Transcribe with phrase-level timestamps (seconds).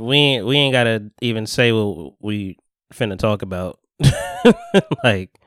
[0.00, 2.56] we ain't we ain't gotta even say what we
[2.92, 3.78] finna talk about.
[5.04, 5.38] like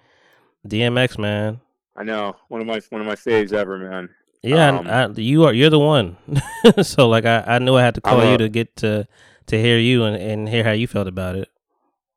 [0.68, 1.60] DMX, man.
[1.96, 4.10] I know one of my one of my faves ever, man.
[4.42, 6.18] Yeah, Um, I, you are you're the one.
[6.84, 9.08] so like I, I knew I had to call a- you to get to
[9.48, 11.50] to hear you and, and hear how you felt about it.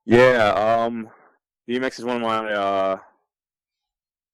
[0.05, 0.53] Yeah,
[0.84, 1.09] um,
[1.68, 2.98] DMX is one of my uh,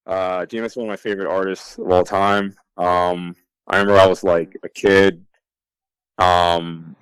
[0.06, 2.54] uh, DMX is one of my favorite artists of all time.
[2.76, 3.34] Um,
[3.66, 5.24] I remember I was like a kid,
[6.18, 6.96] um,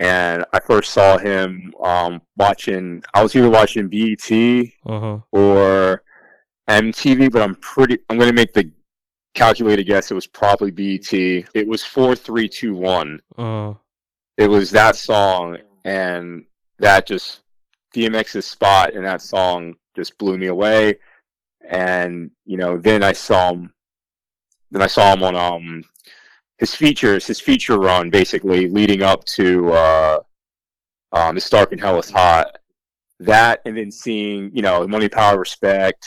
[0.00, 3.02] and I first saw him um watching.
[3.14, 4.30] I was either watching BET
[4.86, 5.18] Uh-huh.
[5.32, 6.02] or
[6.68, 7.98] MTV, but I'm pretty.
[8.08, 8.70] I'm gonna make the
[9.34, 10.10] calculated guess.
[10.10, 11.12] It was probably BET.
[11.12, 13.20] It was four, three, two, one.
[13.36, 13.74] Uh,
[14.36, 16.44] it was that song and
[16.78, 17.40] that just
[17.94, 20.98] DMX's spot in that song just blew me away.
[21.68, 23.72] And you know, then I saw him.
[24.70, 25.84] Then I saw him on um
[26.64, 30.18] his features, his feature run, basically leading up to uh,
[31.12, 32.56] um, "It's Dark and Hell is Hot."
[33.20, 36.06] That, and then seeing you know "Money, Power, Respect."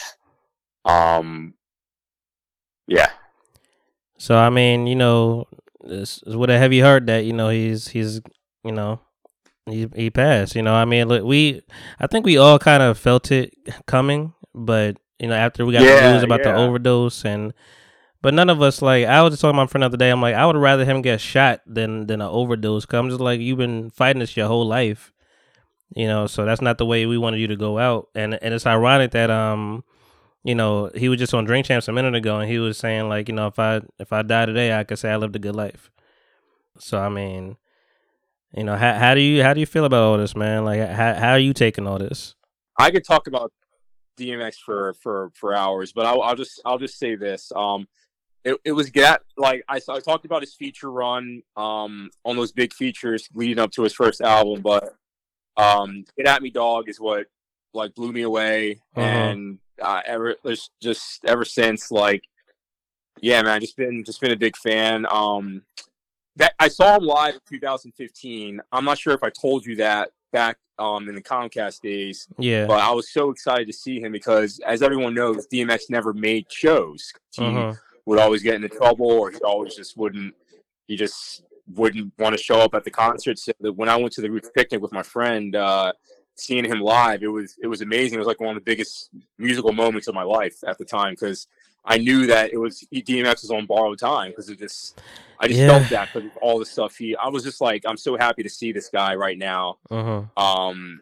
[0.84, 1.54] Um,
[2.88, 3.10] yeah,
[4.18, 5.46] so I mean, you know,
[5.84, 8.20] it's, it's with a heavy heart that you know he's he's
[8.64, 9.00] you know
[9.66, 10.56] he he passed.
[10.56, 11.62] You know, I mean, look, we
[12.00, 13.54] I think we all kind of felt it
[13.86, 17.54] coming, but you know, after we got the news about the overdose and.
[18.20, 19.06] But none of us like.
[19.06, 20.10] I was just talking to my friend the other day.
[20.10, 22.84] I'm like, I would rather him get shot than than an overdose.
[22.84, 25.12] Cause I'm just like, you've been fighting this your whole life,
[25.94, 26.26] you know.
[26.26, 28.08] So that's not the way we wanted you to go out.
[28.14, 29.84] And and it's ironic that um,
[30.42, 33.08] you know, he was just on Drink Champs a minute ago, and he was saying
[33.08, 35.40] like, you know, if I if I die today, I could say I lived a
[35.40, 35.90] good life.
[36.78, 37.56] So I mean,
[38.56, 40.64] you know, how how do you how do you feel about all this, man?
[40.64, 42.34] Like, how how are you taking all this?
[42.78, 43.52] I could talk about
[44.18, 47.52] DMX for for for hours, but I'll, I'll just I'll just say this.
[47.54, 47.86] Um,
[48.44, 52.52] it, it was get like I, I talked about his feature run um on those
[52.52, 54.94] big features leading up to his first album, but
[55.56, 57.26] um, Get at Me Dog is what
[57.74, 59.06] like blew me away, Uh-huh.
[59.06, 62.24] and uh, ever there's just ever since like
[63.20, 65.04] yeah, man, just been just been a big fan.
[65.10, 65.62] Um,
[66.36, 68.60] that I saw him live in 2015.
[68.70, 72.28] I'm not sure if I told you that back um in the Comcast days.
[72.38, 76.12] Yeah, But I was so excited to see him because, as everyone knows, DMX never
[76.12, 77.12] made shows.
[77.32, 77.74] He uh-huh.
[78.08, 80.34] Would always get into trouble, or he always just wouldn't.
[80.86, 81.42] He just
[81.74, 83.44] wouldn't want to show up at the concerts.
[83.44, 85.92] So that when I went to the Roots picnic with my friend, uh,
[86.34, 88.16] seeing him live, it was it was amazing.
[88.16, 91.12] It was like one of the biggest musical moments of my life at the time
[91.12, 91.46] because
[91.84, 94.94] I knew that it was DMX was on borrowed time because of this.
[95.38, 95.68] I just Yeah.
[95.78, 97.14] felt that because of all the stuff he.
[97.16, 100.22] I was just like, I'm so happy to see this guy right now uh-huh.
[100.36, 101.00] um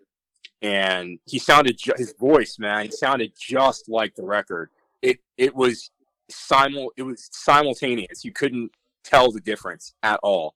[0.63, 4.71] and he sounded ju- his voice man he sounded just like the record
[5.03, 5.91] it it was
[6.29, 8.71] simul it was simultaneous you couldn't
[9.05, 10.55] tell the difference at all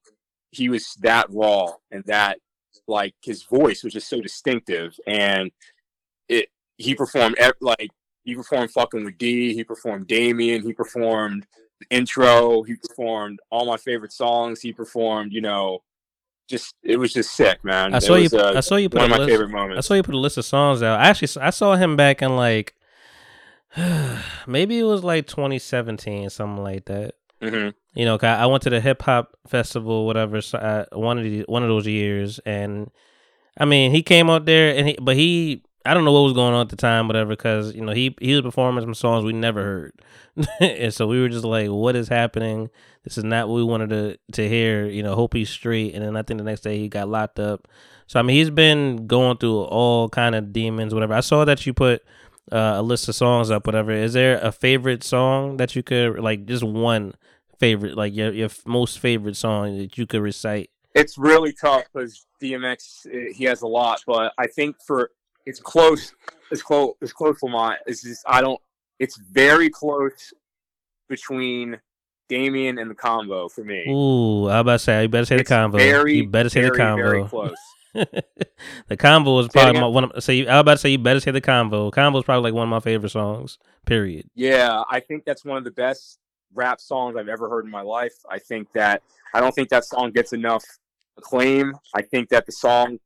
[0.50, 2.38] he was that raw and that
[2.88, 5.50] like his voice was just so distinctive and
[6.28, 7.91] it he performed like
[8.25, 11.47] he performed fucking with D he performed Damien he performed
[11.78, 15.82] the intro he performed all my favorite songs he performed you know
[16.48, 18.22] just it was just sick man I It saw you.
[18.25, 19.31] was, uh, I saw you put one of my list.
[19.31, 20.98] favorite I saw you put a list of songs out.
[20.98, 22.75] I actually, I saw him back in like,
[24.47, 27.14] maybe it was like 2017, something like that.
[27.42, 30.84] hmm You know, 'cause I I went to the hip hop festival, whatever, so, uh,
[30.92, 32.91] one of the one of those years, and
[33.58, 36.32] I mean, he came out there, and he, but he, I don't know what was
[36.32, 39.25] going on at the time, whatever, because you know he he was performing some songs
[39.25, 39.92] we never heard,
[40.60, 42.70] and so we were just like, what is happening?
[43.04, 44.87] This is not what we wanted to to hear.
[44.87, 47.38] You know, hope he's straight, and then I think the next day he got locked
[47.41, 47.66] up.
[48.06, 51.14] So I mean, he's been going through all kind of demons, whatever.
[51.14, 52.02] I saw that you put
[52.53, 53.93] uh, a list of songs up, whatever.
[53.93, 57.15] Is there a favorite song that you could like just one
[57.59, 60.71] favorite, like your your most favorite song that you could recite?
[60.94, 65.11] It's really tough because DMX uh, he has a lot, but I think for
[65.47, 66.12] it's close.
[66.50, 66.94] It's close.
[67.00, 67.77] It's close for mine.
[67.87, 68.61] It's just I don't.
[68.99, 70.32] It's very close
[71.09, 71.78] between
[72.28, 73.84] Damien and the convo for me.
[73.88, 75.78] Ooh, I about to say you better say It's the convo.
[75.78, 76.97] Very, you better say very, the convo.
[76.97, 77.55] Very close.
[77.94, 80.04] The convo is probably my, one.
[80.04, 81.90] Of, so I was about to say you better say the convo.
[81.90, 83.58] Convo is probably like one of my favorite songs.
[83.87, 84.28] Period.
[84.34, 86.19] Yeah, I think that's one of the best
[86.54, 88.14] rap songs I've ever heard in my life.
[88.28, 89.02] I think that
[89.34, 90.64] I don't think that song gets enough
[91.16, 91.75] acclaim.
[91.94, 92.98] I think that the song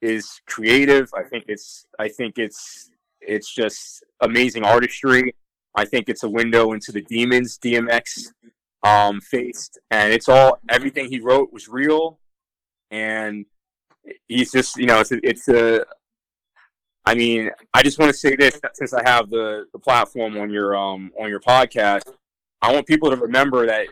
[0.00, 1.10] is creative.
[1.14, 5.34] I think it's I think it's it's just amazing artistry.
[5.74, 8.32] I think it's a window into the demons DMX
[8.82, 12.18] um faced and it's all everything he wrote was real
[12.90, 13.46] and
[14.28, 15.84] he's just you know it's a, it's a
[17.06, 20.50] I mean, I just want to say this since I have the, the platform on
[20.50, 22.02] your um on your podcast.
[22.62, 23.88] I want people to remember that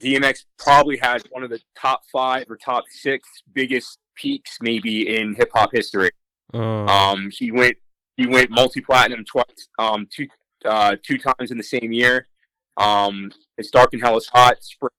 [0.00, 5.34] DMX probably has one of the top five or top six biggest peaks maybe in
[5.34, 6.10] hip hop history.
[6.52, 6.88] Mm.
[6.88, 7.76] Um, he went
[8.16, 10.28] he went multi platinum twice, um, two
[10.64, 12.28] uh, two times in the same year.
[12.76, 14.90] Um, it's dark and hell is hot, spring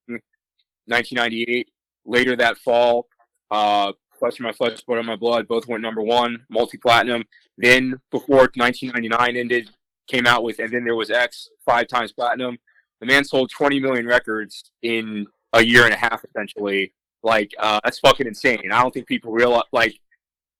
[0.88, 1.70] 1998.
[2.06, 3.08] Later that fall,
[3.50, 3.94] uh,
[4.34, 7.24] Of My Flesh, Blood on My Blood, both went number one, multi platinum.
[7.58, 9.70] Then before 1999 ended,
[10.08, 12.58] came out with, and then there was X, five times platinum.
[13.00, 16.94] The man sold 20 million records in a year and a half, essentially.
[17.24, 18.72] Like, uh, that's fucking insane.
[18.72, 20.00] I don't think people realize, like,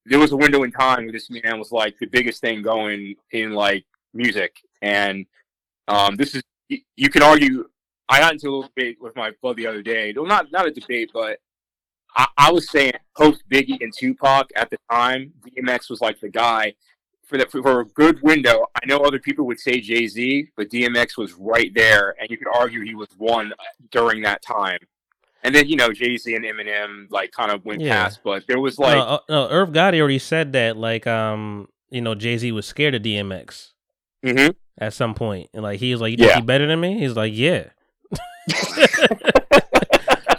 [0.06, 3.16] there was a window in time where this man was like the biggest thing going
[3.32, 5.26] in like music, and
[5.88, 7.68] um, this is you, you can argue.
[8.08, 10.14] I got into a little debate with my bud the other day.
[10.16, 11.40] No, not not a debate, but
[12.16, 16.30] I, I was saying post Biggie and Tupac at the time, DMX was like the
[16.30, 16.74] guy
[17.26, 18.68] for that for a good window.
[18.82, 22.38] I know other people would say Jay Z, but DMX was right there, and you
[22.38, 23.52] could argue he was one
[23.92, 24.80] during that time.
[25.44, 28.04] And then you know Jay Z and Eminem like kind of went Yeah.
[28.04, 30.78] past, but there was like no, uh, no, Irv Gotti already said that.
[30.78, 33.74] Like, um, you know, Jay Z was scared of DMX
[34.26, 34.56] Mhm.
[34.80, 36.36] at some point, and like he was like, "You think Yeah.
[36.38, 37.66] he better than me?" He's like, "Yeah."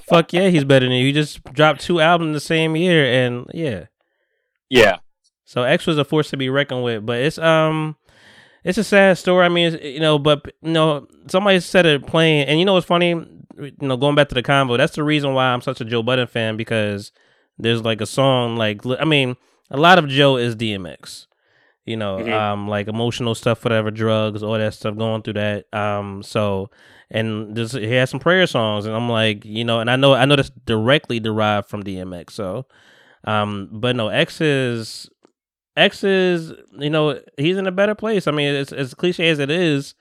[0.09, 1.07] Fuck yeah, he's better than you.
[1.07, 3.87] He just dropped two albums the same year, and yeah.
[4.69, 4.99] yeah.
[5.45, 7.97] So X was a force to be reckoned with, but it's um,
[8.65, 9.45] it's a sad story.
[9.45, 12.87] I mean, you know, but you know, somebody said it playing, and you know what's
[12.87, 13.09] funny?
[13.09, 16.03] You know, going back to the convo, that's the reason why I'm such a Joe
[16.03, 17.11] Budden fan because
[17.59, 19.37] there's like a song like I mean,
[19.71, 21.27] a lot of Joe is DMX.
[21.85, 22.33] You know, Mhm.
[22.33, 25.73] um, like emotional stuff, whatever, drugs, all that stuff, going through that.
[25.73, 26.69] Um, so
[27.11, 30.15] and this he has some prayer songs, and I'm like, you know, and I know
[30.15, 32.31] I know that's directly derived from DMX.
[32.31, 32.67] So,
[33.25, 35.09] um, but no, X is
[35.77, 38.27] X is, you know, he's in a better place.
[38.27, 39.95] I mean, it's as cliche as it is,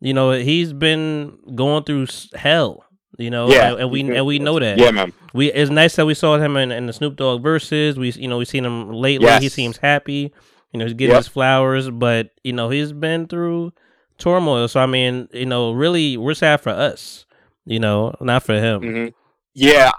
[0.00, 2.84] you know, he's been going through hell,
[3.18, 3.72] you know, Yeah.
[3.72, 4.78] and, and we and we know that.
[4.78, 5.12] Yeah, man.
[5.32, 7.96] We it's nice that we saw him in, in the Snoop Dogg Verzuz.
[7.96, 9.26] We you know we seen him lately.
[9.40, 10.32] He seems happy.
[10.72, 11.18] You know, he's getting Yep.
[11.24, 13.72] his flowers, but you know he's been through
[14.18, 14.68] turmoil.
[14.68, 17.26] So I mean, you know, really, we're sad for us.
[17.66, 18.80] You know, not for him.
[18.82, 19.06] hmm
[19.54, 19.90] Yeah,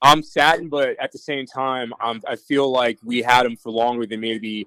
[0.00, 3.70] I'm saddened, but at the same time, um, I feel like we had him for
[3.70, 4.66] longer than maybe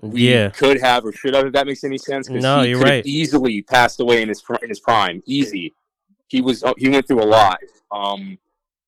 [0.00, 1.46] we Yeah, could have or should have.
[1.46, 3.06] If that makes any sense, No, he you're right.
[3.06, 5.22] Easily passed away in his in his prime.
[5.26, 5.74] Easy.
[6.28, 6.64] He was.
[6.64, 7.58] uh, He went through a lot.
[7.92, 8.38] Um,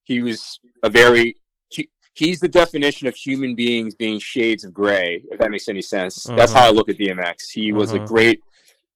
[0.05, 1.37] he was a very.
[1.69, 5.23] He, he's the definition of human beings being shades of gray.
[5.31, 6.25] If that makes any sense.
[6.37, 6.57] That's Mhm.
[6.57, 7.51] how I look at DMX.
[7.51, 8.07] He was a Mhm.
[8.07, 8.43] great.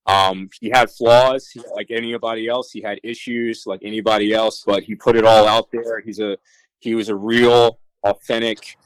[0.08, 2.72] Um, he had flaws he, like anybody else.
[2.72, 6.00] He had issues like anybody else, but he put it all out there.
[6.00, 6.38] He's a
[6.80, 8.78] he was a real, authentic,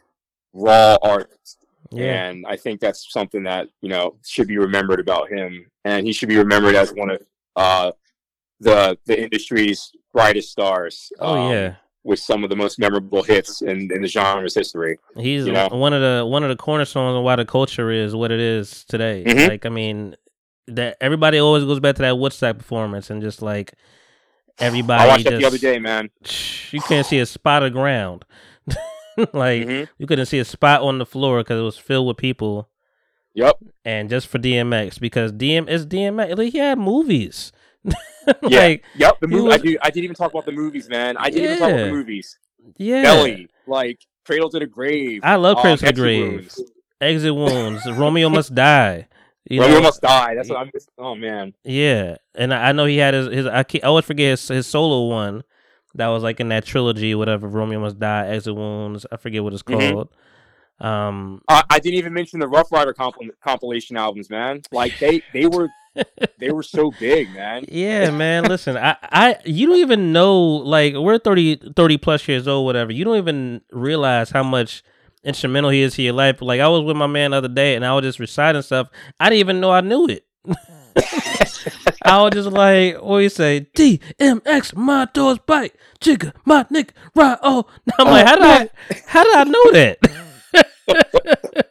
[0.52, 5.30] raw artist, yeah, and I think that's something that you know should be remembered about
[5.30, 5.66] him.
[5.84, 7.22] And he should be remembered as one of
[7.54, 7.92] uh,
[8.58, 11.12] the the industry's brightest stars.
[11.20, 11.74] oh um, yeah.
[12.02, 14.98] with some of the most memorable hits in, in the genre's history.
[15.16, 15.68] He's you know?
[15.68, 18.84] one of the one of the cornerstones of why the culture is what it is
[18.84, 19.24] today.
[19.24, 19.48] Mhm.
[19.48, 20.16] Like I mean,
[20.68, 23.72] that everybody always goes back to that Woodstock performance and just like
[24.58, 26.10] everybody I watched just that the other day, man.
[26.70, 28.24] you can't see a spot of ground.
[29.32, 29.88] like Mhm.
[29.98, 32.68] you couldn't see a spot on the floor because it was filled with people.
[33.34, 33.56] Yep.
[33.84, 36.36] And just for DMX because DM is DMX.
[36.36, 37.52] Like, he had movies.
[38.48, 38.58] Yeah.
[38.60, 39.18] like Yep.
[39.20, 39.46] The he movie.
[39.48, 41.16] was- I, do, I didn't even talk about the movies, man.
[41.16, 42.38] I didn't even talk about the movies.
[42.76, 45.22] yeah, Belly, like Cradle to the Grave.
[45.24, 46.32] I love um, Cradle to the Grave.
[46.32, 46.62] Wounds.
[47.00, 47.84] exit wounds.
[47.90, 49.08] Romeo must die.
[49.52, 50.34] You Romeo know, must die.
[50.34, 50.70] That's what I'm.
[50.72, 51.52] Just, oh man.
[51.64, 54.48] Yeah, and I I know he had his his I, can't, I always forget his,
[54.48, 55.42] his solo one
[55.94, 57.46] that was like in that trilogy, whatever.
[57.48, 59.04] Romeo must die, exit wounds.
[59.12, 59.92] I forget what it's Mhm.
[59.92, 60.08] called.
[60.80, 64.62] Um, I, I didn't even mention the Ruff Ryder compil- compilation albums, man.
[64.72, 65.68] Like they they were
[66.38, 67.64] they were so big, man.
[67.68, 68.44] yeah, man.
[68.44, 72.90] Listen, I I you don't even know like we're 30, 30 plus years old, whatever.
[72.92, 74.82] You don't even realize how much
[75.24, 76.40] instrumental he is to your life.
[76.42, 78.88] Like I was with my man the other day, and I was just reciting stuff.
[79.20, 80.24] I didn't even know I knew it.
[82.04, 83.66] I was just like, what you say?
[83.76, 87.38] DMX, my doors bite, jigger, my nigga, right?
[87.42, 87.66] Oh,
[87.98, 88.68] I'm like, oh, how did I,
[89.06, 89.98] how did I know that?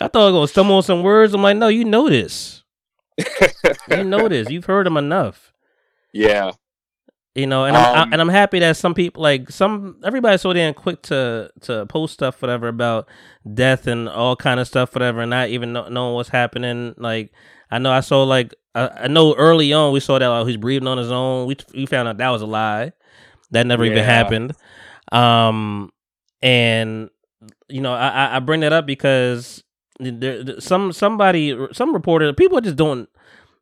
[0.00, 1.34] I thought I was gonna stumble on some words.
[1.34, 2.62] I'm like, no, you know this.
[3.90, 4.48] You know this.
[4.50, 5.52] You've heard them enough.
[6.12, 6.50] Yeah.
[7.34, 10.40] You know, and I'm I, Um, and I'm happy that some people like some everybody's
[10.40, 13.08] so damn quick to to post stuff whatever about
[13.54, 16.94] death and all kind of stuff whatever, and not even know, knowing what's happening.
[16.98, 17.32] Like
[17.70, 20.56] I know I saw like I, I know early on we saw that like, he's
[20.56, 21.46] breathing on his own.
[21.46, 22.92] We we found out that was a lie.
[23.52, 24.52] That never even happened.
[25.12, 25.92] Um,
[26.42, 27.10] and
[27.68, 29.62] you know I I- bring that up because
[30.00, 33.08] there- some somebody some reporter people just don't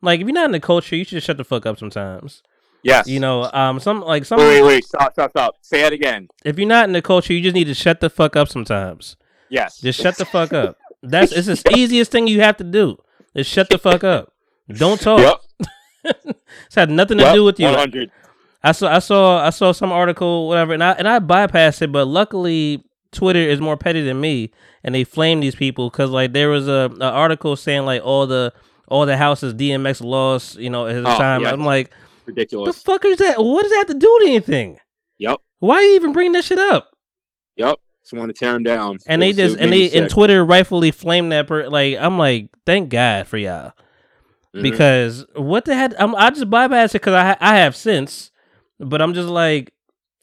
[0.01, 2.43] like if you're not in the culture you should just shut the fuck up sometimes
[2.83, 3.07] Yes.
[3.09, 4.39] You know, um, some like some.
[4.39, 4.85] Wait, wait, wait.
[4.85, 5.55] Stop, stop, stop.
[5.63, 6.29] Say it again.
[6.45, 9.17] If you're not in the culture, you just need to shut the fuck up sometimes.
[9.49, 9.79] Yes.
[9.81, 10.77] Just shut the fuck up.
[11.03, 12.99] That's it's the easiest thing you have to do.
[13.35, 14.33] Is shut the fuck up.
[14.69, 15.21] Don't talk.
[15.21, 15.69] Yep.
[16.67, 17.35] it's had nothing to Yep.
[17.35, 17.67] do with you.
[17.67, 18.11] 100.
[18.63, 21.93] I saw I saw I saw some article whatever and I and I bypassed it,
[21.93, 24.51] but luckily Twitter is more petty than me
[24.83, 28.27] and they flame these people because like there was a, a article saying like all
[28.27, 28.53] the
[28.89, 31.43] all the houses DMX lost you know at his Oh, time.
[31.43, 31.53] yeah.
[31.53, 31.91] I'm like,
[32.29, 32.83] the Ridiculous.
[32.83, 33.43] fuck is that?
[33.43, 34.79] What does that have to do with anything?
[35.19, 35.39] Yep.
[35.61, 36.91] Why are you even bringing that shit up?
[37.57, 37.77] Yep.
[38.03, 38.99] Just want to tear him down.
[39.07, 40.11] And they just and they me and.
[40.11, 43.73] Twitter rightfully flame that per like I'm like thank God for y'all
[44.57, 44.63] Mhm.
[44.63, 48.31] because what the heck I'm, I just bypass it because I I have sense,
[48.81, 49.75] but I'm just like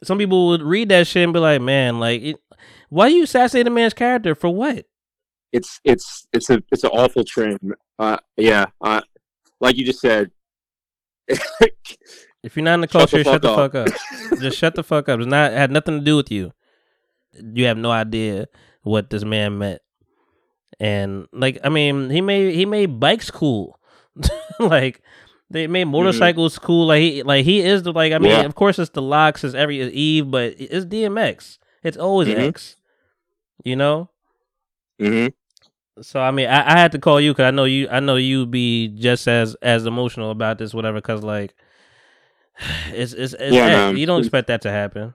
[0.04, 2.38] some people would read that shit and be like, man, like it,
[2.90, 4.86] why you assassinate a man's character for what?
[5.52, 7.60] it's it's it's a it's an awful trend.
[8.00, 8.66] Uh, yeah.
[8.82, 9.02] Uh,
[9.62, 10.32] like you just said.
[11.27, 14.39] If you're not in the Shut the culture, shut the fuck fuck up.
[14.41, 15.20] just shut the fuck up.
[15.20, 16.51] It's not it had nothing to do with you.
[17.34, 18.48] You have no idea
[18.84, 19.82] what this man meant.
[20.79, 23.79] And like I mean, he made he made bikes cool.
[24.60, 25.01] like
[25.50, 26.86] they made motorcycles cool.
[26.88, 28.41] Like he like he is the like I mean, Yeah.
[28.41, 31.58] of course it's the LOX, it's every it's Eve, but it's DMX.
[31.84, 32.48] It's always Mhm.
[32.50, 32.75] X.
[33.63, 34.10] You know?
[35.00, 35.27] hmm
[36.02, 37.88] So I mean, I, I had to call you because I know you.
[37.90, 40.98] I know you be just as as emotional about this, whatever.
[40.98, 41.56] Because like,
[42.88, 43.98] it's it's, it's Yeah, man.
[43.98, 45.14] you don't expect that to happen.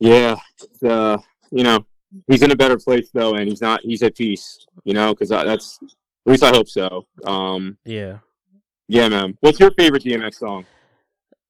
[0.00, 0.36] Yeah.
[0.82, 1.18] Uh,
[1.50, 1.84] you know,
[2.26, 3.80] he's in a better place though, and he's not.
[3.82, 4.66] He's at peace.
[4.84, 7.06] You know, because that's at least I hope so.
[7.24, 8.18] Um, Yeah.
[8.86, 9.36] yeah, man.
[9.40, 10.64] What's your favorite DMX song?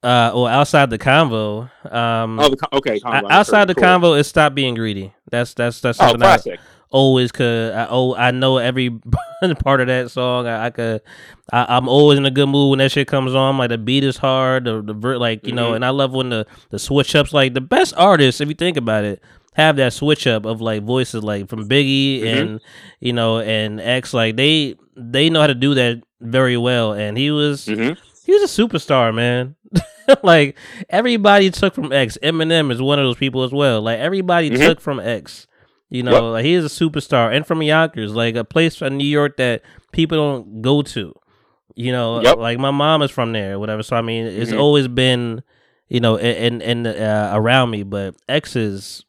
[0.03, 3.01] Uh, well, outside the convo, um, Oh, the okay.
[3.01, 3.83] Convo, outside the cool.
[3.85, 5.13] convo is stop being greedy.
[5.31, 6.61] That's that's that's Oh, something I classic.
[6.91, 7.75] Always could.
[7.75, 8.91] I oh, I know every
[9.61, 10.47] part of that song.
[10.47, 11.03] I, I could.
[11.53, 13.59] I, I'm always in a good mood when that shit comes on.
[13.59, 14.65] Like the beat is hard.
[14.65, 15.77] The the ver- like you know, Mhm.
[15.77, 17.33] and I love when the the switch ups.
[17.33, 19.23] Like the best artists, if you think about it,
[19.55, 22.37] have that switch up of like voices, like from Biggie Mhm.
[22.41, 22.61] and
[23.01, 24.13] you know and X.
[24.15, 26.93] Like they they know how to do that very well.
[26.93, 27.93] And he was hmm
[28.27, 29.55] he was a superstar, man.
[30.23, 30.57] like
[30.91, 32.19] everybody took from X.
[32.23, 33.81] Eminem is one of those people as well.
[33.83, 34.59] Like everybody Mhm.
[34.67, 35.47] took from X.
[35.91, 36.23] You know, Yep.
[36.23, 39.63] like he is a superstar, and from Yonkers, like a place in New York that
[39.93, 41.15] people don't go to.
[41.75, 42.37] You know, Yep.
[42.39, 43.83] like my mom is from there, whatever.
[43.83, 44.59] So I mean, it's Mhm.
[44.61, 45.43] always been,
[45.89, 47.85] you know, in in uh, around me.
[47.85, 49.05] But X is,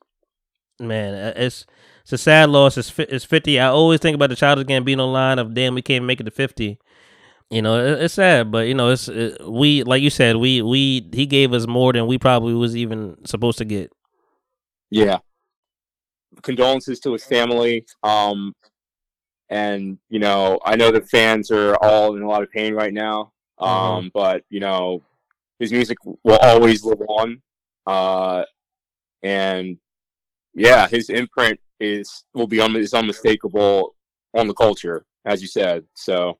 [0.79, 1.65] man, it's
[2.03, 2.77] it's a sad loss.
[2.77, 3.59] It's it's fifty.
[3.59, 6.31] I always think about the Childish Gambino line of "Damn, we can't make it to
[6.31, 6.79] 50.
[7.51, 10.61] You know, it, it's sad, but you know, it's it, we like you said, we
[10.61, 13.91] we he gave us more than we probably was even supposed to get.
[14.91, 15.17] Yeah.
[16.41, 17.85] Condolences to his family.
[18.03, 18.55] Um,
[19.49, 22.93] and you know, I know the fans are all in a lot of pain right
[22.93, 23.31] now.
[23.57, 25.01] Um, but you know,
[25.59, 27.41] his music will always live on.
[27.85, 28.45] Uh,
[29.23, 29.77] and
[30.53, 33.95] yeah, his imprint is will be un- is unmistakable
[34.33, 35.85] on the culture, as you said.
[35.95, 36.37] So,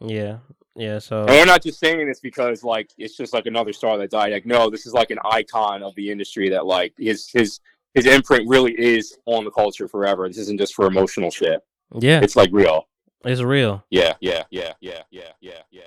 [0.00, 0.38] Yeah,
[0.76, 0.98] yeah.
[0.98, 4.10] So and we're not just saying this because like it's just like another star that
[4.10, 4.32] died.
[4.32, 7.60] Like, no, this is like an icon of the industry that like his his
[7.94, 10.26] his imprint really is on the culture forever.
[10.28, 11.60] This isn't just for emotional shit.
[11.98, 12.86] yeah, It's like real.
[13.24, 13.84] it's real.
[13.90, 15.82] Yeah, yeah, yeah, yeah, yeah, yeah, yeah.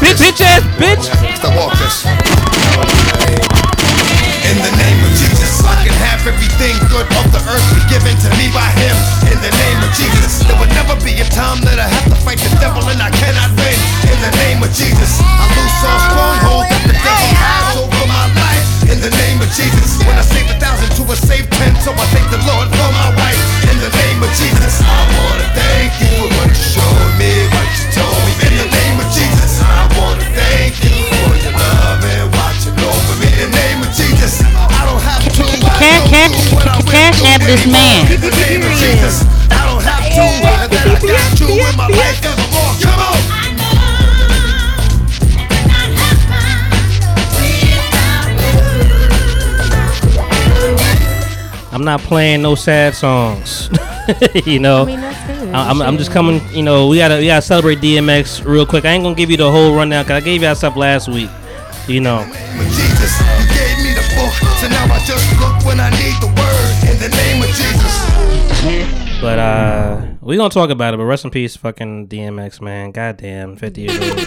[0.00, 1.04] Bitch, bitch ass bitch.
[1.36, 2.04] Stop walk this.
[4.50, 4.99] In the name of Jesus,
[6.20, 8.92] Have everything good of the earth be given to me by Him.
[9.32, 12.18] In the name of Jesus, there would never be a time that I have to
[12.20, 13.72] fight the devil and I cannot win.
[14.04, 18.28] In the name of Jesus, I lose all strongholds that the devil has over my
[18.36, 18.92] life.
[18.92, 21.96] In the name of Jesus, when I save a thousand to a save ten, so
[21.96, 23.40] I thank the Lord for my wife.
[23.72, 27.64] In the name of Jesus, I wanna thank you for what you showed me, what
[27.64, 28.32] you told me.
[28.44, 33.14] In the name of Jesus, I wanna thank you for your love and watching over
[33.24, 33.32] me.
[33.40, 33.69] In the name
[35.80, 35.88] to.
[36.12, 38.12] Cash, cash, cash app this man.
[38.12, 40.24] In the name of Jesus, I don't have to.
[40.60, 42.74] And then I got you in my life evermore.
[42.84, 44.30] Come on.
[51.72, 53.70] I'm not playing no sad songs.
[54.44, 55.54] you know, I mean, that's good.
[55.54, 56.40] I- I'm, I'm just coming.
[56.50, 58.84] You know, we gotta we gotta celebrate DMX real quick.
[58.84, 61.30] I ain't gonna give you the whole rundown because I gave y'all stuff last week.
[61.86, 62.18] You know,
[65.00, 65.90] name of Jesus, you gave me the book, so now I just look when I
[65.90, 66.74] need the word.
[66.88, 67.94] In the name of Jesus.
[69.20, 70.96] but uh, we gonna talk about it.
[70.96, 72.90] But rest in peace, fucking DMX, man.
[72.92, 74.18] Goddamn, 50 years old.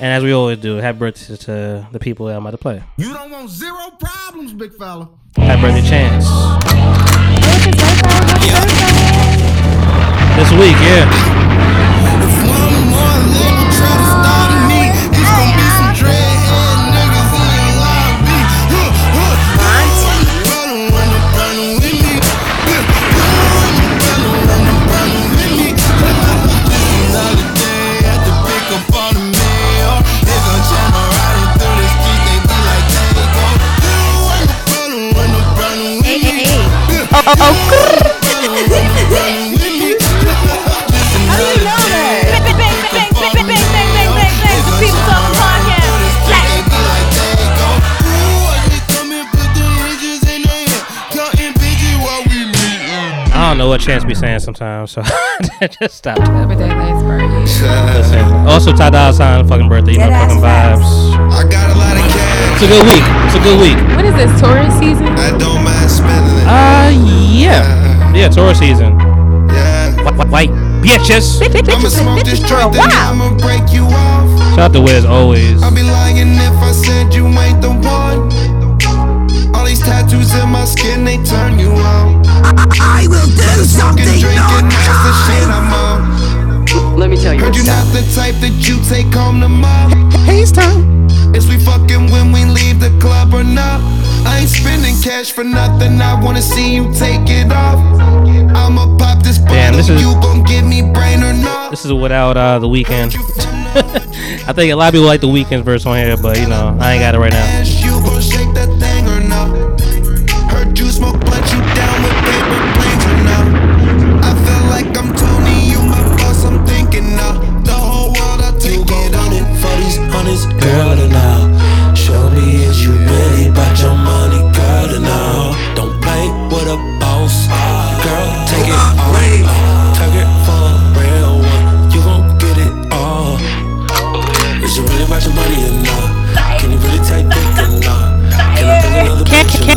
[0.00, 2.82] and as we always do, happy birthday to the people that I'm about to play.
[2.96, 5.08] You don't want zero problems, big fella.
[5.36, 6.26] Happy birthday, Chance.
[6.26, 9.24] It's his birthday, happy birthday.
[10.36, 11.34] This week, yeah.
[52.28, 52.74] We meet.
[53.34, 55.02] I don't know what Chance be saying sometimes, so
[55.80, 56.18] just stop.
[56.18, 57.94] But that last part, yeah.
[57.94, 58.24] Listen.
[58.48, 60.82] Also, Ty Dolla Sign fucking birthday, you know, fucking vibes.
[61.30, 62.54] I got a lot of cash.
[62.54, 63.04] It's a good week.
[63.26, 63.96] It's a good week.
[63.96, 65.13] What is this, tourist season?
[67.44, 68.98] Yeah, yeah, Taurus season.
[69.50, 70.02] Yeah.
[70.02, 70.50] White, white, white
[70.82, 71.40] bitches.
[71.68, 74.28] I'ma smoke this drink, then I'ma break you off.
[74.56, 75.62] Shout out to Wiz always.
[75.62, 78.32] I'll be lying if I said you ain't the one.
[79.54, 82.22] All these tattoos in my skin, they turn you on.
[82.80, 86.98] I will do something drinking, that's the shit I'm on.
[86.98, 87.84] Let me tell you Heard what's you up.
[87.84, 90.10] not the type that you take home to mom.
[90.26, 90.93] Haze time.
[91.36, 93.80] Is we fucking when we leave the club or not?
[94.26, 96.00] I ain't spending cash for nothing.
[96.00, 97.78] I wanna see you take it off.
[98.56, 99.38] I'ma pop this.
[99.38, 101.70] Damn, this is- you gon' give me brain or not?
[101.70, 103.14] This is without uh the Weeknd.
[104.46, 106.76] I think a lot of people like the Weeknd's verse on here, but you know,
[106.80, 107.64] I ain't got it right now.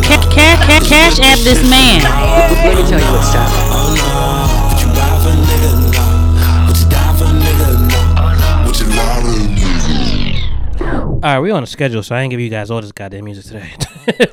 [0.08, 2.02] Cash, bitch or cash, cash, cash, cash app this man.
[2.02, 3.48] Let me tell you what's up.
[3.94, 6.66] No, would you ride for a nigga, nah?
[6.66, 8.66] Would you die for a nigga, nah?
[8.66, 11.12] Would you lie to a nigga?
[11.14, 13.24] All right, we on a schedule, so I ain't give you guys all this goddamn
[13.24, 13.70] music today.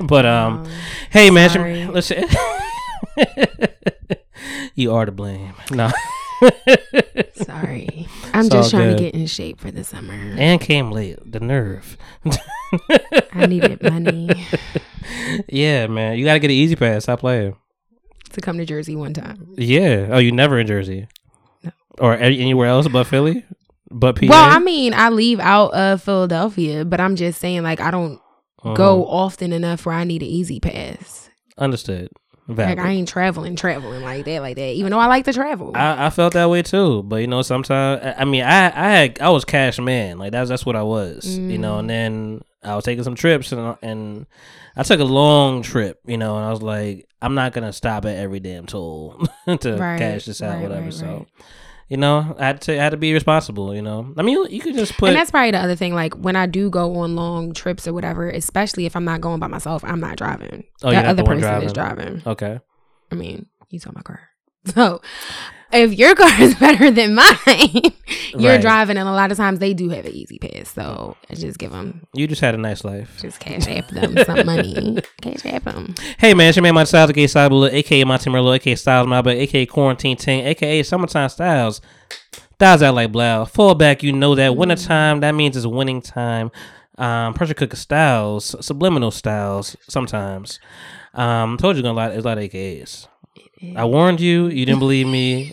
[0.00, 0.66] but um,
[1.10, 2.24] hey man, listen,
[4.74, 5.52] you are to blame.
[5.70, 5.90] No,
[7.34, 8.06] Sorry.
[8.32, 8.96] I'm It's just trying good.
[8.98, 10.12] to get in shape for the summer.
[10.14, 11.18] and came late.
[11.30, 11.96] The nerve.
[13.32, 14.28] I needed money
[15.48, 17.02] yeah, man, you gotta get an E-ZPass.
[17.02, 17.56] Stop playing.
[18.32, 19.54] to come to Jersey one time.
[19.56, 20.08] Yeah.
[20.10, 21.06] Oh, you never in Jersey,
[21.62, 21.70] No.
[21.98, 23.44] or anywhere else but Philly,
[23.90, 24.26] but PA.
[24.28, 28.20] Well, I mean, I leave out of Philadelphia, but I'm just saying, like, I don't
[28.74, 29.10] go Uh-huh.
[29.16, 31.28] often enough where I need an E-ZPass.
[31.58, 32.08] Understood.
[32.48, 34.72] Like, I ain't traveling, traveling like that, like that.
[34.74, 35.72] Even though I like to travel.
[35.74, 38.90] I, I felt that way too, but you know, sometimes I I mean, I I
[38.90, 41.74] had I was cash man, like that's that's what I was, you know.
[41.76, 41.80] Mm.
[41.80, 44.26] And then I was taking some trips, and and
[44.76, 48.04] I took a long trip, you know, and I was like, I'm not gonna stop
[48.04, 50.84] at every damn toll to Right, cash this out, right, whatever.
[50.84, 51.26] right, so.
[51.88, 54.12] You know, I had to I had to be responsible, you know.
[54.16, 55.94] I mean, you, you could just put and that's probably the other thing.
[55.94, 59.38] Like when I do go on long trips or whatever, especially if I'm not going
[59.38, 60.64] by myself, I'm not driving.
[60.82, 62.04] Oh, that other person is driving.
[62.04, 62.22] driving.
[62.26, 62.60] okay.
[63.12, 64.20] I mean, you saw my car.
[64.74, 65.00] So
[65.72, 67.92] if your car is better than mine,
[68.38, 68.60] you're Right.
[68.60, 70.68] driving, and a lot of times they do have an E-ZPass.
[70.74, 73.18] So I just give them, You just had a nice life.
[73.20, 74.98] just cash app them some money.
[75.22, 75.94] Cash app them.
[76.18, 79.34] Hey man, it's your man my Styles, aka Cyber, aka Monty Merlo, aka Styles Maba,
[79.34, 81.80] aka Quarantine Ting, aka Summertime Styles.
[82.54, 83.44] Styles out like blow.
[83.44, 86.50] Fallback, you know that winter time, that means it's winning time.
[86.98, 90.58] Um, pressure cooker styles, subliminal styles, sometimes.
[91.12, 93.06] Um, told you gonna lie, it's a lot of AKAs.
[93.74, 95.52] I warned you, you didn't believe me,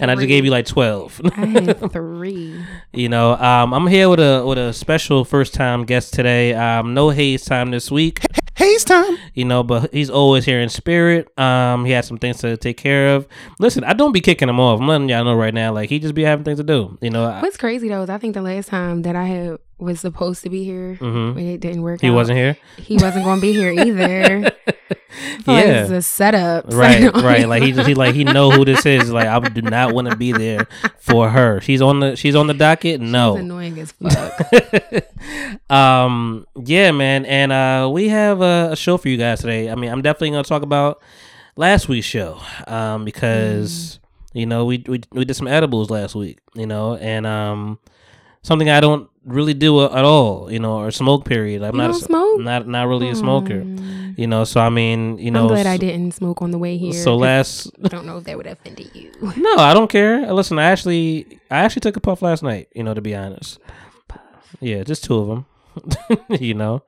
[0.00, 1.20] and I just gave you like twelve.
[1.36, 2.64] I had three.
[2.92, 6.54] You know, um, I'm here with a with a special first time guest today.
[6.54, 8.20] Um, no haze time this week.
[8.56, 9.18] Haze time.
[9.34, 11.28] You know, but he's always here in spirit.
[11.38, 13.28] Um, he had some things to take care of.
[13.58, 14.80] Listen, I don't be kicking him off.
[14.80, 15.72] I'm letting y'all know right now.
[15.74, 16.96] Like he just be having things to do.
[17.02, 19.58] You know, I, What's crazy though is I think the last time that I had
[19.78, 21.34] was supposed to be here, Mhm.
[21.34, 22.00] but it didn't work.
[22.00, 22.14] he out.
[22.14, 22.56] wasn't here.
[22.78, 24.50] He wasn't going to be here either.
[25.46, 25.82] Yeah.
[25.82, 26.66] it's a setup.
[26.74, 27.48] Right, right.
[27.48, 29.10] Like he just he like he know who this is.
[29.10, 30.66] Like I do not want to be there
[30.98, 31.60] for her.
[31.60, 33.00] She's on the she's on the docket.
[33.00, 33.36] No.
[33.36, 34.40] annoying as fuck.
[35.70, 39.74] um yeah man and uh we have a, a show for you guys today i
[39.74, 41.00] mean i'm definitely gonna talk about
[41.56, 43.98] last week's show um because
[44.32, 47.78] you know we, we we did some edibles last week you know and um
[48.42, 51.82] something i don't really do a- at all you know or smoke period i'm You
[51.82, 52.40] not a smoke?
[52.40, 53.94] not not really a smoker hmm.
[54.18, 56.56] You know, so I mean, you know, I'm glad I s- didn't smoke on the
[56.56, 56.94] way here.
[56.94, 59.12] So last, I don't know if that would have offended you.
[59.36, 60.32] no, I don't care.
[60.32, 62.68] Listen, I actually, I actually took a puff last night.
[62.74, 63.58] You know, to be honest,
[64.58, 65.46] yeah, just two of them.
[66.40, 66.82] you know,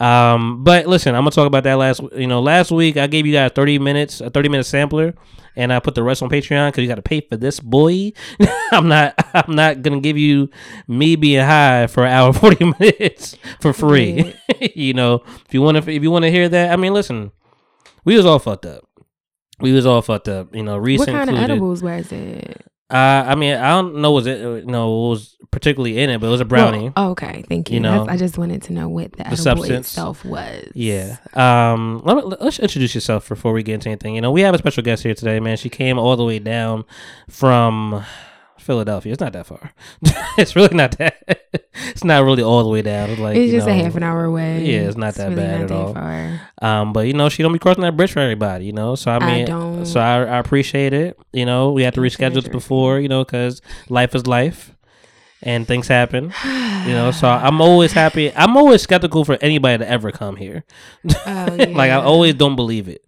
[0.00, 2.00] um, but listen, I'm gonna talk about that last.
[2.16, 5.14] You know, last week I gave you guys 30 minutes, a 30 minute sampler,
[5.56, 8.12] and I put the rest on Patreon because you got to pay for this, boy.
[8.72, 10.48] I'm not, I'm not gonna give you
[10.88, 14.34] me being high for an hour 40 minutes for free.
[14.74, 17.32] you know, if you want to, if you want to hear that, I mean, listen,
[18.04, 18.84] we was all fucked up.
[19.60, 20.54] We was all fucked up.
[20.54, 21.52] You know, Reese what kind of included.
[21.52, 22.66] edibles was it?
[22.90, 26.30] Uh, I mean, I don't know was it, no, was particularly in it, but it
[26.30, 26.92] was a brownie.
[26.96, 27.76] Well, okay, thank you.
[27.76, 29.88] You That's- know, I just wanted to know what the, edible substance.
[29.88, 30.68] itself was.
[30.74, 31.16] Yeah.
[31.34, 32.02] Um.
[32.04, 34.14] Let me, let's introduce yourself before we get into anything.
[34.16, 35.56] You know, we have a special guest here today, man.
[35.56, 36.84] She came all the way down
[37.28, 38.04] from
[38.70, 39.12] Philadelphia.
[39.12, 39.72] It's not that far.
[40.38, 41.16] it's really not that.
[41.88, 43.10] it's not really all the way down.
[43.10, 44.64] It's like it's just a half an hour away.
[44.64, 45.94] Yeah, it's not that really bad not at all.
[45.94, 46.40] Far.
[46.62, 48.66] Um, but you know, she don't be crossing that bridge for everybody.
[48.66, 49.84] You know, so I I mean, don't.
[49.86, 51.18] so I, I appreciate it.
[51.32, 53.00] You know, we had to reschedule it before.
[53.00, 54.72] You know, because life is life.
[55.42, 57.10] And things happen, you know.
[57.12, 58.30] So I'm always happy.
[58.36, 60.64] I'm always skeptical for anybody to ever come here.
[61.26, 63.02] Oh, like I always don't believe it,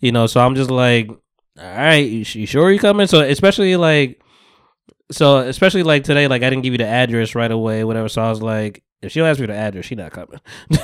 [0.00, 0.26] you know.
[0.26, 1.16] So I'm just like, all
[1.64, 3.06] right, you, you sure you coming?
[3.06, 4.20] So especially like,
[5.10, 8.08] so especially like today, like I didn't give you the address right away, whatever.
[8.08, 10.40] So I was like, if she don't ask me the address, she not coming.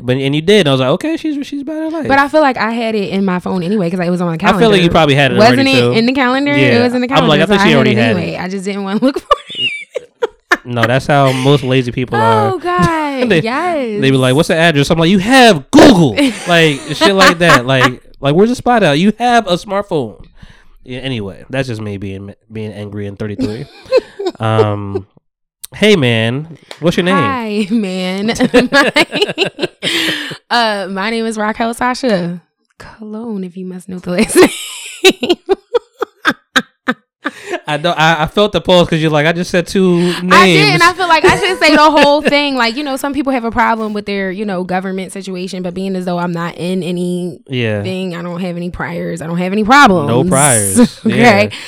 [0.00, 0.66] But and you did.
[0.66, 2.08] I was like, okay, she's she's about her life.
[2.08, 4.32] But I feel like I had it in my phone anyway because it was on
[4.32, 4.58] the calendar.
[4.58, 5.92] I feel like you probably had it Wasn't it too.
[5.92, 6.56] in the calendar?
[6.56, 6.78] Yeah.
[6.78, 7.24] It was in the calendar.
[7.24, 8.34] I'm like, I so think she had already it had anyway.
[8.34, 8.40] it.
[8.40, 10.10] I just didn't want to look for it.
[10.64, 12.52] no, that's how most lazy people are.
[12.54, 12.96] Oh God!
[13.28, 14.00] They- yes.
[14.02, 16.10] They be like, "What's the address?" I'm like, "You have Google,
[16.48, 17.64] like shit like that.
[17.64, 18.98] Like, like where's the spot out?
[18.98, 20.26] You have a smartphone."
[20.86, 23.66] Yeah, anyway, that's just me being being angry and 33.
[24.38, 25.08] um,
[25.74, 27.16] hey man, what's your name?
[27.16, 28.26] Hi, man.
[28.70, 29.68] my,
[30.48, 32.40] uh, my name is Racquel Sasha
[32.78, 33.42] Cologne.
[33.42, 34.36] If you must know the last
[35.20, 35.56] name.
[37.66, 37.98] I don't.
[37.98, 40.32] I, I felt the pause because you're like, I just said two names.
[40.32, 42.54] I did, and I feel like I should say the whole thing.
[42.56, 45.74] Like, you know, some people have a problem with their, you know, government situation, but
[45.74, 47.82] being as though I'm not in any yeah.
[47.82, 50.08] thing, I don't have any priors, I don't have any problems.
[50.08, 50.78] No priors.
[51.06, 51.50] okay.
[51.50, 51.58] Yeah.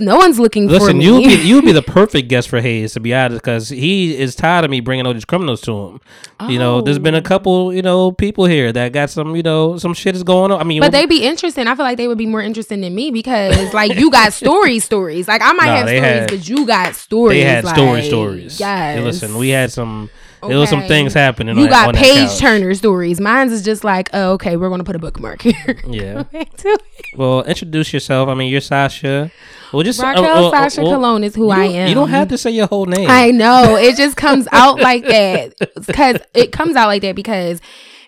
[0.00, 0.78] No one's looking for me.
[0.78, 4.34] Listen, you you be the perfect guest for Hayes to be honest, because he is
[4.34, 6.00] tired of me bringing all these criminals to him.
[6.48, 7.22] You know, there's been a Oh.
[7.22, 10.60] couple, you know, people here that got some, you know, some shit is going on.
[10.60, 11.66] I mean, But they be interesting.
[11.66, 14.84] I feel like they would be more interesting than me because, like, you got stories,
[14.84, 15.26] stories.
[15.28, 17.38] Like, I might have stories, had- but you got stories.
[17.38, 18.60] they had story stories.
[18.60, 19.02] Yes.
[19.02, 20.10] Listen, we had some.
[20.48, 21.56] There was some things happening.
[21.58, 23.20] You got that page turner stories.
[23.20, 25.80] Mine's is just like, oh, okay, we're gonna put a bookmark here.
[25.86, 26.24] Yeah.
[26.24, 26.82] Back to it.
[27.16, 28.28] Well, introduce yourself.
[28.28, 29.30] I mean, you're Sasha.
[29.72, 31.88] Well, just uh, Racquel Sasha well, Cologne is who I am.
[31.88, 33.08] You don't have to say your whole name.
[33.08, 33.76] I know.
[33.76, 35.54] It just comes out like that.
[35.86, 37.60] Because it comes out like that because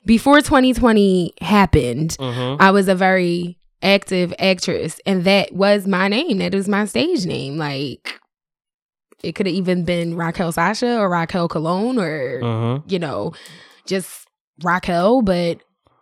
[0.05, 2.57] before 2020 happened, Mhm.
[2.61, 5.01] I was a very active actress.
[5.07, 6.38] And that was my name.
[6.38, 7.57] That was my stage name.
[7.57, 8.20] Like,
[9.22, 12.83] it could have even been Racquel Sasha or Racquel Cologne or, Mhm.
[12.90, 13.33] you know,
[13.87, 14.26] just
[14.62, 15.24] Racquel.
[15.24, 15.59] But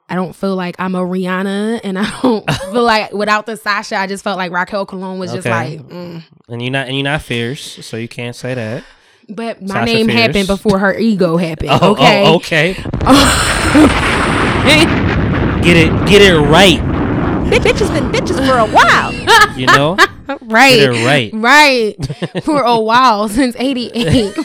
[0.09, 1.81] I don't feel like I'm a Rihanna.
[1.85, 5.33] And I don't feel like without the Sasha, I just felt like Racquel Cologne was
[5.33, 5.79] just Okay.
[5.79, 6.23] like, mm.
[6.49, 8.85] And you're not and you're not fierce, so you can't say that.
[9.29, 10.21] But my Sasha name Fierce.
[10.21, 11.71] happened before her ego happened.
[11.81, 12.25] Oh, okay.
[12.27, 12.75] oh, okay.
[15.65, 16.79] Get it, get it right.
[17.51, 19.13] bitches been bitches for a while.
[19.59, 19.97] You know,
[20.43, 20.89] right.
[20.89, 21.31] right.
[21.35, 22.43] Right.
[22.45, 24.37] for a while since 88.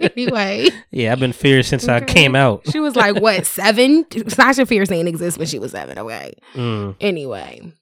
[0.16, 2.62] anyway, Yeah, I've been fierce since I came out.
[2.70, 4.06] she was like, what, seven?
[4.28, 5.98] Sasha Fierce didn't exist when she was seven.
[5.98, 6.34] Okay.
[6.54, 6.96] Mm.
[7.00, 7.72] Anyway.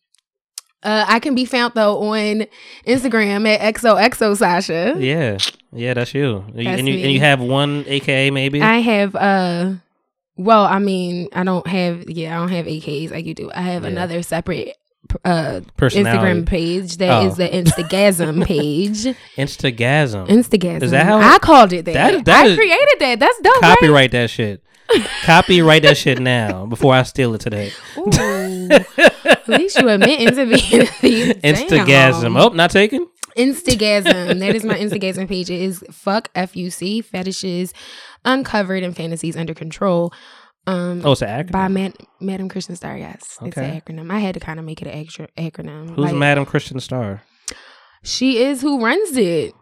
[0.80, 2.46] Uh, I can be found though on
[2.86, 4.94] Instagram at XOXO Sasha.
[4.96, 5.38] Yeah,
[5.72, 6.44] yeah, that's you.
[6.54, 7.02] You- That's and you me.
[7.02, 8.62] and you have one AKA maybe.
[8.62, 9.72] I have uh
[10.36, 13.50] well, I mean, I don't have yeah, I don't have AKs like you do.
[13.52, 13.88] I have Yeah.
[13.88, 14.76] another separate
[15.24, 15.60] uh.
[15.78, 17.36] Instagram page that is Oh.
[17.36, 19.04] the Instagasm page.
[19.36, 20.28] Instagasm.
[20.28, 20.82] Instagasm.
[20.82, 21.94] Is that how- I called it that?
[21.94, 23.18] That- that I is- created that.
[23.20, 23.62] That's dope.
[23.62, 23.76] right?
[23.78, 24.62] Copyright that shit.
[25.24, 27.72] Copyright that shit now before I steal it today.
[27.98, 31.36] Ooh, at least you admitting to being thief.
[31.42, 32.40] Instagasm.
[32.40, 33.06] Oh, not taken.
[33.36, 34.38] Instagasm.
[34.40, 35.50] that is my Instagasm page.
[35.50, 37.72] It is fuck F U C fetishes
[38.24, 40.12] uncovered and fantasies under control.
[40.66, 41.52] Um Oh, it's an acronym.
[41.52, 43.38] by Mad- Madam Christian Star, yes.
[43.42, 44.10] It's an acronym.
[44.12, 45.90] I had to kind of make it an extra acronym.
[45.90, 47.22] Who's Like, Madam Christian Star?
[48.02, 49.54] She is who runs it.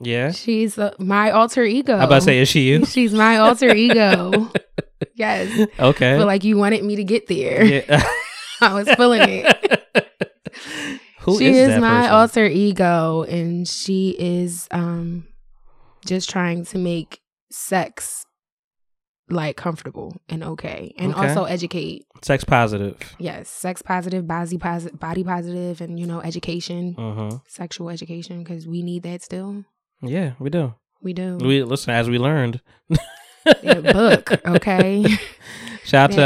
[0.00, 0.32] Yeah.
[0.32, 1.94] She's uh, my alter ego.
[1.94, 2.84] I'm about to say, is she you?
[2.86, 4.50] She's my alter ego.
[5.14, 5.68] yes.
[5.78, 6.16] Okay.
[6.18, 7.64] But like you wanted me to get there.
[7.64, 8.02] yeah.
[8.60, 9.84] I was feeling it.
[11.20, 12.12] Who she is is, my person?
[12.14, 15.26] alter ego and she is um
[16.06, 17.20] just trying to make
[17.50, 18.24] sex
[19.30, 21.28] like comfortable and okay, and Okay.
[21.28, 22.04] also educate.
[22.22, 22.96] Sex positive.
[23.18, 27.36] Yes, sex positive, body positive, body positive, and you know education, Mm-hmm.
[27.48, 29.64] sexual education, because we need that still.
[30.02, 30.74] Yeah, we do.
[31.02, 31.36] We do.
[31.38, 32.60] We listen as we learned.
[32.88, 35.04] Book, okay.
[35.84, 36.24] Shout out to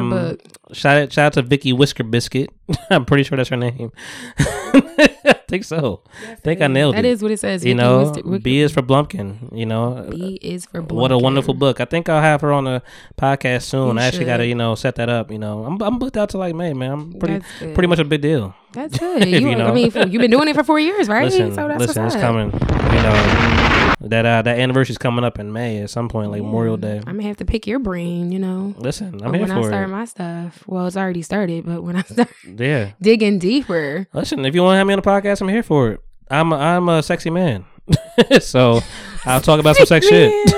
[0.00, 0.40] um, book.
[0.72, 2.50] shout out, shout out to Vicky Whisker Biscuit.
[2.90, 3.92] I'm pretty sure that's her name.
[5.46, 6.00] I think so.
[6.28, 7.64] I think I nailed That That is what it says.
[7.64, 9.56] you Vicky know, Wister- Wick- B is for Blumpkin.
[9.56, 11.80] You know, B is for what a wonderful book.
[11.80, 12.82] I think I'll have her on the
[13.16, 13.94] podcast soon.
[13.96, 15.30] You I actually got to you know set that up.
[15.30, 16.90] You know, I'm I'm booked out to like May, man.
[16.90, 18.54] I'm pretty pretty much a big deal.
[18.72, 19.24] That's good.
[19.28, 19.68] You, you know.
[19.68, 21.24] I mean, you've been doing it for four years, right?
[21.26, 22.28] Listen, so that's listen, what's it's up.
[22.28, 22.50] coming.
[22.52, 26.42] You know, that uh, that anniversary is coming up in May at some point, like
[26.42, 26.98] Memorial Day.
[26.98, 28.74] I'm gonna have to pick your brain, you know.
[28.76, 29.92] Listen, I'm here when here I start it.
[29.92, 32.92] my stuff, well, it's already started, but when I start yeah.
[33.00, 35.92] digging deeper, Listen, if you want to have me on the podcast, I'm here for
[35.92, 36.00] it.
[36.30, 37.64] I'm a, I'm a sexy man,
[38.40, 38.80] so
[39.24, 40.32] I'll talk about some sex shit.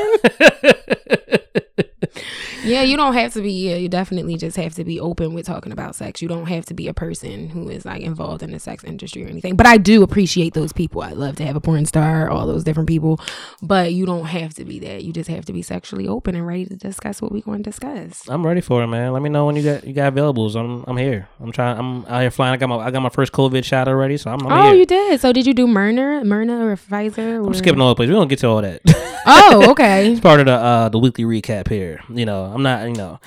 [2.69, 3.53] yeah, you don't have to be.
[3.69, 6.23] Yeah, you definitely just have to be open with talking about sex.
[6.23, 9.25] You don't have to be a person who is like involved in the sex industry
[9.25, 9.57] or anything.
[9.57, 11.03] But I do appreciate those people.
[11.03, 13.21] I love to have a porn star, all those different people.
[13.63, 15.05] But you don't have to be that.
[15.05, 17.71] You just have to be sexually open and ready to discuss what we're going to
[17.71, 18.29] discuss.
[18.29, 19.13] I'm ready for it, man.
[19.13, 20.55] Let me know when you got you got availables.
[20.55, 21.29] I'm I'm here.
[21.41, 21.79] I'm trying.
[21.79, 22.55] I'm out here flying.
[22.55, 24.75] I got my I got my first COVID shot already, so I'm, I'm oh, here.
[24.75, 25.21] you did.
[25.21, 27.45] So did you do Moderna, Moderna or Pfizer?
[27.47, 28.11] I'm skipping all the places.
[28.11, 28.81] We don't get to all that.
[29.27, 30.13] Oh, okay.
[30.13, 32.01] it's part of the uh the weekly recap here.
[32.09, 32.87] You know, I'm not.
[32.89, 33.21] You know.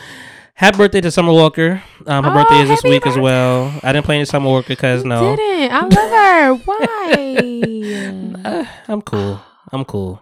[0.53, 1.81] Happy birthday to Summer Walker.
[2.05, 3.73] Um, her Oh, birthday is this week as well.
[3.81, 6.63] I didn't play any Summer Walker because no, Didn't I love her?
[6.65, 8.27] Why?
[8.43, 9.39] Uh, I'm cool.
[9.71, 10.19] I'm cool.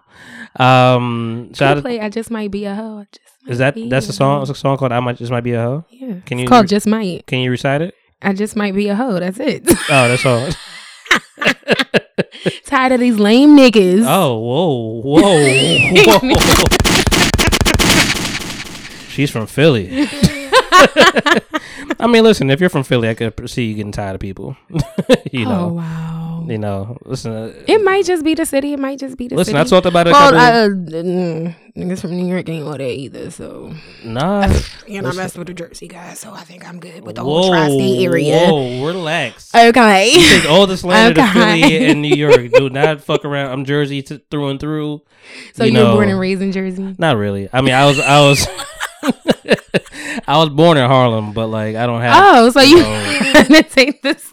[0.58, 2.00] Um, Should out, play.
[2.02, 3.06] I just might be a hoe.
[3.12, 4.42] Just is that that's a a song?
[4.42, 6.16] It's a song called "I Might Just Might Be a Hoe." Yeah.
[6.26, 7.26] Can it's you called re- just might.
[7.28, 7.96] Can you recite it?
[8.22, 9.20] I just might be a hoe.
[9.20, 9.64] That's it.
[9.90, 10.50] Oh, that's all.
[12.66, 14.04] Tired of these lame niggas.
[14.06, 15.22] Oh, whoa, whoa,
[16.20, 16.66] whoa.
[19.20, 19.90] She's from Philly.
[22.00, 24.56] I mean, listen, if you're from Philly, I could see you getting tired of people.
[25.34, 26.46] you Oh, know, wow.
[26.48, 26.98] you know.
[27.04, 28.72] Listen, uh, It might just be the city.
[28.72, 29.52] It might just be the listen.
[29.56, 29.60] city.
[29.60, 30.12] Listen, I talked about it.
[30.12, 33.30] A well, couple, uh, mm, niggas from New York ain't all that either.
[33.32, 33.74] So,
[34.06, 34.44] nah.
[34.88, 37.42] and I messed with the Jersey guys, so I think I'm good with the whole
[37.42, 38.48] Whoa, tri-state area.
[38.48, 39.54] whoa, relax.
[39.54, 40.14] Okay.
[40.16, 41.62] Take all the slander to Okay.
[41.62, 42.52] Philly and New York.
[42.54, 43.52] Do not fuck around.
[43.52, 45.02] I'm Jersey t- through and through.
[45.54, 46.96] so you you, were born and raised in Jersey.
[46.98, 47.50] Not really.
[47.52, 48.48] I mean, I was, I was,
[50.28, 52.16] I was born in Harlem, but like, I don't have.
[52.18, 53.62] Oh, so you know.
[53.70, 54.32] take this?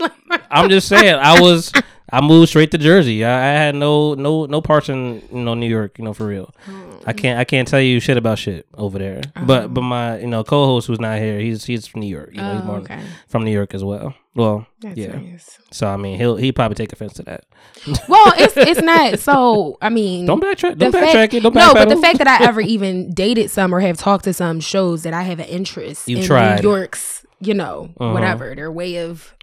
[0.50, 1.72] I'm just saying, I was,
[2.11, 3.24] I moved straight to Jersey.
[3.24, 5.98] I, I had no, no, no parts in, you know, New York.
[5.98, 6.55] You know, for real.
[6.66, 7.11] I hmm.
[7.12, 9.22] can't, I can't tell you shit about shit over there.
[9.35, 9.68] But, uh-huh.
[9.68, 12.31] but my, you know, co-host who's not here, he's, he's from New York.
[12.33, 13.02] You know, he's Oh, born okay.
[13.29, 14.14] from New York as well.
[14.37, 15.16] Well, That's yeah.
[15.18, 15.59] nice.
[15.72, 17.44] So I mean, he'll, he probably take offense to that.
[18.09, 19.18] Well, it's it's not.
[19.18, 20.79] So I mean, Don't backtrack.
[20.79, 21.42] Don't backtrack it.
[21.42, 24.33] Don't no, but the fact that I ever even dated some or have talked to
[24.33, 26.62] some shows that I have an interest You've in tried.
[26.62, 28.12] New York's, you know, Uh-huh.
[28.12, 29.35] whatever their way of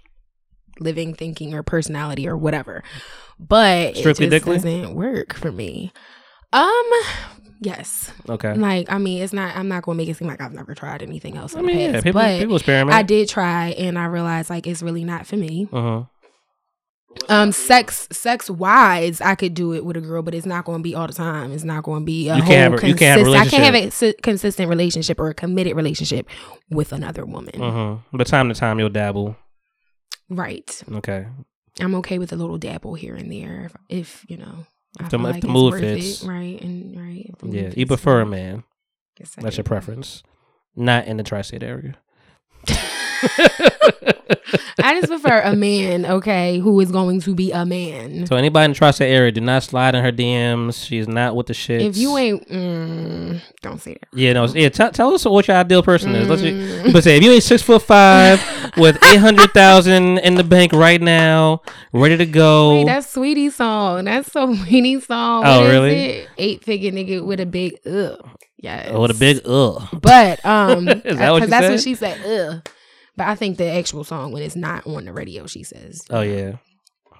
[0.80, 2.82] living, thinking, or personality, or whatever.
[3.38, 5.92] But Strictly it just doesn't work for me.
[6.52, 6.90] Um,
[7.60, 8.54] yes, Okay.
[8.54, 9.56] like I mean, it's not.
[9.56, 11.54] I'm not gonna make it seem like I've never tried anything else.
[11.54, 12.94] I In mean, yeah, past, people, people experiment.
[12.96, 15.68] I did try, and I realized like it's really not for me.
[15.72, 16.02] Uh huh.
[17.28, 20.78] Um, sex, sex wise, I could do it with a girl, but it's not going
[20.80, 21.52] to be all the time.
[21.52, 23.62] It's not going to be a You whole can't have you can't have I can't
[23.62, 26.28] have a si- consistent relationship or a committed relationship
[26.70, 27.62] with another woman.
[27.62, 27.96] Uh huh.
[28.12, 29.36] But time to time, you'll dabble.
[30.28, 30.82] Right.
[30.90, 31.26] Okay.
[31.80, 34.66] I'm okay with a little dabble here and there if, if you know.
[35.00, 36.22] If the- feel if the mood fits.
[36.22, 36.60] it, right?
[36.60, 37.30] And right.
[37.42, 37.70] Yeah.
[37.76, 38.64] You prefer a man.
[39.36, 40.22] That's your preference.
[40.76, 41.96] Not in the tri-state area.
[44.82, 48.26] I just prefer a man, okay, who is going to be a man.
[48.26, 50.84] So anybody in the tri-state area, do not slide in her DMs.
[50.86, 51.80] She's not with the shit.
[51.82, 54.08] If you ain't, mm, don't say that.
[54.12, 54.68] yeah, no, yeah.
[54.68, 56.28] Tell tell us what your ideal person is.
[56.28, 56.92] Let's Mm.
[56.92, 58.40] but say if you ain't six foot five
[58.76, 62.74] with eight hundred thousand in the bank right now, ready to go.
[62.74, 64.04] Wait, that's Saweetie song.
[64.04, 65.44] That's so Saweetie song.
[65.46, 66.26] Oh, really?
[66.36, 68.18] Eight figure nigga with a big ugh.
[68.58, 68.90] Yeah.
[68.92, 69.82] Oh, with a big ugh.
[70.00, 71.70] But um, Is that what you because that's said?
[71.70, 72.20] what she said.
[72.26, 72.68] Ugh.
[73.16, 76.02] But I think the actual song when it's not on the radio, she says.
[76.10, 76.56] Oh yeah.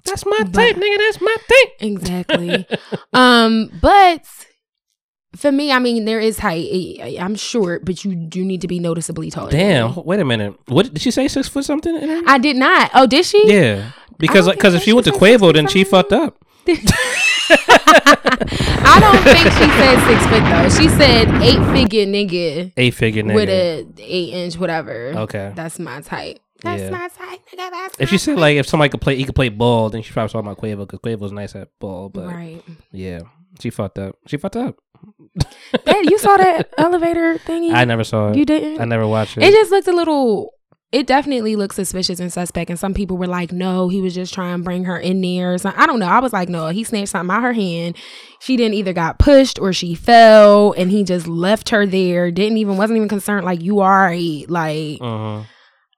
[0.04, 0.98] That's my But- type, nigga.
[0.98, 1.66] That's my thing.
[1.94, 2.66] Exactly.
[3.14, 4.22] um, but
[5.37, 6.68] for me, I mean, there is height.
[7.02, 9.50] I- I'm short, but you do need to be noticeably taller.
[9.50, 9.94] Damn.
[10.04, 10.54] Wait a minute.
[10.68, 11.26] What did she say?
[11.28, 11.94] Six foot something?
[11.96, 12.22] In her?
[12.26, 12.90] I did not.
[12.94, 13.42] Oh, did she?
[13.50, 13.92] Yeah.
[14.18, 16.44] Because because think if she went to Quavo, then she fucked up.
[17.77, 20.68] I don't think she said six foot though.
[20.70, 22.72] She said eight figure nigga.
[22.77, 23.35] Eight figure nigga.
[23.35, 25.12] with a eight inch whatever.
[25.16, 25.53] Okay.
[25.55, 26.38] that's my type.
[26.62, 26.90] That's Yeah.
[26.90, 27.70] my type, nigga.
[27.70, 28.40] That's if she said type.
[28.40, 30.87] like if somebody could play, he could play ball, then she probably talking about Quavo
[30.90, 32.09] because Quavo's nice at ball.
[32.09, 33.20] But right, yeah,
[33.61, 34.16] She fucked up.
[34.27, 34.77] She fucked up.
[35.85, 37.74] Dad, you saw that elevator thingy?
[37.74, 38.37] I never saw it.
[38.37, 38.81] You didn't?
[38.81, 39.42] I never watched it.
[39.42, 40.53] It just looked a little.
[40.94, 42.70] It definitely looked suspicious and suspect.
[42.70, 45.59] And some people were like, "No, he was just trying to bring her in there."
[45.59, 46.07] So I don't know.
[46.07, 47.96] I was like, "No, he snatched something out her hand.
[48.38, 52.30] She didn't either got pushed or she fell, and he just left her there.
[52.30, 53.44] Didn't even wasn't even concerned.
[53.44, 55.42] Like you are a like uh-huh.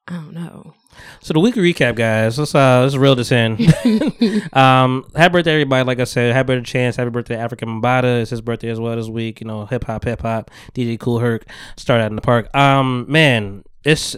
[0.08, 0.72] I don't know.
[1.20, 2.38] So the weekly recap, guys.
[2.38, 3.52] Let's uh let's reel this in.
[4.54, 5.84] um, happy birthday, everybody!
[5.84, 6.96] Like I said, happy birthday, Chance.
[6.96, 8.22] Happy birthday, African Mambata.
[8.22, 9.42] It's his birthday as well this week.
[9.42, 10.50] You know, hip hop, hip hop.
[10.74, 11.44] DJ Cool Herc
[11.76, 12.48] started out in the park.
[12.56, 14.16] Um, man, it's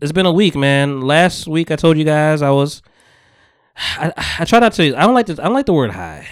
[0.00, 1.00] it's been a week, man.
[1.00, 2.82] Last week I told you guys I was.
[3.76, 4.94] I, I try not to.
[4.94, 5.40] I don't like the.
[5.40, 6.26] I don't like the word high.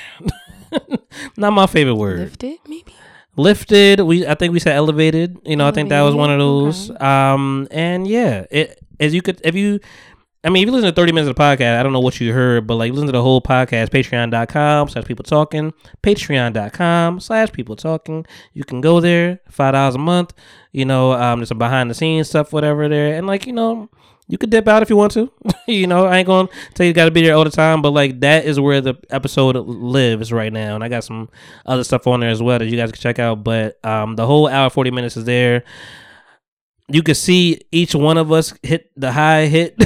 [1.36, 2.18] not my favorite word.
[2.20, 2.94] Lifted, maybe.
[3.36, 6.40] lifted we i think we said elevated you know i think that was one of
[6.40, 9.78] Elevated, those um and yeah it as you could if you
[10.44, 12.20] i mean if you listen to 30 minutes of the podcast i don't know what
[12.20, 15.72] you heard but like listen to the whole podcast patreon.com slash people talking
[16.02, 20.32] patreon.com slash people talking you can go there five dollars a month
[20.72, 23.88] you know um there's some behind the scenes stuff whatever there and like you know
[24.28, 25.32] you could dip out if you want to.
[25.66, 27.82] you know, I ain't gonna tell you you got to be there all the time,
[27.82, 31.30] but like that is where the episode lives right now, and I got some
[31.66, 33.42] other stuff on there as well that you guys can check out.
[33.42, 35.64] But um, the whole hour forty minutes is there.
[36.88, 39.76] You can see each one of us hit the high hit,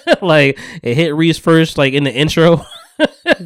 [0.22, 2.64] like it hit Reese first, like in the intro.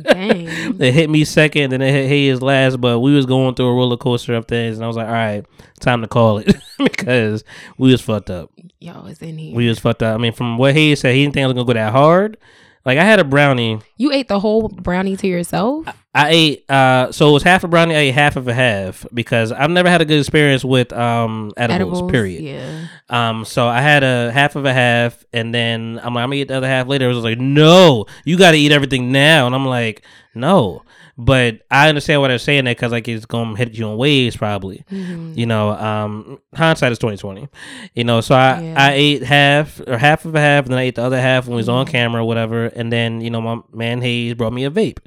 [0.03, 0.47] Dang.
[0.81, 2.81] it hit me second, and it hit Hayes last.
[2.81, 5.13] But we was going through a roller coaster of things, and I was like, all
[5.13, 5.45] right,
[5.81, 7.45] time to call it because
[7.79, 8.51] we was fucked up.
[8.81, 9.55] Y'all it's in here.
[9.55, 10.15] We was fucked up.
[10.15, 12.37] I mean, from what he said, he didn't think I was gonna go that hard.
[12.85, 13.81] Like I had a brownie.
[13.97, 15.89] you ate the whole brownie to yourself?
[15.89, 15.95] I
[16.31, 19.53] ate uh so it was half a brownie, I ate half of a half because
[19.53, 22.43] I've never had a good experience with um edibles, period.
[22.43, 22.87] Yeah.
[23.11, 26.37] Um so I had a half of a half and then I'm like, I'm gonna
[26.37, 27.11] eat the other half later.
[27.11, 29.47] It was like, no, you gotta eat everything now.
[29.47, 30.03] And I'm like,
[30.35, 30.83] no.
[31.19, 34.37] But I understand why they're saying that because like it's gonna hit you in waves
[34.37, 34.85] probably.
[34.91, 35.33] Mm-hmm.
[35.35, 37.49] You know, um hindsight is twenty twenty.
[37.95, 38.75] You know, so I, Yeah.
[38.77, 41.47] I ate half or half of a half and then I ate the other half
[41.47, 41.77] when we was Mm-hmm.
[41.77, 42.67] on camera or whatever.
[42.67, 44.99] And then, you know, my man Hayes brought me a vape.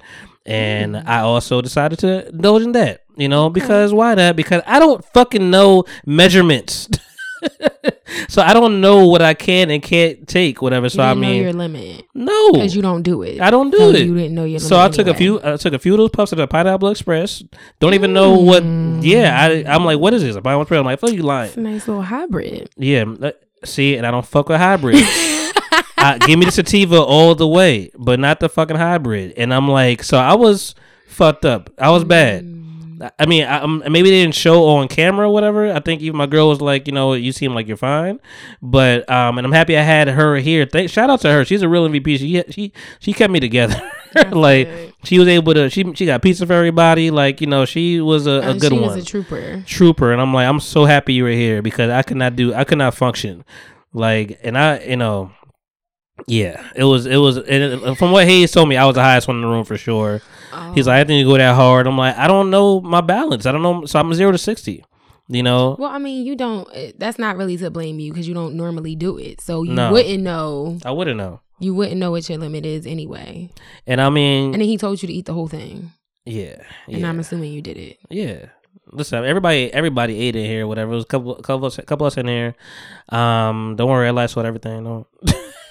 [0.46, 1.08] And Mm-hmm.
[1.10, 4.36] I also decided to indulge in that, you know, because why not?
[4.36, 6.90] Because I don't fucking know measurements.
[8.28, 10.90] so I don't know what I can and can't take, whatever.
[10.90, 13.40] So you I mean, your limit no, because you don't do it.
[13.40, 14.06] I don't do So it.
[14.06, 14.70] You didn't know your limit.
[14.70, 15.40] So I took a few.
[15.44, 17.44] I took a few of those puffs at the Pineapple Express.
[17.80, 18.64] Don't even know what.
[19.04, 20.36] Yeah, I, I'm like, what is this?
[20.36, 20.80] A Pineapple Express?
[20.80, 21.50] I'm like, fuck you lying.
[21.50, 22.70] It's a nice little hybrid.
[22.78, 23.32] Yeah, uh,
[23.64, 24.96] see, and I don't fuck with hybrid.
[26.02, 29.34] I, give me the sativa all the way, but not the fucking hybrid.
[29.38, 30.76] And I'm like, so I was
[31.08, 31.70] fucked up.
[31.78, 32.44] I was bad.
[32.46, 35.72] I- I mean, I, um, maybe they didn't show on camera or whatever.
[35.72, 38.20] I think even my girl was like, you know, you seem like you're fine.
[38.62, 40.66] But um, and I'm happy I had her here.
[40.66, 41.46] Thank, shout out to her.
[41.46, 42.18] She's a real MVP.
[42.20, 43.82] She she she kept me together.
[44.32, 44.94] like good.
[45.06, 45.70] she was able to.
[45.70, 47.10] She she got pizza for everybody.
[47.10, 49.64] Like you know, she was a, a good she one She was a trooper.
[49.66, 52.54] trooper and i'm like i'm so happy you were here because i could not do
[52.54, 53.46] i could not function
[53.94, 55.32] like and i you know
[56.28, 57.48] yeah it was it was and
[57.84, 59.78] it- from what hayes told me i was the highest one in the room for
[59.78, 60.22] sure
[60.76, 63.52] he's like i didn't go that hard i'm like i don't know my balance i
[63.52, 64.84] don't know so i'm zero to 60
[65.32, 66.68] you know Well, I mean, you don't.
[66.74, 69.74] eh, That's not really to blame you because you don't normally do it, so you
[69.74, 69.92] No.
[69.92, 70.80] wouldn't know.
[70.84, 73.52] i wouldn't know You wouldn't know what your limit is anyway.
[73.86, 75.92] and i mean And then he told you to eat the whole thing,
[76.26, 76.56] yeah
[76.88, 77.98] and yeah I'm assuming you did it.
[78.10, 78.48] Yeah.
[78.92, 80.94] Listen, everybody everybody ate in here, whatever.
[80.94, 82.56] It was a couple couple of us, couple us in here.
[83.10, 84.84] Um, don't worry, I live with everything.
[84.84, 85.06] Don't.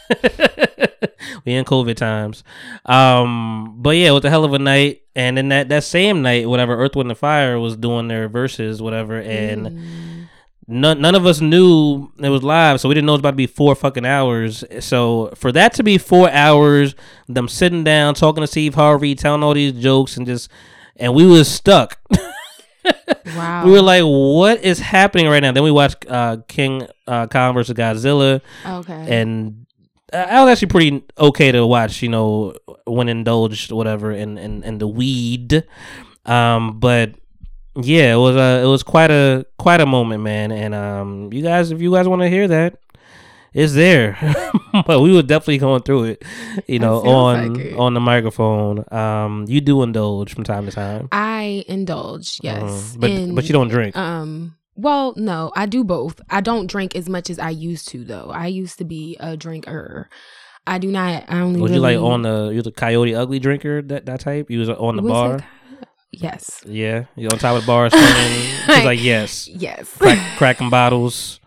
[1.45, 2.45] we in COVID times.
[2.87, 5.03] Um, but yeah, it was a hell of a night.
[5.15, 8.81] And then that, that same night, whatever, Earth, Wind, and Fire was doing their Verzuz,
[8.81, 10.29] whatever, and Mm.
[10.69, 13.31] none, none of us knew it was live, so we didn't know it was about
[13.33, 14.63] to be four fucking hours.
[14.81, 16.95] So for that to be four hours,
[17.27, 20.49] them sitting down, talking to Steve Harvey, telling all these jokes, and just,
[20.97, 21.99] and we was stuck.
[23.37, 23.65] Wow.
[23.67, 27.53] we were like, "What is happening right now?" Then we watched uh, King uh, Kong
[27.53, 29.21] versus Godzilla, okay.
[29.21, 29.67] and
[30.13, 32.03] I was actually pretty okay to watch.
[32.03, 32.55] You know,
[32.87, 35.65] when indulged, whatever, in in, in the weed.
[36.27, 37.15] Um, but
[37.77, 40.51] yeah, it was a it was quite a quite a moment, man.
[40.53, 42.81] And um, you guys, if you guys want to hear that,
[43.55, 44.17] it's there.
[44.87, 46.25] but we were definitely going through it,
[46.67, 48.85] you know, on like on the microphone.
[48.93, 52.63] Um, you do indulge from time to time, I indulge, yes,
[52.95, 53.97] Uh, but in- but you don't drink.
[53.97, 54.55] Um.
[54.79, 56.21] Well, no, I do both.
[56.31, 58.31] I don't drink as much as I used to, though.
[58.33, 60.09] I used to be a drinker.
[60.69, 61.25] I do not.
[61.29, 61.61] I only.
[61.61, 64.51] Was you like really- on the you was a coyote ugly drinker that that type?
[64.51, 65.37] You was on the Was bar.
[65.37, 65.45] it-
[66.11, 66.63] Yes.
[66.65, 67.91] Yeah, you on top of the bar.
[67.91, 69.93] She's like, yes, Yes.
[69.99, 71.39] Crack, cracking bottles.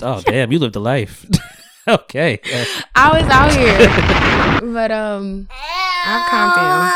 [0.00, 1.26] Oh damn, you lived a life.
[2.02, 2.40] okay,
[2.94, 5.48] I was out here, but um,
[6.04, 6.90] I've calmed down.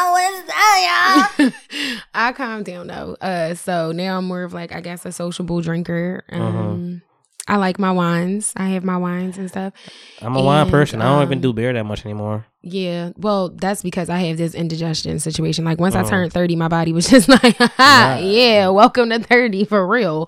[2.15, 3.17] I calmed down though.
[3.21, 6.25] Uh, so now I'm more of like I guess a sociable drinker.
[6.31, 7.03] Um,
[7.47, 8.53] I like my wines.
[8.57, 9.75] I have my wines and stuff.
[10.23, 11.03] I'm a wine person.
[11.03, 12.47] I don't even um, do beer that much anymore.
[12.63, 15.65] Yeah, well, that's because I have this indigestion situation.
[15.65, 16.09] Like once I Oh.
[16.09, 20.27] turned 30, my body was just like, Haha, yeah, welcome to 30 for real.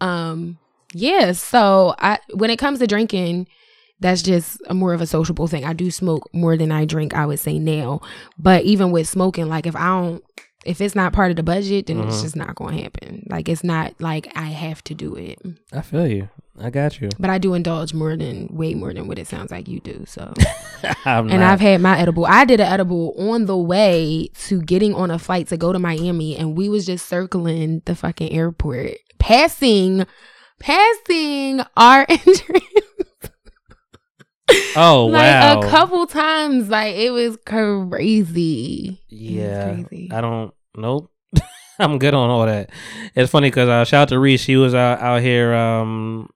[0.00, 0.58] Um,
[0.94, 3.48] yeah, so I when it comes to drinking,
[4.00, 5.64] that's just a more of a sociable thing.
[5.64, 8.00] I do smoke more than I drink, I would say now.
[8.38, 10.22] But even with smoking, like if I don't
[10.64, 12.22] if it's not part of the budget, then it's Mhm.
[12.22, 13.24] just not going to happen.
[13.30, 15.38] Like it's not like I have to do it.
[15.72, 16.28] I feel you.
[16.60, 17.08] I got you.
[17.20, 20.04] But I do indulge more than way more than what it sounds like you do.
[20.08, 20.32] So
[21.04, 22.26] and not- I've had my edible.
[22.26, 25.78] I did an edible on the way to getting on a flight to go to
[25.78, 30.04] Miami, and we was just circling the fucking airport, passing,
[30.58, 32.64] passing our entrance
[34.78, 35.60] Oh like wow.
[35.60, 36.68] a couple times.
[36.68, 39.00] Like it was crazy.
[39.10, 40.10] It was Yeah, crazy.
[40.12, 40.52] I don't.
[40.76, 41.10] Nope.
[41.78, 42.70] I'm good on all that.
[43.14, 44.40] It's funny because uh, shout out to Reese.
[44.42, 45.54] She was out, out here.
[45.54, 46.28] Um,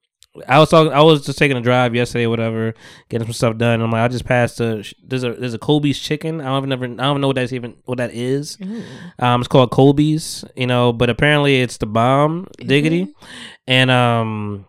[0.49, 0.93] I was talking.
[0.93, 2.73] I was just taking a drive yesterday, whatever,
[3.09, 3.81] getting some stuff done.
[3.83, 4.85] I'm like, I just passed a.
[5.05, 6.41] There's a there's a Colby's chicken.
[6.41, 6.85] I don't never.
[6.87, 8.57] I don't know what that's even what that is.
[9.19, 10.45] Um, it's called Colby's.
[10.57, 13.15] You know, but apparently it's the bomb diggity,
[13.67, 14.67] and um.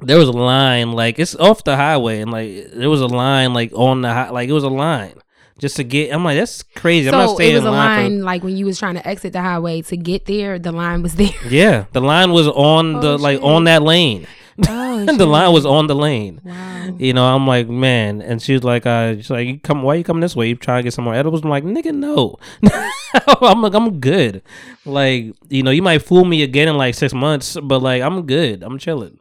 [0.00, 3.54] There was a line like it's off the highway, and like there was a line
[3.54, 5.14] like on the high, like it was a line
[5.58, 6.12] just to get.
[6.12, 7.08] I'm like, that's crazy.
[7.08, 8.02] I'm not So staying it was in a line.
[8.02, 10.58] line like when you was trying to exit the highway to get there.
[10.58, 11.30] The line was there.
[11.48, 14.26] Yeah, the line was on the Oh, like on that lane.
[14.68, 16.40] Oh, the line was on the lane.
[16.44, 16.96] Wow.
[16.98, 19.94] You know, I'm like, man, and she was like, uh, she's like, you come, why
[19.94, 20.48] you coming this way?
[20.48, 21.42] You trying to get some more edibles?
[21.42, 22.36] I'm like, nigga, no.
[23.40, 24.42] I'm like, I'm good.
[24.84, 28.26] Like, you know, you might fool me again in like six months, but like, I'm
[28.26, 28.62] good.
[28.62, 29.18] I'm chilling.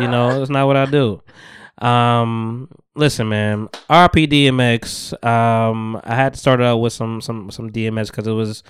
[0.00, 1.22] You know, it's not what I do.
[1.78, 3.68] Um, listen, man.
[3.90, 5.12] RP DMX.
[5.24, 8.62] Um, I had to start out with some some some DMX because it was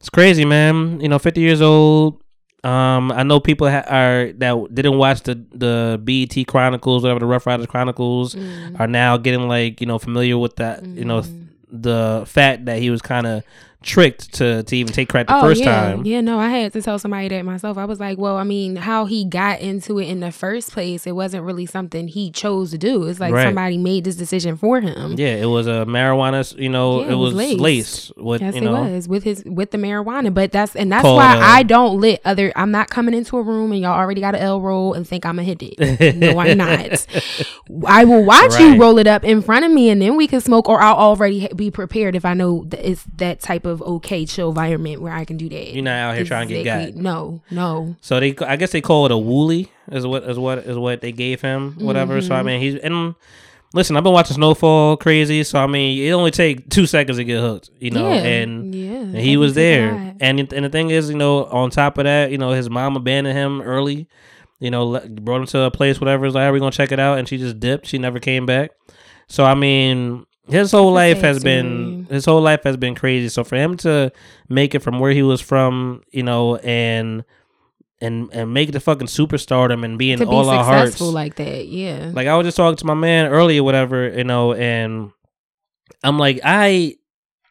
[0.00, 1.00] it's crazy, man.
[1.00, 2.22] You know, 50 years old.
[2.64, 7.26] Um, I know people ha- are that didn't watch the the BET Chronicles, whatever the
[7.26, 8.80] Ruff Ryders Chronicles, Mm.
[8.80, 10.84] are now getting like you know familiar with that.
[10.84, 11.32] You know, th-
[11.70, 13.42] the fact that he was kind of
[13.86, 15.90] tricked to to even take credit the oh, first yeah.
[15.92, 16.04] time.
[16.04, 17.78] Yeah, no, I had to tell somebody that myself.
[17.78, 21.06] I was like, well, I mean, how he got into it in the first place,
[21.06, 23.04] it wasn't really something he chose to do.
[23.04, 23.44] It's like Right.
[23.44, 25.14] somebody made this decision for him.
[25.16, 26.36] Yeah, it was a marijuana.
[26.58, 28.12] You know, Yeah, it was lace.
[28.16, 28.84] with yes, you know.
[28.84, 32.00] it was with his with the marijuana, but that's and that's why uh, I don't
[32.00, 32.52] let other.
[32.56, 35.24] I'm not coming into a room and y'all already got an L roll and think
[35.24, 36.16] I'm a hit it.
[36.16, 37.06] no, I'm not.
[37.86, 38.60] I will watch Right.
[38.74, 40.96] you roll it up in front of me, and then we can smoke, or I'll
[40.96, 45.12] already be prepared if I know that it's that type of okay chill environment where
[45.12, 45.72] I can do that.
[45.74, 47.02] You're not out here trying to get got.
[47.02, 47.96] No, no.
[48.00, 51.00] So they, I guess they call it a woolly, is what is what is what
[51.00, 52.20] they gave him, whatever.
[52.20, 52.46] So I Mm-hmm.
[52.46, 53.14] mean, he's and
[53.74, 57.24] listen, I've been watching Snowfall crazy, so I mean, it only take two seconds to
[57.24, 58.74] get hooked, you know, yeah, and.
[58.74, 58.92] yeah.
[58.96, 62.32] And he was there, and and the thing is, you know, on top of that,
[62.32, 64.08] you know, his mom abandoned him early.
[64.58, 66.24] You know, brought him to a place, whatever.
[66.24, 67.86] Was like, "Are we gonna check it out?" And she just dipped.
[67.86, 68.72] She never came back.
[69.28, 73.28] So I mean, his whole life has been his whole life has been crazy.
[73.28, 74.12] So for him to
[74.48, 77.24] make it from where he was from, you know, and
[78.00, 81.00] and and make it to fucking superstardom and be in to be all our hearts,
[81.00, 82.10] like that, yeah.
[82.12, 85.12] like I was just talking to my man earlier, whatever, you know, and
[86.04, 86.96] I'm like, I,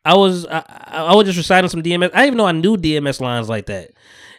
[0.03, 2.11] I was, I, I was just reciting some DMX.
[2.13, 3.91] I didn't even know I knew DMX lines like that.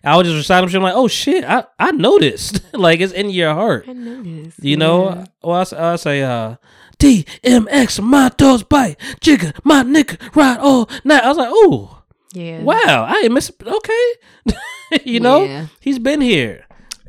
[0.05, 0.77] I was just reciting shit.
[0.77, 2.61] I'm like, oh shit, I, I noticed.
[2.73, 4.55] like it's in your heart, I this.
[4.61, 5.11] you know.
[5.11, 5.25] yeah.
[5.43, 6.57] Well, I say, uh,
[6.99, 11.23] DMX, my dogs bite, jigger, my nigga, ride all night.
[11.25, 12.63] I was like, oh, Yeah.
[12.63, 13.51] wow, I ain't miss.
[13.65, 14.13] Okay,
[15.05, 15.67] you know, Yeah.
[15.81, 16.65] he's been here,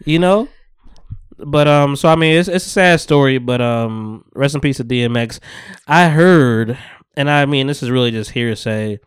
[0.06, 0.48] you know.
[1.40, 3.38] But um, so I mean, it's it's a sad story.
[3.38, 5.40] But um, rest in peace to DMX.
[5.88, 6.78] I heard,
[7.16, 9.00] and I mean, this is really just hearsay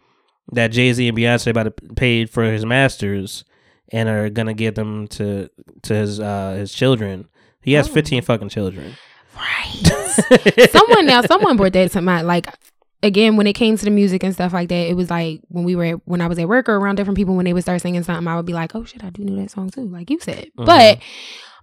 [0.52, 3.44] that Jay Z and Beyonce about to paid for his masters
[3.92, 5.50] and are gonna give them to
[5.82, 7.26] to his uh his children.
[7.62, 7.92] He has Oh.
[7.92, 8.94] fifteen fucking children.
[9.40, 10.70] Right.
[10.70, 12.26] someone now, someone brought that to mind.
[12.26, 12.46] Like
[13.02, 15.64] again, when it came to the music and stuff like that, it was like when
[15.64, 17.62] we were at, when I was at work or around different people when they would
[17.62, 19.86] start singing something, I would be like, "Oh shit, I do know that song too,"
[19.86, 20.50] like you said.
[20.58, 20.66] Mhm.
[20.66, 20.98] But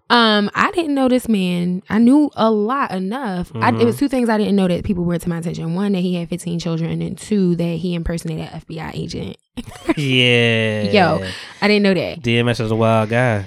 [0.10, 1.84] um, I didn't know this man.
[1.90, 3.52] I knew a lot enough.
[3.56, 5.76] I, it was two things I didn't know that people brought to my attention.
[5.76, 9.38] One, that he had 15 children, and two, that he impersonated an FBI agent.
[9.98, 11.30] yeah, Yo,
[11.62, 12.22] I didn't know that.
[12.22, 13.46] DMX is a wild guy.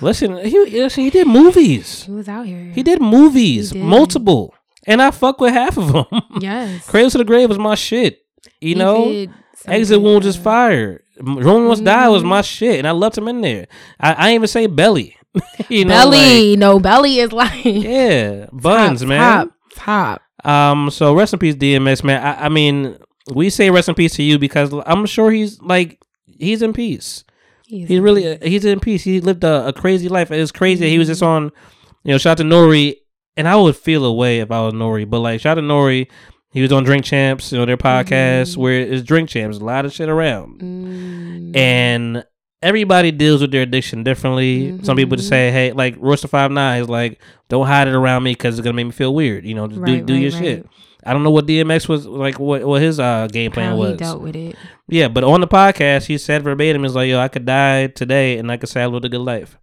[0.00, 2.04] Listen, he listen, he did movies.
[2.04, 2.72] He was out here.
[2.74, 3.84] He did movies, He did.
[3.86, 4.54] multiple,
[4.86, 6.06] and I fuck with half of them.
[6.40, 6.86] Yes.
[6.88, 8.20] Cradle to the Grave was my shit.
[8.60, 9.26] You know,
[9.66, 11.02] Exit Wounds is fire.
[11.20, 12.26] Romeo Must Die was Mhm.
[12.26, 13.66] my shit, and I loved him in there.
[13.98, 15.16] I, I ain't even say Belly.
[15.68, 16.56] you know, Belly.
[16.56, 19.18] no, belly is like like, yeah, buns, top, man.
[19.20, 20.22] Top, top.
[20.44, 22.22] Um, so rest in peace, DMX, man.
[22.24, 22.96] I, I mean,
[23.34, 27.24] we say rest in peace to you because I'm sure he's like he's in peace.
[27.68, 29.04] He's He's really he's in peace.
[29.04, 30.30] He lived a, a crazy life.
[30.30, 30.80] It's crazy.
[30.84, 31.52] that He was just on,
[32.02, 32.96] you know, shout out to Nori,
[33.36, 35.08] and I would feel a way if I was Nori.
[35.08, 36.08] But like shout out to Nori,
[36.50, 39.84] he was on Drink Champs, you know, their podcast where it's Drink Champs, a lot
[39.84, 42.24] of shit around, Mm, and
[42.62, 44.82] everybody deals with their addiction differently.
[44.82, 47.94] Some people just say, hey, like Royce da Five Nine is like, don't hide it
[47.94, 49.44] around me because it's gonna make me feel weird.
[49.44, 50.42] You know, just do Right, do right, your right.
[50.42, 50.66] shit.
[51.04, 52.40] I don't know what DMX was like.
[52.40, 53.90] What what his uh game plan how was.
[53.92, 54.56] he dealt with it.
[54.88, 58.38] Yeah, but on the podcast, he said verbatim, "Is like, yo, I could die today,
[58.38, 59.58] and I could say I lived a good life."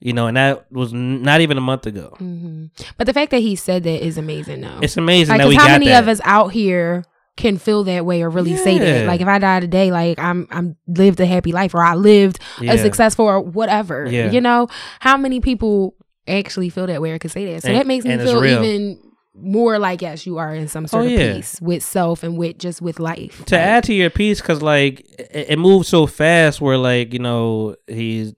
[0.00, 2.14] You know, and that was n- not even a month ago.
[2.18, 2.66] hmm
[2.98, 4.78] But the fact that he said that is amazing, though.
[4.82, 6.02] It's amazing like, that 'cause we how many that.
[6.02, 7.04] of us out here
[7.36, 9.06] can feel that way or really say that?
[9.06, 12.38] Like, if I die today, like I'm I'm lived a happy life or I lived
[12.60, 12.72] Yeah.
[12.72, 14.06] a successful or whatever.
[14.10, 14.30] Yeah.
[14.30, 14.68] You know,
[15.00, 15.94] how many people
[16.28, 17.62] actually feel that way or can say that?
[17.62, 18.98] So And- that makes me feel even
[19.36, 21.34] more like as you are in some oh, sort Oh, of yeah.
[21.34, 23.44] peace with self and with just with life.
[23.46, 27.12] to Like, add to your piece, because like it, it moved so fast, where like
[27.12, 28.32] you know he's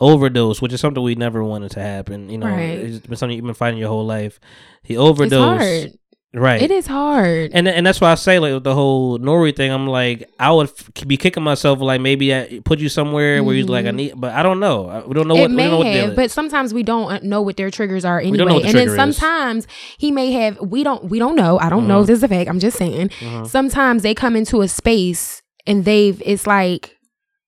[0.00, 2.30] overdosed, which is something we never wanted to happen.
[2.30, 2.78] You know, Right.
[2.78, 4.38] it's been something you've been fighting your whole life.
[4.82, 5.96] He overdosed.
[6.34, 6.60] Right?
[6.60, 7.50] It is hard.
[7.54, 10.52] And and that's why I say like with the whole Nori thing, I'm like I
[10.52, 13.90] would f- be kicking myself like maybe I put you somewhere where you're like I
[13.92, 14.88] need, but I don't know.
[14.88, 15.40] I- We don't know Mm-hmm.
[15.40, 16.16] it what may know what have, is.
[16.16, 18.52] but sometimes we don't uh, know what their triggers are don't know anyway.
[18.54, 19.16] what the And then trigger is.
[19.16, 19.66] sometimes
[19.98, 20.60] he may have.
[20.60, 21.04] We don't.
[21.04, 21.58] We don't know.
[21.58, 21.88] I don't Mm-hmm.
[21.88, 22.48] know if this is a fact.
[22.50, 23.10] I'm just saying.
[23.46, 26.20] Sometimes they come into a space and they've.
[26.24, 26.96] It's like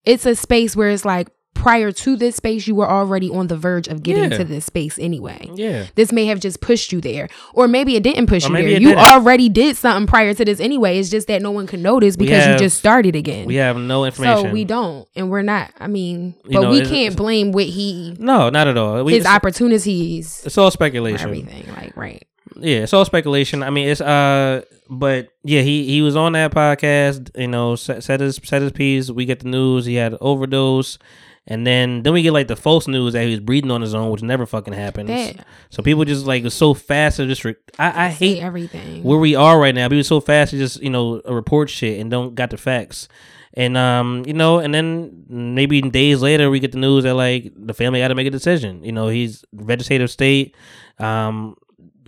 [0.05, 1.29] it's a space where it's like
[1.61, 4.39] prior to this space you were already on the verge of getting Yeah.
[4.39, 5.51] to this space anyway.
[5.55, 5.87] yeah.
[5.95, 8.81] This may have just pushed you there, or maybe it didn't push Or you there.
[8.81, 8.99] You didn't.
[9.13, 10.99] already did something prior to this anyway.
[10.99, 13.47] It's just that no one can notice because have- you just started again.
[13.47, 14.47] We have no information.
[14.47, 15.71] So we don't, and we're not.
[15.79, 19.05] I mean, You but know, we can't blame what he No, not at all.
[19.05, 21.21] We, his opportunities it's all speculation.
[21.29, 21.65] everything.
[21.77, 22.27] Like right.
[22.57, 23.63] Yeah, it's all speculation.
[23.63, 27.31] I mean, it's uh, but yeah, he he was on that podcast.
[27.39, 29.11] You know, set, set his set his piece.
[29.11, 29.87] We get the news.
[29.87, 30.99] He had an overdose,
[31.47, 33.95] and then then we get like the false news that he was breathing on his
[33.95, 35.09] own, which never fucking happens.
[35.09, 37.45] That- So people just like was so fast to just.
[37.45, 39.03] Re- I I hate everything.
[39.03, 39.89] where we are right now.
[39.89, 43.09] People so fast to just you know report shit and don't got the facts.
[43.55, 47.53] And um, you know, and then maybe days later we get the news that like
[47.57, 48.85] the family got to make a decision.
[48.85, 50.55] You know, he's vegetative state.
[51.01, 51.57] Um,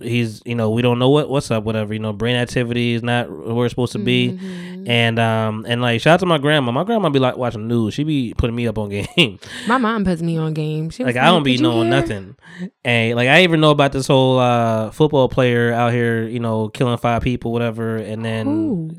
[0.01, 1.65] he's you know we don't know what what's up.
[1.65, 4.33] Whatever you know, brain activity is not where it's supposed to be.
[4.33, 4.91] Mm-hmm.
[4.91, 6.73] And um, and like shout out to my grandma.
[6.73, 7.95] My grandma be like watching news.
[7.95, 9.39] She be putting me up on game.
[9.67, 10.91] My mom puts me on game.
[10.91, 12.37] She like I don't be knowing hear?" nothing.
[12.85, 16.69] And like I even know about this whole uh football player out here, you know,
[16.69, 18.91] killing five people, whatever, and then Ooh.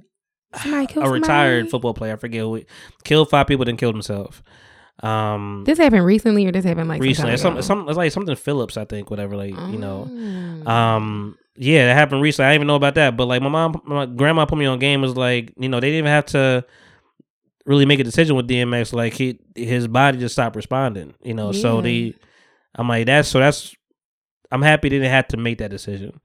[0.62, 1.70] Somebody a retired somebody?
[1.72, 2.62] football player, I forget who
[3.04, 4.44] killed five people, then killed himself.
[5.02, 7.34] Um This happened recently, or this happened like recently.
[7.34, 10.08] It's Some some, some it's like something Phillips, I think, whatever, like, you know.
[10.12, 10.68] Mm.
[10.68, 12.48] Um yeah, that happened recently.
[12.48, 13.16] I didn't even know about that.
[13.18, 15.88] But like my mom my grandma put me on game was like, you know, they
[15.88, 16.66] didn't even have to
[17.66, 18.94] really make a decision with DMX.
[18.94, 21.14] Like he his body just stopped responding.
[21.24, 21.82] You know, so Yeah.
[21.82, 22.14] they
[22.76, 23.76] I'm like that's so that's
[24.52, 26.20] I'm happy they didn't have to make that decision.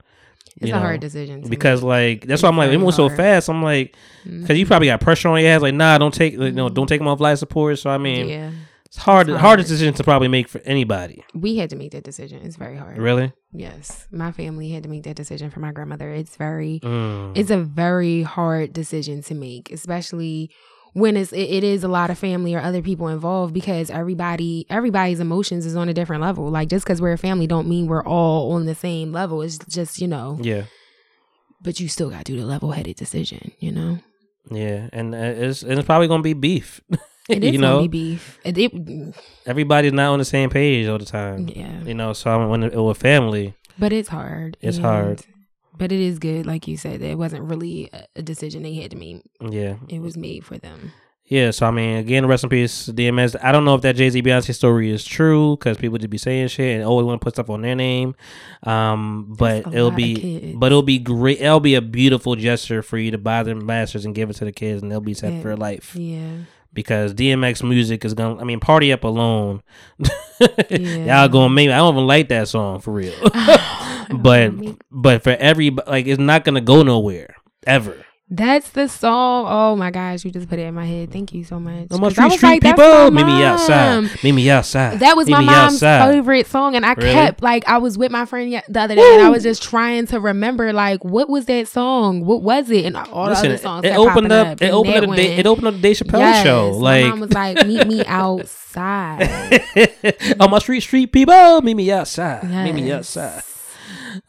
[0.60, 1.88] It's a know, hard decision because make.
[1.88, 3.48] like that's It's why I'm like it moved so fast.
[3.48, 3.94] I'm like
[4.24, 5.62] because you probably got pressure on your ass.
[5.62, 7.78] Like nah, don't take like, no, don't take them off life support.
[7.78, 8.30] So I mean, Mm-hmm.
[8.30, 8.50] yeah,
[8.86, 9.60] it's hard, It's hard hard.
[9.60, 11.22] decision to probably make for anybody.
[11.34, 12.40] we had to make that decision.
[12.42, 12.96] It's very hard.
[12.98, 16.10] Really, Yes, my family had to make that decision for my grandmother.
[16.10, 17.36] It's very, Mm.
[17.36, 20.50] it's a very hard decision to make, especially
[20.98, 24.66] when it's it, it is a lot of family or other people involved because everybody
[24.68, 26.48] everybody's emotions is on a different level.
[26.50, 29.42] Like just because we're a family don't mean we're all on the same level.
[29.42, 30.64] It's just you know, yeah,
[31.62, 33.52] but you still got to do the level headed decision.
[33.58, 33.98] You know,
[34.50, 36.80] yeah, and uh, it's and it's probably gonna be beef.
[37.28, 38.38] it is you gonna know, be beef.
[38.44, 39.14] It, it-
[39.46, 41.48] everybody's not on the same page all the time.
[41.48, 44.56] yeah, You know, so I mean, when it, with family, but it's hard.
[44.60, 45.22] It's hard.
[45.78, 48.90] But it is good, like you said, that it wasn't really a- decision they had
[48.90, 49.22] to make.
[49.40, 50.90] yeah, It was made for them.
[51.26, 51.50] yeah.
[51.52, 53.36] So I mean, again, rest in peace, DMX.
[53.42, 56.18] I don't know if that Jay Z Beyonce story is true because people just be
[56.18, 58.14] saying shit and always want to put stuff on their name.
[58.64, 61.40] Um, but it'll be, but it'll be great.
[61.40, 64.44] It'll be a beautiful gesture for you to buy them masters and give it to
[64.44, 65.42] the kids, and they'll be set Yeah.
[65.42, 65.94] for life.
[65.94, 66.28] Yeah.
[66.74, 68.40] because DMX music is gonna.
[68.40, 69.62] I mean, party up alone.
[70.70, 71.22] Yeah.
[71.22, 71.68] Y'all gonna make.
[71.68, 73.12] I don't even like that song for real.
[74.14, 74.52] but
[74.90, 77.34] but for every like, it's not gonna go nowhere
[77.66, 78.04] ever.
[78.30, 79.46] That's the song.
[79.48, 81.10] Oh my gosh, you just put it in my head.
[81.10, 81.88] Thank you so much.
[81.90, 83.10] No more 'Cause I street, was street like, people.
[83.10, 84.22] my Meet me outside.
[84.22, 85.00] Meet me outside.
[85.00, 86.12] That was Meet my mom's outside.
[86.12, 87.10] favorite song, and I Really?
[87.14, 90.06] kept like I was with my friend the other day, and I was just trying
[90.08, 92.26] to remember like what was that song?
[92.26, 92.84] What was it?
[92.84, 93.86] And all the other songs.
[93.86, 94.46] it opened up.
[94.48, 94.62] up.
[94.62, 95.00] It opened up.
[95.08, 96.72] The day, one- it opened up the Dave Chappelle Yes, show.
[96.72, 99.62] my Like mom was like, "Meet me outside."
[100.38, 101.62] on my street, street people.
[101.62, 102.44] Meet me outside.
[102.44, 103.42] Meet me outside.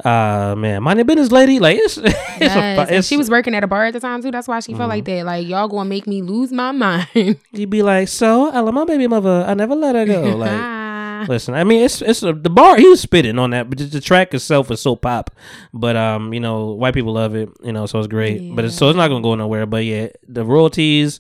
[0.03, 1.59] Uh man, mind your business, lady.
[1.59, 4.21] Like it's, it's, Yes, a, it's she was working at a bar at the time
[4.21, 4.31] too.
[4.31, 5.25] That's why she felt like that.
[5.25, 7.07] Like y'all gonna make me lose my mind.
[7.51, 9.43] You'd be like, so I love my baby mother.
[9.47, 10.37] I never let her go.
[10.39, 11.25] Like, Ah.
[11.27, 12.77] listen, I mean, it's it's a, the bar.
[12.77, 15.31] He was spitting on that, but the track itself is so pop.
[15.73, 17.49] But um, you know, white people love it.
[17.61, 18.55] You know, so it's great.
[18.55, 19.65] But it's, so it's not gonna go nowhere.
[19.65, 21.19] But yeah, the royalties,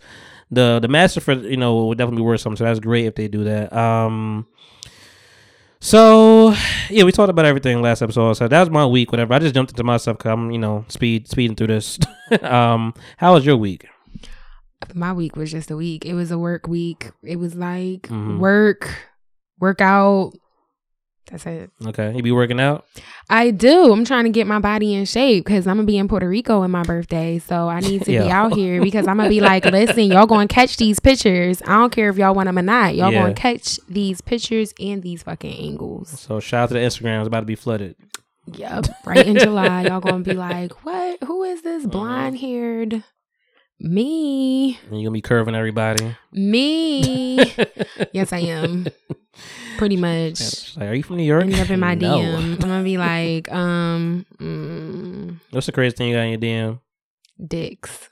[0.51, 2.55] the the master for you know would definitely be worth something.
[2.57, 3.73] So that's great if they do that.
[3.73, 4.47] Um.
[5.81, 6.53] So
[6.89, 8.33] yeah, we talked about everything last episode.
[8.33, 9.11] So that was my week.
[9.11, 9.33] Whatever.
[9.33, 11.97] I just jumped into my stuff because I'm you know speed speeding through this.
[12.41, 13.87] um, how was your week?
[14.95, 16.05] my week was just a week.
[16.05, 17.11] It was a work week.
[17.23, 18.39] It was like Mhm.
[18.39, 18.89] work,
[19.59, 20.33] workout.
[21.31, 21.69] That's it.
[21.85, 22.85] Okay, you be working out.
[23.29, 23.93] I do.
[23.93, 26.63] I'm trying to get my body in shape because I'm gonna be in Puerto Rico
[26.63, 27.37] in my birthday.
[27.37, 30.47] So I need to be out here because I'm gonna be like, listen, y'all gonna
[30.47, 31.61] catch these pictures.
[31.67, 32.95] I don't care if y'all want them or not.
[32.95, 33.21] Y'all Yeah.
[33.21, 36.09] gonna catch these pictures and these fucking angles.
[36.19, 37.19] So shout out to the Instagram.
[37.19, 37.95] It's about to be flooded.
[38.51, 38.87] Yep.
[39.05, 41.23] Right in July, y'all gonna be like, what?
[41.25, 41.91] Who is this Uh-huh.
[41.91, 43.03] blonde haired?
[43.79, 44.77] Me.
[44.89, 46.15] And you're gonna be curving everybody.
[46.33, 47.53] Me.
[48.11, 48.87] yes, I am
[49.79, 50.75] pretty much.
[50.75, 51.43] Like, are you from New York?
[51.43, 52.19] Ended up in my no.
[52.19, 52.35] DM.
[52.35, 56.79] I'm gonna be like, um, mm, what's the craziest thing you got in your DM?
[57.47, 58.09] Dicks.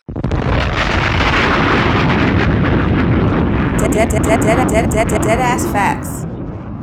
[3.78, 6.24] Dead, dead, dead, dead dead dead dead ass facts.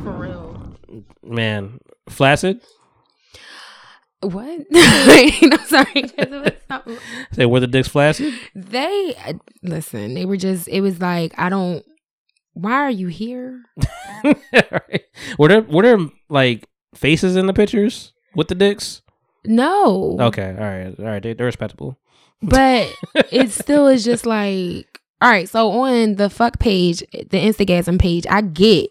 [0.03, 0.77] For real.
[1.23, 1.79] Man,
[2.09, 2.61] flaccid.
[4.21, 4.67] What?
[4.71, 6.05] Wait, no, sorry.
[7.33, 8.35] Say, were the dicks flaccid?
[8.55, 10.15] They uh, listen.
[10.15, 10.69] They were just.
[10.69, 11.85] It was like I don't
[12.55, 13.65] why are you here?
[14.25, 15.05] Alright.
[15.39, 15.99] Were there were there
[16.29, 19.03] like faces in the pictures with the dicks?
[19.45, 20.17] No.
[20.19, 21.23] Okay, all right, all right.
[21.23, 21.99] They, they're respectable.
[22.41, 22.91] But
[23.31, 25.49] it still is just like, all right.
[25.49, 28.91] So on the fuck page, the Instagasm page, I get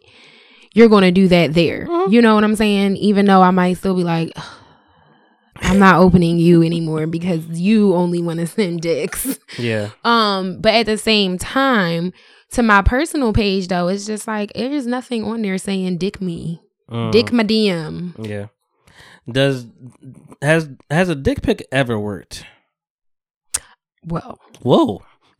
[0.74, 1.88] you're gonna do that there.
[2.10, 2.98] You know what I'm saying?
[2.98, 4.34] Even though I might still be like,
[5.58, 9.40] I'm not opening you anymore because you only want to send dicks.
[9.58, 9.92] Yeah.
[10.04, 12.12] Um, but at the same time,
[12.54, 16.62] to my personal page though, it's just like there's nothing on there saying dick me,
[16.90, 18.14] Mm, dick my DM.
[18.26, 18.48] Yeah.
[19.32, 19.66] Does
[20.42, 22.46] has has a dick pic ever worked?
[24.06, 25.02] Well, Whoa.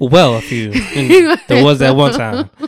[0.00, 0.72] well, a few.
[1.48, 2.50] there was that one time.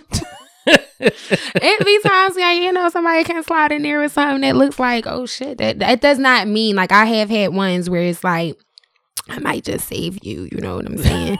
[1.01, 4.79] it be times like you know somebody can slide in there with something that looks
[4.79, 8.23] like oh shit that that does not mean like I have had ones where it's
[8.23, 8.57] like
[9.29, 11.39] I might just save you you know what I'm saying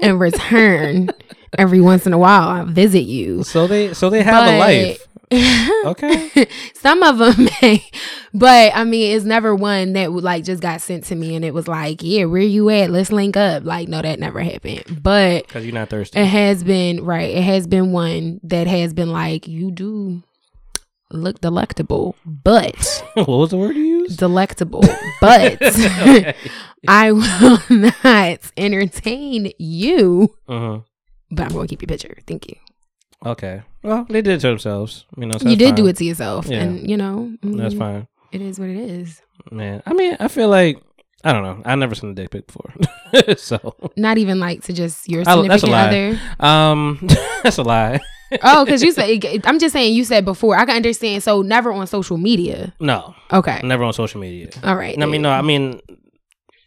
[0.00, 1.10] in return
[1.58, 5.06] every once in a while I visit you So they so they have a life.
[5.84, 6.48] Okay.
[6.74, 7.84] some of them may
[8.34, 11.44] but I mean it's never one that would like just got sent to me and
[11.44, 15.00] it was like yeah where you at let's link up like no that never happened
[15.02, 16.18] but Because you're not thirsty.
[16.18, 17.30] it has been right.
[17.30, 20.22] It has been one that has been like you do
[21.10, 24.18] look delectable, but what was the word you used?
[24.18, 24.82] delectable,
[25.20, 25.58] but
[26.88, 30.34] I will not entertain you.
[30.48, 30.80] Uh-huh.
[31.30, 32.16] But I'm going to keep your picture.
[32.26, 32.56] Thank you.
[33.24, 33.62] Okay.
[33.82, 35.04] Well, they did it to themselves.
[35.16, 36.62] You know, so you did do it to yourself, Yeah.
[36.62, 38.08] and you know I That's fine.
[38.32, 39.20] It is what it is.
[39.50, 40.82] Man, I mean, I feel like
[41.22, 41.60] I don't know.
[41.64, 42.72] I've never seen a dick pic before,
[43.36, 45.88] so Not even like to just your I- that's a lie.
[45.88, 46.20] other.
[46.40, 47.06] um,
[47.42, 48.00] that's a lie.
[48.42, 50.56] Oh, because you said I'm just saying you said before.
[50.56, 51.22] I can understand.
[51.22, 52.72] So never on social media.
[52.80, 53.60] No, Okay.
[53.64, 54.50] never on social media.
[54.62, 55.00] All right.
[55.00, 55.80] I mean, no, I mean,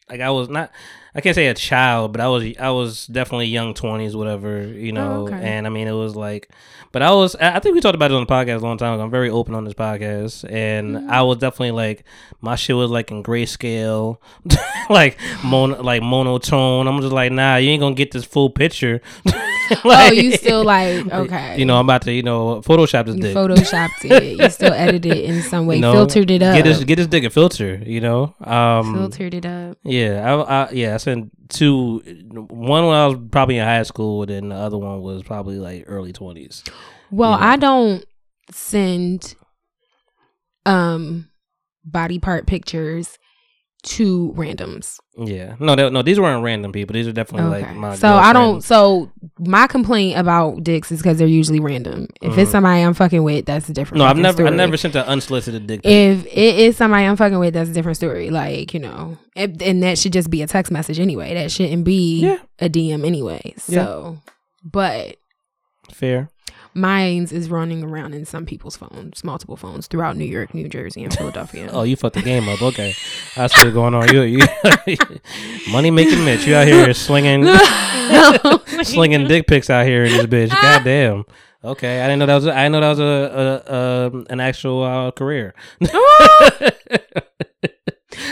[0.09, 0.72] like I was not.
[1.16, 2.57] I can't say a child, but I was.
[2.59, 5.28] I was definitely young twenties, whatever, you know.
[5.28, 5.36] Oh, okay.
[5.41, 6.49] And I mean, it was like,
[6.91, 7.36] but I was.
[7.36, 9.03] I think we talked about it on the podcast a long time ago.
[9.03, 11.11] I'm very open on this podcast, and Mm-hmm.
[11.11, 12.03] I was definitely like,
[12.41, 14.18] my shit was like in grayscale,
[14.89, 16.88] like mono, like monotone.
[16.88, 18.99] I'm just like, nah, you ain't gonna get this full picture.
[19.86, 21.57] oh, you still like okay.
[21.57, 23.36] You know, I'm about to, you know, Photoshop this You dick.
[23.36, 24.39] photoshopped it.
[24.39, 25.76] You still edited it in some way.
[25.76, 26.55] You know, filtered it up.
[26.55, 27.76] Get this, get this dick a filter.
[27.86, 29.78] You know, um, filtered it up.
[29.84, 31.99] Yeah, I, I yeah, I sent two.
[32.32, 35.59] One when I was probably in high school, and then the other one was probably
[35.59, 36.64] like early twenties.
[37.11, 37.34] Well.
[37.34, 38.03] I don't
[38.51, 39.36] send
[40.66, 41.30] um
[41.86, 43.18] body part pictures
[43.84, 44.98] to randoms.
[45.18, 46.94] Yeah, no, they, no, these weren't random people.
[46.94, 47.68] These are definitely Okay.
[47.68, 47.96] like my.
[47.96, 48.64] so I don't.
[48.64, 52.08] So my complaint about dicks is because they're usually random.
[52.22, 52.52] If it's Mhm.
[52.54, 54.00] somebody I'm fucking with, that's a different.
[54.00, 54.58] No, I've never, I story.
[54.58, 55.82] never sent an unsolicited dick.
[55.84, 58.30] If it is somebody I'm fucking with, that's a different story.
[58.32, 61.34] Like you know, and, and that should just be a text message anyway.
[61.34, 62.38] That shouldn't be Yeah.
[62.60, 63.54] a DM anyway.
[63.58, 64.18] So,
[64.64, 65.18] but
[65.92, 66.30] Fair.
[66.74, 71.03] Mine's is running around in some people's phones, multiple phones throughout New York, New Jersey,
[71.03, 71.69] and Philadelphia.
[71.74, 72.61] Oh, you fucked the game up.
[72.61, 72.93] Okay,
[73.36, 74.13] that's what's going on.
[74.13, 74.45] You, you
[75.71, 76.45] money making Mitch.
[76.45, 77.45] You out here slinging,
[78.84, 80.49] slinging dick pics out here in this bitch.
[80.49, 81.26] Goddamn.
[81.63, 82.45] Okay, I didn't know that was.
[82.47, 83.74] A, I didn't know that was a, a,
[84.17, 85.53] a an actual uh, career.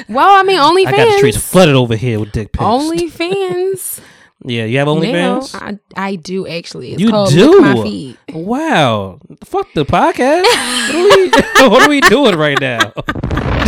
[0.10, 0.88] Well, I mean, OnlyFans.
[0.88, 2.64] I got the streets flooded over here with dick pics.
[2.64, 4.02] OnlyFans.
[4.44, 5.56] Yeah, you have OnlyFans.
[5.56, 6.94] I, I do actually.
[6.94, 7.62] It's You called do?
[7.62, 8.18] Lick My Feet.
[8.34, 10.44] Wow, fuck the podcast.
[10.44, 11.30] what, are we,
[11.70, 12.94] what are we doing right now?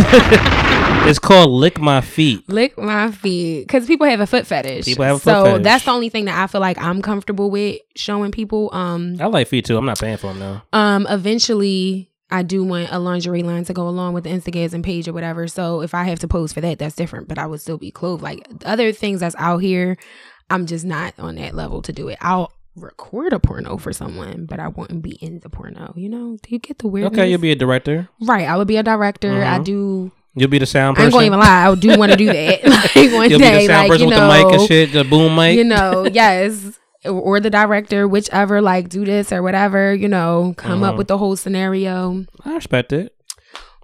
[1.05, 2.47] it's called lick my feet.
[2.49, 4.85] Lick my feet because people have a foot fetish.
[4.85, 5.63] People have a foot so fetish.
[5.63, 8.69] that's the only thing that I feel like I'm comfortable with showing people.
[8.73, 9.77] Um, I like feet too.
[9.77, 10.61] I'm not paying for them though.
[10.77, 15.07] um, eventually I do want a lingerie line to go along with the Instagasm page
[15.07, 15.47] or whatever.
[15.47, 17.27] So if I have to pose for that, that's different.
[17.27, 18.23] But I would still be clothed.
[18.23, 19.97] Like other things that's out here,
[20.49, 22.17] I'm just not on that level to do it.
[22.21, 25.93] I'll record a porno for someone, but I wouldn't be in the porno.
[25.95, 26.37] You know?
[26.41, 27.13] Do you get the weirdness?
[27.19, 28.09] Okay, you'll be a director.
[28.21, 28.47] right.
[28.47, 29.43] I would be a director.
[29.43, 29.63] I Mhm.
[29.65, 30.11] do.
[30.35, 31.07] You'll be the sound person.
[31.07, 31.23] I person.
[31.25, 31.71] ain't gonna even lie.
[31.71, 32.63] I do want to do that.
[32.95, 34.67] like one You'll day, be the sound like person you with know, the mic and
[34.67, 35.55] shit, the boom mic.
[35.57, 36.79] you know, yes.
[37.05, 40.97] Or the director, whichever, like do this or whatever, you know, come up Mhm.
[40.99, 42.25] with the whole scenario.
[42.45, 43.13] I respect it.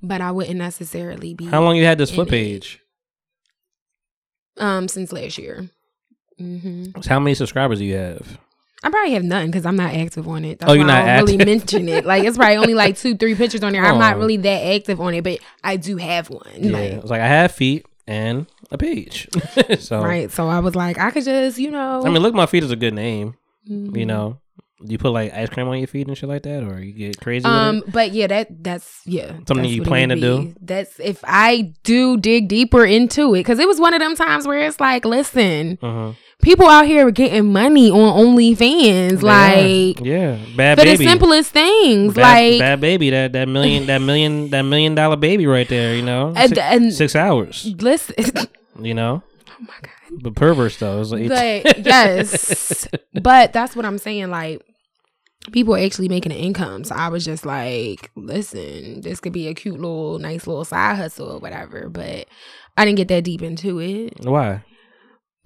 [0.01, 2.31] But I wouldn't necessarily be How long you had this flip it.
[2.31, 2.79] page?
[4.57, 5.69] Um, since last year.
[6.39, 8.39] Hmm How many subscribers do you have?
[8.81, 10.59] I probably have none because I'm not active on it.
[10.59, 12.05] That's Oh, you're why not I don't really mention it.
[12.05, 13.83] Like it's probably only like two, three pictures on there.
[13.85, 14.19] I'm not Oh.
[14.19, 16.47] really that active on it, but I do have one.
[16.57, 19.27] Yeah, Like, it's like I have feet and a page.
[19.79, 20.31] so right.
[20.31, 22.05] So I was like, I could just, you know.
[22.05, 23.35] I mean, look, my feet is a good name.
[23.69, 23.97] mhm.
[23.97, 24.39] You know,
[24.81, 27.19] you put like ice cream on your feet and shit like that, or you get
[27.19, 29.27] crazy Um, but yeah, that that's yeah.
[29.45, 30.55] Something that's you plan to do?
[30.61, 34.47] That's if I do dig deeper into it, because it was one of them times
[34.47, 36.13] where it's like, listen, Uh-huh.
[36.41, 37.97] People out here are getting money on
[38.35, 40.81] OnlyFans, like yeah, bad baby.
[40.91, 40.97] for baby.
[41.05, 42.21] the simplest things, bad,
[42.51, 45.95] like bad baby, that that million, that million, that million dollar baby right there.
[45.95, 47.73] You know, And- six, and- six hours.
[47.79, 48.15] listen.
[48.81, 50.23] You know, oh my god.
[50.23, 51.01] The perverse though.
[51.01, 52.87] It's like, But yes,
[53.21, 54.29] but that's what I'm saying.
[54.29, 54.61] Like
[55.51, 56.85] people are actually making an income.
[56.85, 60.95] So I was just like, listen, this could be a cute little, nice little side
[60.95, 61.89] hustle or whatever.
[61.89, 62.27] But
[62.77, 64.13] I didn't get that deep into it.
[64.23, 64.63] why?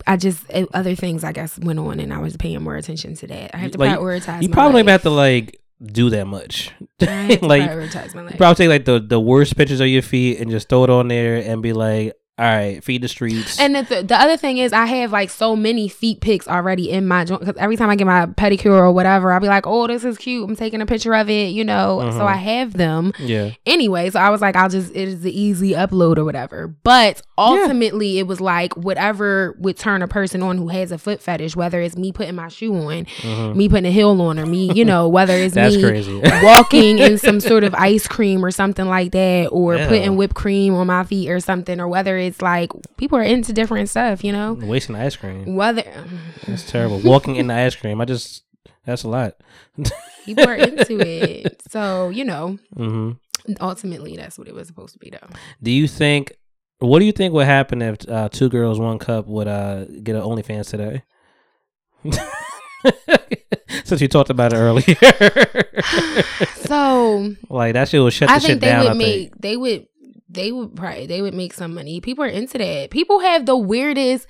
[0.07, 3.15] I just eh, other things I guess went on, and I was paying more attention
[3.15, 3.55] to that.
[3.55, 4.41] I have to Like, prioritize.
[4.43, 4.91] You probably life.
[4.91, 6.71] have to like do that much.
[7.01, 8.37] I like prioritize my life.
[8.37, 11.07] Probably take like the the worst pictures of your feet and just throw it on
[11.07, 13.59] there and be like, all right, feed the streets.
[13.59, 17.07] And the, the other thing is, I have like so many feet pics already in
[17.07, 17.41] my joint.
[17.41, 20.17] Because every time I get my pedicure or whatever, I'll be like, "Oh, this is
[20.17, 21.99] cute." I'm taking a picture of it, you know.
[22.11, 22.25] So Mhm.
[22.25, 24.09] I have them yeah, anyway.
[24.09, 28.17] So I was like, "I'll just it is the easy upload or whatever." But ultimately,
[28.17, 31.81] it was like whatever would turn a person on who has a foot fetish, whether
[31.81, 33.55] it's me putting my shoe on, Mhm.
[33.55, 36.19] me putting a heel on, or me, you know, whether it's me crazy.
[36.43, 39.88] walking in some sort of ice cream or something like that, or Yeah.
[39.88, 43.53] putting whipped cream on my feet or something, or whether it's like people are into
[43.53, 44.53] different stuff, you know.
[44.53, 45.55] wasting ice cream.
[45.55, 45.84] Whether
[46.47, 46.99] That's terrible.
[47.03, 48.01] Walking in the ice cream.
[48.01, 48.43] I just
[48.86, 49.34] that's a lot.
[50.26, 53.11] people are into it, so you know, hmm
[53.59, 55.28] ultimately that's what it was supposed to be, though.
[55.61, 56.32] Do you think?
[56.80, 60.15] What do you think would happen if uh, two girls, one cup would uh, get
[60.15, 61.03] an OnlyFans today?
[63.86, 64.84] Since you talked about it earlier,
[66.65, 68.84] So like that shit would shut the I shit think they down.
[68.84, 69.88] would I make they would
[70.34, 72.01] they would probably they would make some money.
[72.01, 72.89] People are into that.
[72.89, 74.27] People have the weirdest.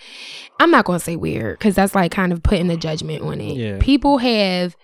[0.59, 3.55] I'm not gonna say weird because that's like kind of putting a judgment on it.
[3.55, 3.77] Yeah.
[3.79, 4.75] People have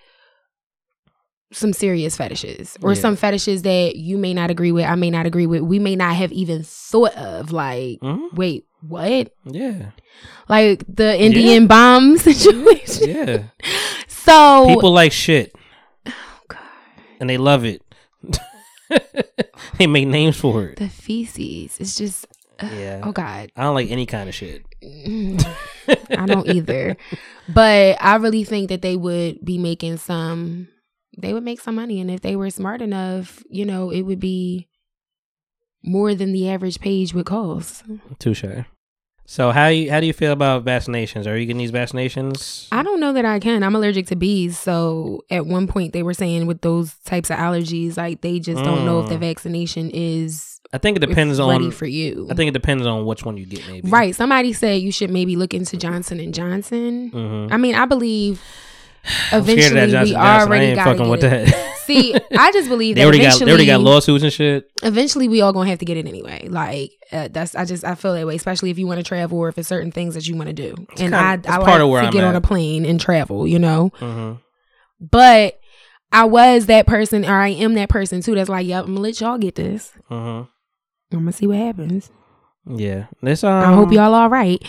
[1.52, 3.00] some serious fetishes or Yeah.
[3.00, 4.84] some fetishes that you may not agree with.
[4.86, 5.62] I may not agree with.
[5.62, 7.50] We may not have even thought of.
[7.52, 8.32] Like, Mhm.
[8.34, 9.32] wait, what?
[9.44, 9.90] Yeah,
[10.48, 13.08] Like the Indian bomb situation.
[13.10, 13.42] yeah.
[14.06, 15.52] So People like shit,
[16.06, 16.12] Oh,
[16.48, 16.60] God.
[17.18, 17.82] and they love it.
[19.78, 20.76] they make names for it.
[20.76, 21.78] the feces.
[21.78, 22.26] It's just.
[22.62, 23.00] Yeah.
[23.02, 23.50] Oh God.
[23.56, 24.66] I don't like any kind of shit.
[24.84, 25.42] Mm,
[26.10, 26.96] I don't either.
[27.48, 30.68] But I really think that they would be making some
[31.18, 34.20] they would make some money and if they were smart enough, you know, it would
[34.20, 34.68] be
[35.82, 37.82] more than the average page would cost.
[38.18, 38.44] Touche.
[39.30, 41.28] So how you how do you feel about vaccinations?
[41.28, 42.66] Are you getting these vaccinations?
[42.72, 43.62] I don't know that I can.
[43.62, 47.36] I'm allergic to bees, so at one point they were saying with those types of
[47.36, 49.20] allergies, like they just don't know if the Mm.
[49.20, 51.70] vaccination is I think it depends ready on.
[51.70, 52.26] for you.
[52.28, 53.64] I think it depends on which one you get.
[53.68, 53.88] Maybe.
[53.88, 54.16] right.
[54.16, 57.12] Somebody said you should maybe look into Johnson and Johnson.
[57.12, 57.52] Mm-hmm.
[57.52, 58.42] I mean, I believe
[59.32, 60.16] eventually we Johnson.
[60.16, 61.76] I already ain't got fucking with that.
[61.90, 64.70] See, I just believe they that already got they already got lawsuits and shit.
[64.82, 66.46] eventually we all gonna have to get it anyway.
[66.48, 69.38] Like uh, that's I just I feel that way, especially if you want to travel
[69.38, 70.74] or if it's certain things that you want to do.
[70.76, 73.00] and kinda- I it's I part like of where to get on a plane and
[73.00, 73.90] travel, you know.
[74.00, 74.36] Mm-hmm.
[75.00, 75.58] But
[76.12, 78.34] I was that person, or I am that person too.
[78.34, 79.92] That's like, yep, I'm gonna let y'all get this.
[80.10, 80.48] Mm-hmm.
[81.16, 82.10] I'm gonna see what happens.
[82.66, 83.06] Yeah.
[83.22, 83.64] This um.
[83.64, 84.62] I hope y'all all right.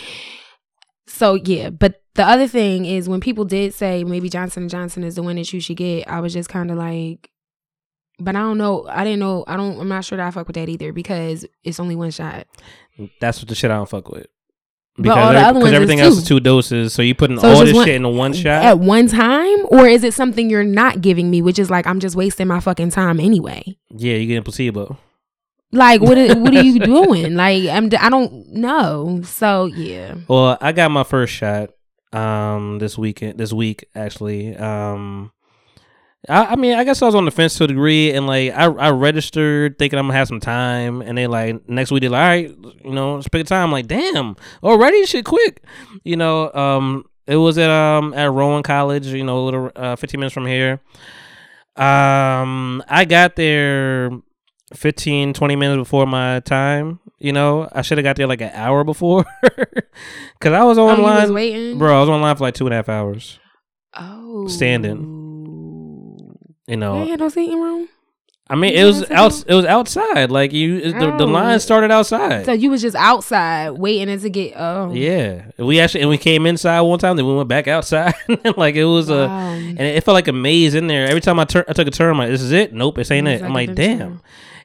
[1.06, 5.04] so yeah, but the other thing is when people did say maybe Johnson and Johnson
[5.04, 7.30] is the one that you should get, I was just kind of like,
[8.18, 8.86] but I don't know.
[8.88, 9.44] I didn't know.
[9.46, 9.80] I don't.
[9.80, 12.46] I'm not sure that I fuck with that either because it's only one shot.
[13.20, 14.26] That's what the shit I don't fuck with.
[14.98, 16.38] But all the every- other ones is everything else is two.
[16.38, 18.62] doses, so you're putting So all this one- shit in the one shot.
[18.62, 21.98] at one time, or is it something you're not giving me, which is like I'm
[21.98, 23.64] just wasting my fucking time anyway?
[23.90, 24.98] yeah, you're getting placebo.
[25.72, 26.18] Like what?
[26.18, 27.34] are- what are you doing?
[27.34, 27.86] Like I'm.
[27.98, 29.22] I don't know.
[29.24, 30.16] So yeah.
[30.28, 31.70] Well, I got my first shot
[32.12, 34.56] um this weekend this week actually.
[34.56, 35.32] Um
[36.28, 38.52] I, I mean I guess I was on the fence to a degree and like
[38.52, 42.10] I, I registered thinking I'm gonna have some time and they like next week they're
[42.10, 43.64] like, all right, you know, let's pick a time.
[43.64, 45.62] I'm like, damn, already shit quick.
[46.04, 49.96] You know, um it was at um at Rowan College, you know, a little uh,
[49.96, 50.80] fifteen minutes from here.
[51.76, 54.10] Um I got there
[54.74, 58.50] 15 20 minutes before my time you know i should have got there like an
[58.54, 61.78] hour before because i was Oh, was online waiting?
[61.78, 63.38] bro i was online for like two and a half hours
[63.94, 64.46] Oh.
[64.48, 65.00] standing
[66.66, 67.88] you know They had no seating room.
[68.48, 71.26] i mean you it was out it was outside like you it- the, the Oh.
[71.26, 74.54] line started outside So you was just outside waiting to get.
[74.56, 74.92] Oh.
[74.92, 78.14] yeah we actually and we came inside one time then we went back outside
[78.56, 81.44] like it was a and it felt like a maze in there every time i,
[81.44, 83.42] tur- I took a turn i'm like this is it nope this ain't It was
[83.42, 84.20] i'm like damn.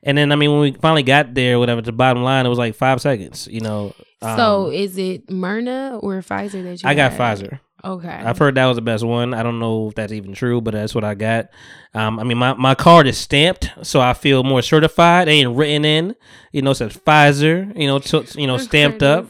[0.08, 2.58] And then i mean when we finally got there whatever the bottom line it was
[2.58, 6.89] like five seconds you know So Um, is it Moderna or Pfizer that you?
[6.89, 7.20] I got had?
[7.22, 7.60] Pfizer.
[7.86, 8.10] Okay.
[8.10, 9.36] I've heard that was the best one.
[9.36, 11.49] I don't know if that's even true, but that's what I got.
[11.93, 15.28] Um, I mean, my, my card is stamped, so I feel more certified.
[15.28, 16.16] They ain't written in.
[16.51, 17.72] You know, it says Pfizer.
[17.80, 19.30] You know, t- you know, stamped up,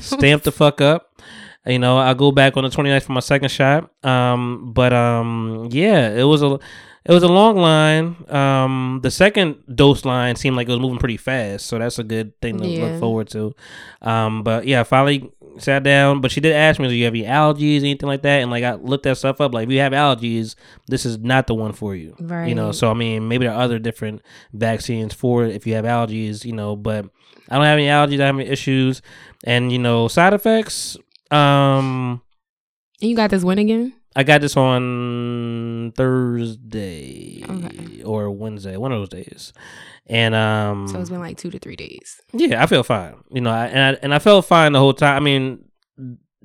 [0.00, 1.20] stamped the fuck up.
[1.66, 3.90] You know, I go back on the 29th for my second shot.
[4.04, 6.58] Um, but um, yeah, it was a
[7.04, 8.16] it was a long line.
[8.28, 12.04] Um, the second dose line seemed like it was moving pretty fast, so that's a
[12.04, 12.84] good thing to Yeah.
[12.86, 13.54] look forward to.
[14.02, 16.20] Um, but yeah, I finally sat down.
[16.20, 18.64] But she did ask me, "Do you have any allergies, anything like that?" And like
[18.64, 19.52] I looked that stuff up.
[19.54, 20.54] Like, if you have allergies,
[20.88, 22.14] this is not the one for you.
[22.20, 22.48] Right.
[22.48, 24.22] You know, so I mean, maybe there are other different
[24.52, 26.44] vaccines for it if you have allergies.
[26.44, 27.06] You know, but
[27.48, 28.20] I don't have any allergies.
[28.20, 29.02] I have any issues,
[29.44, 30.96] and you know, side effects.
[31.32, 32.22] Um,
[33.00, 33.94] And you got this win again?
[34.16, 38.02] I got this on Thursday Okay.
[38.02, 39.52] or Wednesday, one of those days,
[40.06, 42.20] and um, So it's been like two to three days.
[42.32, 43.14] yeah, I feel fine.
[43.30, 45.16] You know, I, and I, and I felt fine the whole time.
[45.16, 45.64] I mean,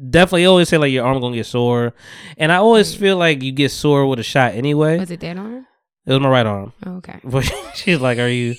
[0.09, 1.93] definitely always say like your arm gonna get sore,
[2.37, 4.99] and I always feel like you get sore with a shot anyway.
[4.99, 5.65] Was it that arm?
[6.05, 6.71] It was my right arm.
[6.85, 7.19] Okay.
[7.23, 8.53] But she's like, "Are you?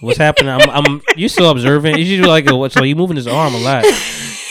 [0.00, 0.48] What's happening?
[0.50, 1.02] I'm, I'm.
[1.16, 1.98] You still observant?
[1.98, 3.84] You should do like, a, so you moving his arm a lot.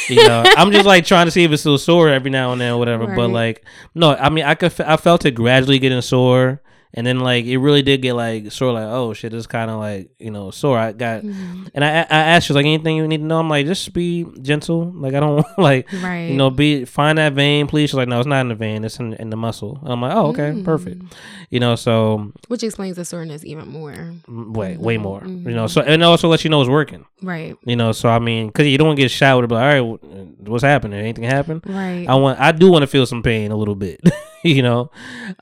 [0.10, 2.62] You know, I'm just like trying to see if it's still sore every now and
[2.62, 3.06] then or whatever.
[3.16, 6.62] But like, no, I mean, I could, f- I felt it gradually getting sore,
[6.96, 8.72] and then like it really did get like sore.
[8.74, 10.78] Like, oh shit, it's kind of like you know sore.
[10.80, 11.66] I got, Mm-hmm.
[11.76, 13.40] and I, I asked her like anything you need to know.
[13.40, 14.92] I'm like, just be gentle.
[14.96, 16.30] Like I don't want like, Right.
[16.32, 17.90] you know, be find that vein, please.
[17.92, 18.84] She's like, no, it's not in the vein.
[18.84, 19.78] It's in, in the muscle.
[19.84, 21.00] And I'm like, oh okay, perfect.
[21.04, 21.12] Mm.
[21.52, 24.14] You know, so Which explains the soreness even more.
[24.28, 25.22] way way more.
[25.26, 25.50] You Mm-hmm.
[25.54, 27.06] know, so and also lets you know it's working.
[27.22, 27.56] Right.
[27.66, 30.00] You know, so I mean, because you don't get shot with it, but all right,
[30.48, 31.00] what's happening?
[31.00, 31.62] Anything happen?
[31.66, 32.06] Right.
[32.08, 34.00] I want, I do want to feel some pain a little bit.
[34.44, 34.92] you know,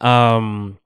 [0.02, 0.78] um,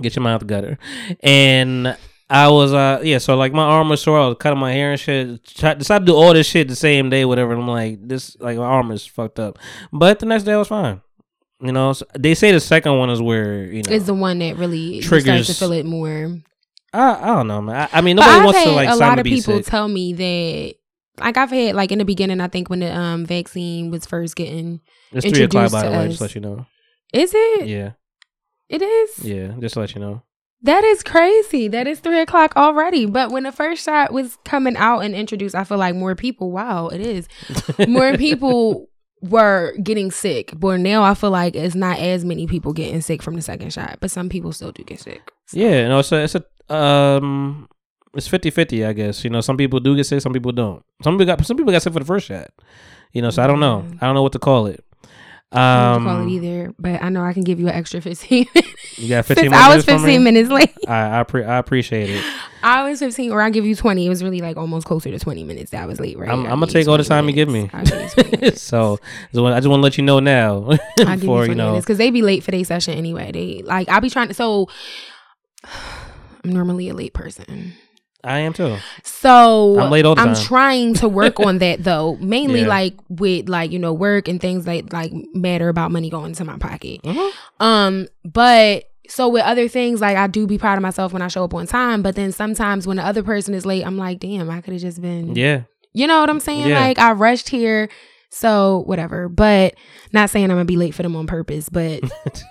[0.00, 0.78] get your mouth gutter,
[1.20, 1.96] and.
[2.30, 4.92] I was uh yeah so like my arm was sore I was cutting my hair
[4.92, 7.68] and shit Try, decided to do all this shit the same day whatever and I'm
[7.68, 9.58] like this like my arm is fucked up
[9.92, 11.02] but the next day I was fine
[11.60, 14.38] you know so they say the second one is where you know Is the one
[14.38, 16.38] that really triggers to feel it more.
[16.94, 19.24] I, I don't know man I, I mean nobody wants to like a lot of
[19.24, 19.66] people sick.
[19.66, 20.74] tell me that.
[21.22, 24.34] Like I've had like in the beginning, I think when the um vaccine was first
[24.34, 24.80] getting
[25.12, 26.66] it's three o'clock introduced by the way just let you know
[27.12, 27.66] Is it?
[27.68, 27.92] yeah
[28.74, 29.24] It is.
[29.24, 30.22] yeah just to let you know
[30.62, 31.68] That is crazy.
[31.68, 33.04] That is three o'clock already.
[33.06, 36.50] But when the first shot was coming out and introduced, I feel like more people.
[36.50, 37.28] Wow, it is
[37.88, 38.88] more people
[39.20, 40.52] were getting sick.
[40.56, 43.72] But now I feel like it's not as many people getting sick from the second
[43.74, 43.98] shot.
[44.00, 45.30] But some people still do get sick.
[45.52, 47.68] Yeah, no, it's a, it's a um,
[48.16, 49.22] it's 50-50, I guess.
[49.22, 50.82] You know, some people do get sick, some people don't.
[51.02, 52.48] Some people got some people got sick for the first shot.
[53.12, 53.84] You know, so I don't know.
[54.00, 54.82] I don't know what to call it.
[55.54, 57.68] I don't Um, know what call it either, but I know I can give you
[57.68, 58.46] an extra fifteen.
[58.54, 58.98] minutes.
[58.98, 60.74] you got fifteen I was minutes fifteen minutes late.
[60.88, 62.24] I I, pre- I appreciate it.
[62.62, 64.06] I was fifteen, or I give you twenty.
[64.06, 66.18] It was really like almost closer to twenty minutes that I was late.
[66.18, 66.28] Right?
[66.30, 66.40] I'm.
[66.46, 67.70] I'm gonna take all the 20 time you give me.
[67.72, 68.98] I'll give you so,
[69.32, 70.70] so I just want to let you know now.
[70.98, 73.30] I give you you know, because they be late for their session anyway.
[73.32, 74.34] They like I'll be trying to.
[74.34, 74.68] So
[76.44, 77.74] I'm normally a late person.
[78.24, 78.76] I am too.
[79.02, 80.44] So I'm late all the I'm time.
[80.44, 82.68] trying to work on that though, mainly Yeah.
[82.68, 86.44] like with like you know work and things that like matter about money going into
[86.44, 87.02] my pocket.
[87.02, 87.62] Mm-hmm.
[87.64, 91.28] Um, but so with other things, like I do be proud of myself when I
[91.28, 92.02] show up on time.
[92.02, 94.82] But then sometimes when the other person is late, I'm like, damn, I could have
[94.82, 95.62] just been Yeah,
[95.92, 96.68] you know what I'm saying?
[96.68, 96.80] Yeah.
[96.80, 97.88] Like I rushed here
[98.36, 99.74] So whatever, but
[100.12, 102.00] not saying I'm gonna be late for them on purpose, but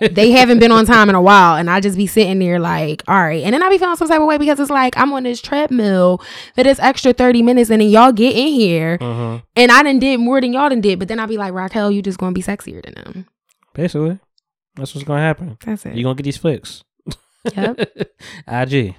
[0.12, 3.02] they haven't been on time in a while, and I just be sitting there like,
[3.06, 5.12] all right, and then I be feeling some type of way because it's like I'm
[5.12, 6.22] on this treadmill
[6.54, 9.42] for this extra thirty minutes, and then y'all get in here, Mhm.
[9.56, 11.94] and I done did more than y'all done did, but then I be like, Racquel,
[11.94, 13.26] you just gonna be sexier than them.
[13.74, 14.18] Basically,
[14.76, 15.58] that's what's gonna happen.
[15.66, 15.94] That's it.
[15.96, 16.82] You gonna get these flicks.
[17.54, 17.78] Yep.
[18.48, 18.94] IG.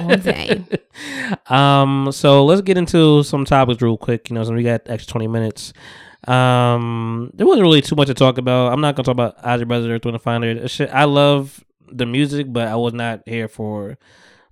[0.00, 0.64] All day.
[1.46, 4.28] um, so let's get into some topics real quick.
[4.28, 5.72] You know, so we got extra twenty minutes.
[6.28, 8.72] Um, there wasn't really too much to talk about.
[8.72, 10.60] I'm not gonna talk about Isley Brothers Earth, Wind and.
[10.60, 13.98] That Shit, I love the music, but I was not here for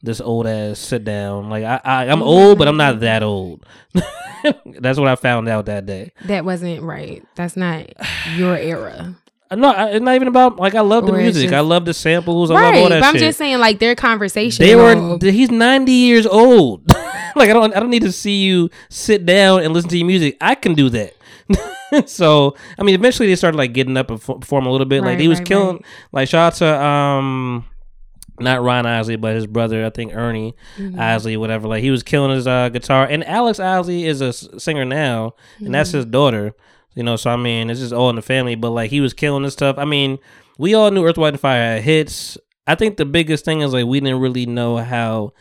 [0.03, 1.51] this old ass sit down.
[1.51, 3.67] Like I, I I'm old, but I'm not that old.
[4.65, 6.13] That's what I found out that day.
[6.27, 7.25] That wasn't right.
[7.35, 7.87] That's not
[8.37, 9.15] your era.
[9.51, 11.45] No, I- it's not even about like I love the Or music.
[11.45, 12.51] just- I love the samples.
[12.51, 12.77] I love right.
[12.83, 13.23] all But that I'm shit.
[13.23, 14.63] just saying, like, their conversation.
[14.63, 15.17] They were.
[15.23, 16.83] He's ninety years old.
[17.35, 17.75] like I don't.
[17.75, 20.37] I don't need to see you sit down and listen to your music.
[20.43, 21.15] I can do that.
[22.07, 25.03] so I mean, eventually they started like getting up and f- performing a little bit.
[25.03, 25.77] like he was right, killing.
[25.77, 25.85] right.
[26.13, 27.65] Like shout out to um,
[28.41, 29.85] not Ron Isley, but his brother.
[29.85, 31.01] I think Ernie Mm-hmm.
[31.01, 31.67] Isley, whatever.
[31.69, 33.07] Like he was killing his uh, guitar.
[33.07, 35.97] And Alex Isley is a s- singer now, and that's Mm-hmm.
[35.99, 36.53] his daughter.
[36.95, 38.55] You know, so I mean, it's just all in the family.
[38.57, 39.77] But like he was killing this stuff.
[39.79, 40.19] I mean,
[40.59, 42.37] we all knew Earth, Wind, and Fire had hits.
[42.67, 45.33] I think the biggest thing is like we didn't really know how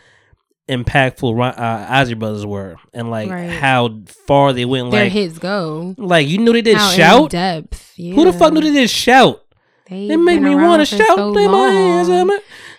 [0.67, 3.49] impactful uh, Isley Brothers were, and like Right.
[3.49, 4.91] how far they went.
[4.91, 5.95] their Like, hits go.
[5.97, 7.29] like you knew they did How shout.
[7.31, 7.93] depth.
[7.95, 8.15] Yeah.
[8.15, 9.43] Who the fuck knew they did shout?
[9.89, 11.15] They They make me want to shout.
[11.33, 12.09] Play my hands.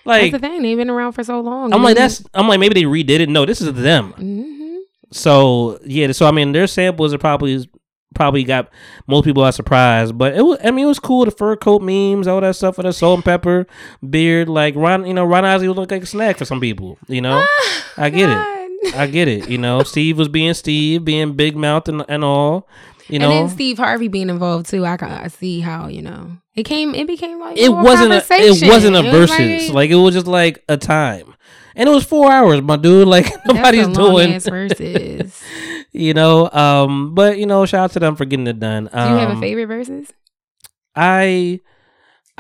[0.05, 0.63] Like That's the thing.
[0.63, 1.73] They've been around for so long.
[1.73, 2.23] I'm like that's.
[2.35, 3.29] I'm like maybe they redid it.
[3.29, 4.13] No, this is them.
[4.13, 4.77] hmm
[5.11, 7.69] So yeah, so I mean, their samples are probably
[8.19, 8.69] probably got
[9.07, 10.59] most people are surprised, but it was.
[10.65, 11.25] I mean, it was cool.
[11.25, 13.67] The fur coat memes, all that stuff for the salt and pepper
[14.09, 14.49] beard.
[14.49, 16.99] Like Ron, you know, Ron Isley would look like a snack for some people.
[17.07, 18.95] You know, ah, I get it.
[18.97, 19.49] I get it.
[19.49, 22.69] You know, Steve was being Steve, being big mouth and, and all.
[23.09, 24.85] You know, and then Steve Harvey being involved too.
[24.85, 26.95] I can I see how you know it came.
[26.95, 29.73] It became like it wasn't a it wasn't a It Verzuz.
[29.73, 31.35] Like, it was just like a time,
[31.77, 33.07] and it was four hours, my dude.
[33.07, 34.41] Like nobody's a doing.
[34.41, 35.41] verses.
[35.93, 38.85] you know, um, but you know, shout out to them for getting it done.
[38.85, 40.11] Do you have a Um, favorite Verzuz?
[40.95, 41.61] I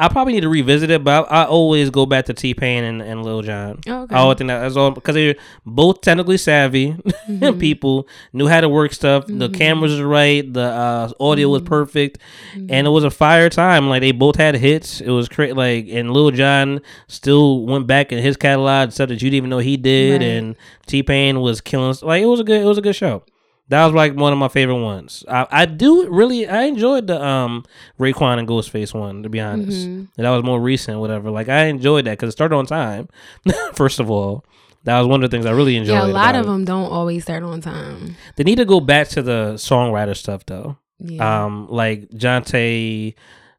[0.00, 2.84] I probably need to revisit it, but I, I always go back to T Pain
[2.84, 3.80] and, and Lil Jon.
[3.88, 4.14] Oh, okay.
[4.14, 5.34] I always think that that's all because they're
[5.66, 6.92] both technically savvy
[7.28, 7.58] Mm-hmm.
[7.58, 9.24] people, knew how to work stuff.
[9.26, 11.52] The cameras were right, the uh, audio Mm-hmm.
[11.52, 12.18] was perfect,
[12.54, 13.88] and it was a fire time.
[13.88, 15.00] Like they both had hits.
[15.00, 15.28] It was.
[15.36, 19.50] Like and Lil Jon still went back in his catalog stuff that you didn't even
[19.50, 20.26] know he did, Right.
[20.28, 21.94] and T Pain was killing.
[22.02, 22.60] Like it was a good.
[22.62, 23.24] It was a good show.
[23.68, 25.24] That was like one of my favorite ones.
[25.28, 27.64] I, I do really I enjoyed the um
[27.98, 29.86] Raekwon and Ghostface one to be honest.
[29.86, 30.22] Mm-hmm.
[30.22, 31.30] That was more recent, whatever.
[31.30, 33.08] Like I enjoyed that because it started on time.
[33.74, 34.44] First of all,
[34.84, 35.94] that was one of the things I really enjoyed.
[35.94, 36.48] Yeah, a lot of it.
[36.48, 38.16] them don't always start on time.
[38.36, 40.78] They need to go back to the songwriter stuff though.
[40.98, 41.44] Yeah.
[41.44, 43.14] Um, like Johntá,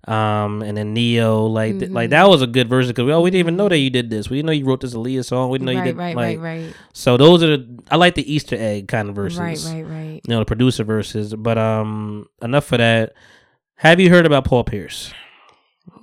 [0.10, 1.94] um, and then Ne-Yo, like Mm-hmm.
[1.94, 3.90] like that was a good version because we oh we didn't even know that you
[3.90, 4.30] did this.
[4.30, 5.50] We didn't know you wrote this Aaliyah song.
[5.52, 7.16] We didn't know you did right, like right, right, so.
[7.18, 9.40] Those are the I like the Easter egg kind of Verzuz.
[9.40, 10.22] right, right, right.
[10.26, 13.14] You know the producer Verzuz, but um enough for that.
[13.76, 15.14] Have you heard about Paul Pierce?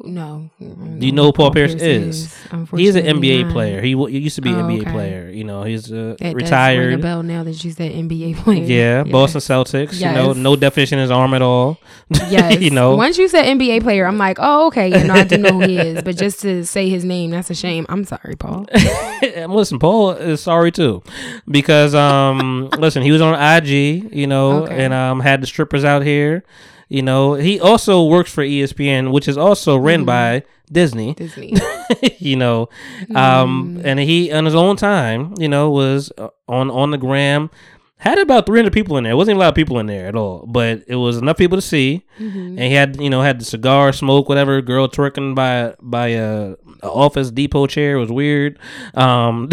[0.07, 0.51] No.
[0.61, 2.35] Do you know who Paul Pierce is?
[2.75, 3.53] He's an NBA not.
[3.53, 3.81] player.
[3.83, 4.91] He, w- he used to be an Oh, NBA okay.
[4.93, 5.31] player.
[5.31, 7.01] You know, he's uh, That does retired.
[7.03, 8.65] bell now that you said NBA player.
[8.65, 10.01] Yeah, Boston Celtics.
[10.01, 11.79] You know, no definition in his arm at all.
[12.31, 12.61] Yes.
[12.61, 14.89] you know, Once you said NBA player, I'm like, oh, okay.
[14.89, 16.03] Yeah, no, I do know who he is.
[16.03, 17.87] But just to say his name, that's a shame.
[17.89, 18.67] I'm sorry, Paul.
[19.49, 21.03] Listen, Paul is sorry too,
[21.49, 24.85] because um, listen, he was on IG, you know, Okay.
[24.85, 26.45] and um, had the strippers out here.
[26.89, 30.07] You know, he also works for ESPN, which is also ran Mm-hmm.
[30.07, 31.15] by Disney.
[31.15, 31.55] Disney.
[32.19, 32.69] you know,
[33.15, 33.85] um, Mm.
[33.85, 37.51] and he on his own time, you know, was uh, on on the gram.
[37.99, 39.15] Had about 300 people in there.
[39.15, 41.39] It wasn't even a lot of people in there at all, but it was enough
[41.39, 42.03] people to see.
[42.21, 42.39] Mm-hmm.
[42.39, 44.61] And he had, you know, had the cigar smoke, whatever.
[44.61, 48.59] Girl twerking by by a, a Office Depot chair It was weird.
[48.93, 49.49] Um,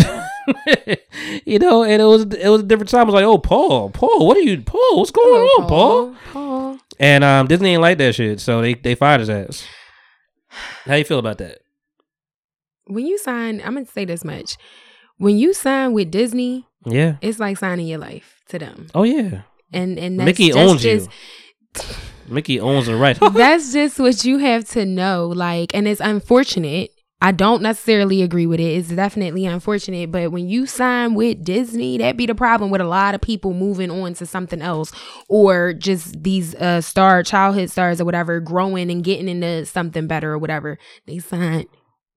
[1.45, 3.01] you know, and it was it was a different time.
[3.01, 4.97] I was like, oh, Paul, Paul, what are you, Paul?
[4.97, 6.15] What's going on, Paul?
[6.33, 6.79] Paul.
[6.99, 9.65] And um, Disney ain't like that shit, so they they fired his ass.
[10.85, 11.59] How you feel about that?
[12.87, 14.57] When you sign, I'm gonna say this much.
[15.17, 17.15] When you sign with Disney, Yeah.
[17.21, 18.87] it's like signing your life to them.
[18.93, 19.41] Oh yeah.
[19.71, 21.09] And and that's Mickey owns just,
[21.77, 21.81] you.
[22.27, 23.17] Mickey owns the right.
[23.33, 25.27] that's just what you have to know.
[25.27, 26.91] Like, and it's unfortunate.
[27.23, 28.63] I don't necessarily agree with it.
[28.63, 30.11] It's definitely unfortunate.
[30.11, 33.53] But when you sign with Disney, that be the problem with a lot of people
[33.53, 34.91] moving on to something else
[35.29, 40.33] or just these uh star childhood stars or whatever growing and getting into something better
[40.33, 40.77] or whatever.
[41.07, 41.65] They sign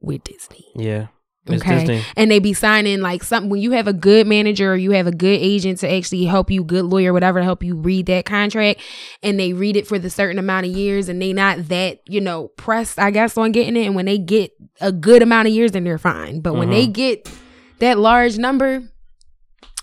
[0.00, 0.66] with Disney.
[0.74, 1.06] yeah.
[1.48, 1.80] Okay.
[1.80, 2.02] Disney.
[2.16, 5.06] And they be signing like something when you have a good manager or you have
[5.06, 8.24] a good agent to actually help you, good lawyer, whatever, to help you read that
[8.24, 8.80] contract
[9.22, 12.20] and they read it for the certain amount of years and they not that, you
[12.20, 13.86] know, pressed, I guess, on getting it.
[13.86, 16.40] And when they get a good amount of years, then they're fine.
[16.40, 16.92] But when they mm-hmm.
[16.92, 17.30] get
[17.78, 18.82] that large number,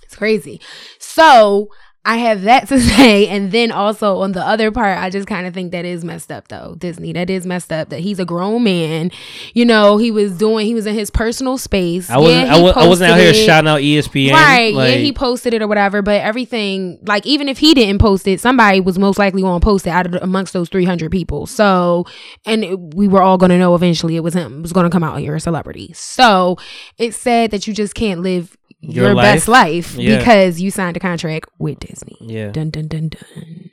[0.02, 0.62] it's crazy.
[1.00, 1.70] So
[2.06, 3.28] I have that to say.
[3.28, 6.32] And then also on the other part, I just kind of think that is messed
[6.32, 6.76] up though.
[6.78, 9.10] Disney, that is messed up that he's a grown man.
[9.54, 12.10] You know, he was doing, he was in his personal space.
[12.10, 12.48] I wasn't.
[12.48, 13.36] Yeah, I, was, I wasn't out here it.
[13.36, 14.34] shouting out ESPN.
[14.34, 14.74] Right.
[14.74, 16.02] Like, yeah, he posted it or whatever.
[16.02, 19.64] But everything, like, even if he didn't post it, somebody was most likely going to
[19.64, 21.46] post it out of amongst those 300 people.
[21.48, 22.06] So,
[22.46, 24.60] and it- we were all going to know eventually it was him.
[24.60, 25.22] It was going to come out.
[25.24, 25.94] You're a celebrity.
[25.94, 26.58] So,
[26.98, 29.24] it's sad that you just can't live Your your, life?
[29.24, 30.18] best life Yeah.
[30.18, 32.18] because you signed a contract with Disney.
[32.20, 32.52] Yeah.
[32.52, 33.70] Dun, dun, dun, dun.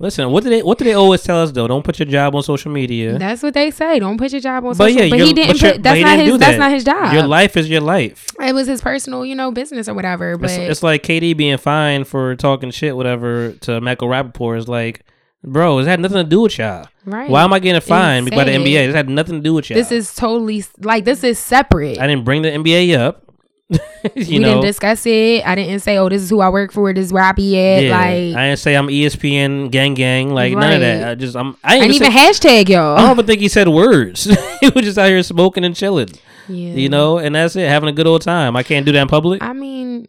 [0.00, 0.62] Listen, what do they?
[0.62, 1.66] What do they always tell us though?
[1.66, 3.18] Don't put your job on social media.
[3.18, 3.98] That's what they say.
[3.98, 5.02] Don't put your job on but social.
[5.02, 5.48] yeah, but he didn't.
[5.54, 6.28] but your- put, that's not his.
[6.30, 6.58] do That's that.
[6.58, 7.12] not his job.
[7.12, 8.26] Your life is your life.
[8.40, 10.38] It was his personal, you know, business or whatever.
[10.38, 14.58] But It's, it's like KD being fined for talking shit, whatever, to Michael Rapaport.
[14.58, 15.04] Is like,
[15.42, 16.86] bro, it had nothing to do with y'all.
[17.04, 17.28] Right.
[17.28, 18.86] Why am I getting fined by the NBA?
[18.86, 19.76] This had nothing to do with y'all.
[19.76, 21.98] this is totally like this is separate.
[21.98, 23.24] I didn't bring the NBA up.
[23.70, 23.78] you
[24.16, 25.46] we know, didn't discuss it.
[25.46, 26.92] I didn't say, "Oh, this is who I work for.
[26.94, 27.90] This is where I be at." yeah.
[27.90, 30.30] Like, I didn't say I'm ESPN gang gang.
[30.30, 31.08] Like none of that.
[31.08, 31.54] I just I'm.
[31.62, 32.96] I I ain't even say- hashtag y'all.
[32.96, 34.24] I don't even think he said words.
[34.60, 36.08] he was just out here smoking and chilling.
[36.48, 36.72] yeah.
[36.72, 38.56] You know, and that's it, having a good old time.
[38.56, 39.42] I can't do that in public.
[39.42, 40.08] I mean,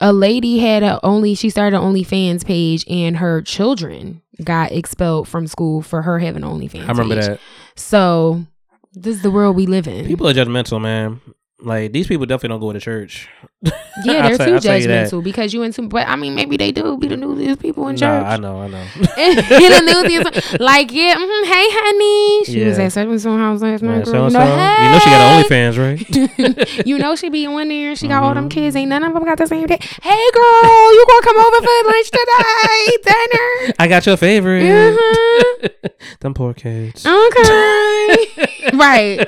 [0.00, 5.28] a lady had a only she started an OnlyFans page, and her children got expelled
[5.28, 6.84] from school for her having an OnlyFans.
[6.84, 7.26] I remember page.
[7.26, 7.40] that.
[7.76, 8.44] So
[8.92, 10.06] this is the world we live in.
[10.06, 11.20] People are judgmental, man.
[11.58, 13.28] Like these people definitely don't go to church.
[13.62, 13.70] yeah,
[14.28, 15.08] they're too I'll tell you that.
[15.10, 15.88] judgmental because you into.
[15.88, 18.26] But I mean, maybe they do be the newsiest people in Nah, church.
[18.26, 18.76] I know, I know.
[19.16, 23.62] in the newsiest, like yeah, mhm, hey honey, she was at such and so house
[23.62, 24.04] last night.
[24.04, 24.28] girl.
[24.30, 24.38] so.
[24.38, 25.44] know, You know she got.
[25.46, 26.86] OnlyFans, right?
[26.86, 27.96] you know she be in there.
[27.96, 28.40] She got all Mm-hmm.
[28.42, 28.76] them kids.
[28.76, 29.78] Ain't none of them got the same day.
[30.02, 32.96] Hey girl, you gonna come over for lunch tonight?
[33.02, 33.74] Dinner?
[33.78, 34.62] I got your favorite.
[34.62, 35.90] Mhm.
[36.20, 37.06] Them poor kids.
[37.06, 38.26] Okay.
[38.74, 39.26] right.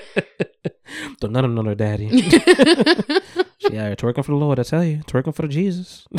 [1.21, 2.09] Don't none of them know their daddy.
[2.31, 4.99] she out here twerking for the Lord, I tell you.
[5.07, 6.07] Twerking for the Jesus.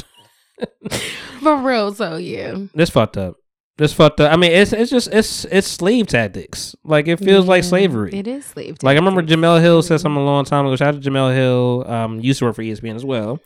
[1.42, 1.94] For real.
[1.94, 2.58] So yeah.
[2.74, 3.36] This fucked up.
[3.78, 4.34] This fucked up.
[4.34, 6.76] I mean, it's it's just it's it's slave tactics.
[6.84, 8.14] Like it feels like slavery.
[8.14, 8.78] It is slave.
[8.84, 9.40] Like I remember tactics.
[9.40, 10.76] Jemele Hill said something a long time ago.
[10.76, 11.86] Shout out to Jemele Hill.
[11.88, 13.40] Um, used to work for ESPN as well.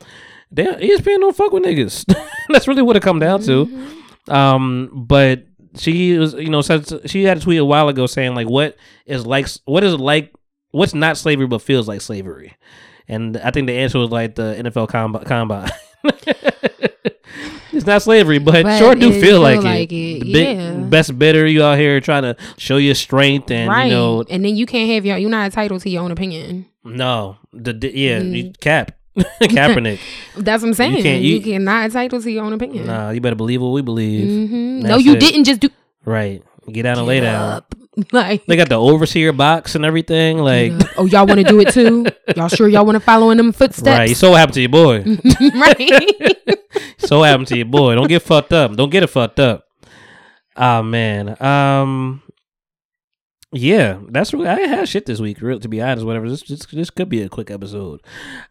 [0.52, 2.06] They, ESPN don't fuck with niggas.
[2.50, 3.94] That's really what it come down Mm-hmm.
[4.28, 4.34] to.
[4.36, 5.46] Um, but
[5.78, 8.76] she was, you know, said she had a tweet a while ago saying like, "What
[9.06, 9.48] is like?
[9.66, 10.34] What is it like?
[10.74, 12.54] What's not slavery but feels like slavery?"
[13.08, 15.70] And I think the answer was like the NFL combi- combine.
[17.72, 19.96] it's not slavery, but, But sure do feel, feel like, like it.
[19.96, 23.86] it, The big- best bidder, you out here trying to show your strength and right.
[23.86, 25.18] you know and then you can't have your.
[25.18, 26.66] You're not entitled to your own opinion.
[26.84, 28.36] no, the, the yeah, Mm.
[28.38, 30.00] you, Cap, Kaepernick.
[30.38, 30.98] That's what I'm saying.
[30.98, 32.88] You, can't- you- cannot entitled to your own opinion.
[32.88, 34.50] Nah, you better believe what we believe.
[34.50, 35.20] hmm No, you it.
[35.20, 35.70] didn't just do.
[36.06, 37.52] Right, get down and lay down.
[37.54, 37.76] up.
[38.12, 40.40] Like, They got the overseer box and everything.
[40.40, 42.06] Like, oh, y'all want to do it too?
[42.36, 43.88] Y'all sure y'all want to follow in them footsteps?
[43.88, 45.04] right, so what happened to your boy.
[45.56, 46.38] right.
[46.98, 47.96] so what happened to your boy.
[47.96, 48.76] Don't get fucked up.
[48.76, 49.66] Don't get it fucked up.
[50.56, 51.42] Oh man.
[51.42, 52.22] Um.
[53.52, 54.48] Yeah, that's really.
[54.48, 55.42] I had shit this week.
[55.42, 56.28] Real, to be honest, whatever.
[56.28, 58.02] This, this this could be a quick episode.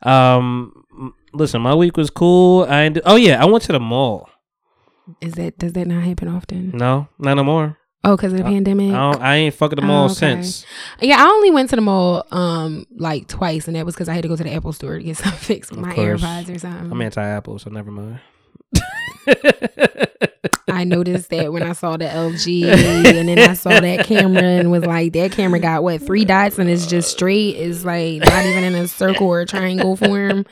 [0.02, 0.84] Um.
[1.32, 2.66] Listen, my week was cool.
[2.68, 4.28] I oh yeah, I went to the mall.
[5.20, 6.70] Is that does that not happen often?
[6.74, 7.78] No, not no more.
[8.04, 8.92] Oh, because of the pandemic.
[8.92, 10.14] I, I ain't fucking the Oh, mall okay.
[10.14, 10.66] since.
[11.00, 14.14] Yeah, I only went to the mall um like twice, and that was because I
[14.14, 16.20] had to go to the Apple store to get something fixed with Of my course.
[16.20, 16.90] AirPods or something.
[16.90, 18.18] I'm anti-Apple, so never mind.
[20.68, 24.70] I noticed that when I saw the LG, and then I saw that camera and
[24.70, 27.56] was like, that camera got what three dots and it's just straight.
[27.56, 30.46] It's like not even in a circle or a triangle form.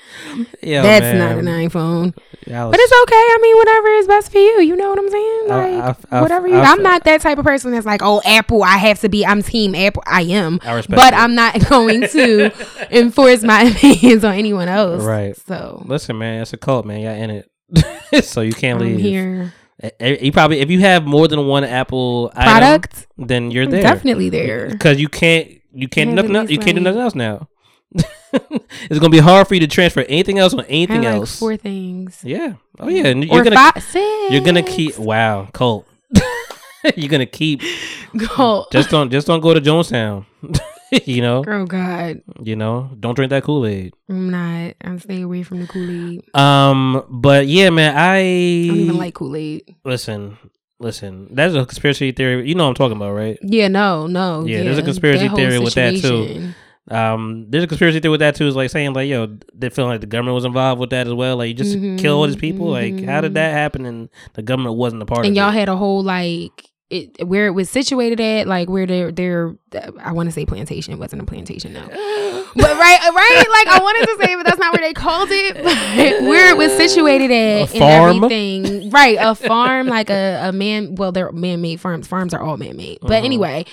[0.63, 1.19] Yo, That's man.
[1.19, 2.17] not an iPhone.
[2.47, 3.15] Yeah, was- But it's okay.
[3.15, 4.61] I mean, whatever is best for you.
[4.61, 5.49] You know what I'm saying?
[5.49, 6.57] Like I- I- whatever you.
[6.57, 8.63] I- I, am not that type of person that's like, oh, Apple.
[8.63, 9.25] I have to be.
[9.27, 10.03] I'm Team Apple.
[10.07, 10.61] I am.
[10.63, 11.19] I respect but it.
[11.19, 12.53] I'm not going to
[12.91, 15.03] enforce my opinions on anyone else.
[15.03, 15.37] Right.
[15.47, 17.01] So Listen, man, it's a cult, man.
[17.01, 17.51] Y'all in it,
[18.23, 19.01] so you can't I'm leave.
[19.01, 19.53] here.
[20.01, 23.07] You probably, if you have more than one Apple item, Product.
[23.17, 23.83] then you're there.
[23.83, 24.69] definitely there.
[24.69, 26.37] because you can't, you can't do nothing.
[26.37, 27.49] Else, you can't do nothing else now.
[28.33, 31.39] it's gonna be hard for you to transfer anything else on anything like else.
[31.39, 32.21] four things.
[32.23, 32.55] Yeah.
[32.79, 33.07] Oh yeah.
[33.07, 34.05] And you're gonna, five, six.
[34.33, 34.99] you're gonna keep.
[34.99, 35.89] Wow, cult.
[36.95, 37.63] you're gonna keep.
[38.17, 38.67] Go.
[38.71, 40.25] Just don't, just don't go to Jonestown.
[41.05, 41.45] you know.
[41.47, 42.91] Oh God, You know.
[42.99, 43.95] Don't drink that Kool Aid.
[44.09, 44.75] I'm not.
[44.83, 46.23] I'm staying away from the Kool Aid.
[46.35, 47.05] Um.
[47.09, 47.97] But yeah, man.
[47.97, 49.75] I I don't even like Kool Aid.
[49.85, 50.37] listen.
[50.79, 51.29] Listen.
[51.35, 52.49] That's a conspiracy theory.
[52.49, 53.39] You know what I'm talking about, right?
[53.43, 54.47] Yeah, no, no.
[54.47, 56.55] Yeah, there's a conspiracy theory with that, too.
[56.91, 58.47] Um, there's a conspiracy theory with that too.
[58.49, 61.13] Is like saying like, yo, they feel like the government was involved with that as
[61.13, 61.37] well.
[61.37, 62.67] Like, you just Mhm, kill all these people.
[62.69, 63.35] Like, how did mhm.
[63.35, 63.87] that happen?
[63.87, 65.29] And the government wasn't a part of it?
[65.29, 65.55] and y'all it.
[65.55, 69.55] had a whole like it where it was situated at, like where their their
[70.03, 70.93] I want to say plantation.
[70.93, 71.81] It wasn't a plantation, no.
[71.89, 75.55] but right, right, like I wanted to say, but that's not where they called it.
[75.55, 79.17] But where it was situated at and everything, right?
[79.21, 80.97] A farm, like a a man.
[80.97, 82.07] Well, they're man made farms.
[82.09, 82.99] Farms are all man made.
[83.01, 83.25] But Uh-huh.
[83.25, 83.65] anyway,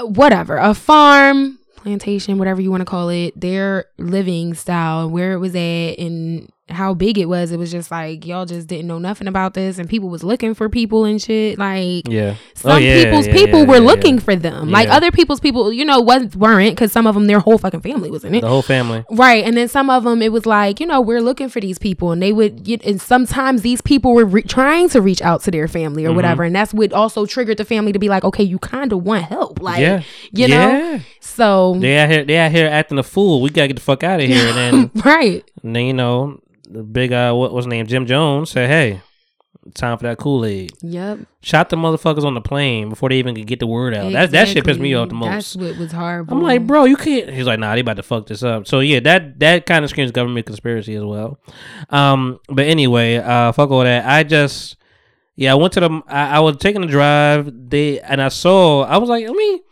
[0.00, 0.56] whatever.
[0.56, 3.38] A farm, plantation, whatever you want to call it.
[3.40, 7.52] Their living style, where it was at, and how big it was.
[7.52, 10.54] It was just like y'all just didn't know nothing about this, and people was looking
[10.54, 11.58] for people and shit.
[11.58, 12.36] Like yeah.
[12.54, 14.70] some Oh, yeah, people's yeah, people yeah, were looking for them.
[14.70, 17.82] Like other people's people, you know, wasn't weren't because some of them their whole fucking
[17.82, 18.40] family was in it.
[18.40, 19.04] The whole family.
[19.10, 21.78] Right, and then some of them, it was like you know we're looking for these
[21.78, 22.64] people, and they would.
[22.64, 26.08] Get, and sometimes these people were re- trying to reach out to their family or
[26.08, 26.16] Mm-hmm.
[26.16, 29.02] whatever, and that's what also triggered the family to be like, okay, you kind of
[29.04, 30.02] want help, like yeah.
[30.32, 31.00] you know.
[31.20, 32.24] So They out here.
[32.24, 33.42] They out here acting a fool.
[33.42, 34.44] We gotta get the fuck out of here.
[34.54, 36.40] And then, right, and then you know,
[36.74, 37.86] the big uh, what was his name?
[37.86, 39.00] Jim Jones said, "Hey,
[39.74, 41.20] time for that Kool Aid." yep.
[41.40, 44.12] Shot the motherfuckers on the plane before they even could get the word out.
[44.12, 45.28] That that shit pissed me off the most.
[45.28, 46.36] That's what was horrible.
[46.36, 47.30] I'm like, bro, you can't.
[47.30, 48.66] He's like, nah, they about to fuck this up.
[48.66, 51.38] So yeah, that that kind of screams government conspiracy as well.
[51.90, 54.06] Um, but anyway, uh, fuck all that.
[54.06, 54.76] I just,
[55.36, 56.02] yeah, I went to the.
[56.08, 57.52] I, I was taking a drive.
[57.70, 58.82] They and I saw.
[58.82, 59.62] I was like, let me,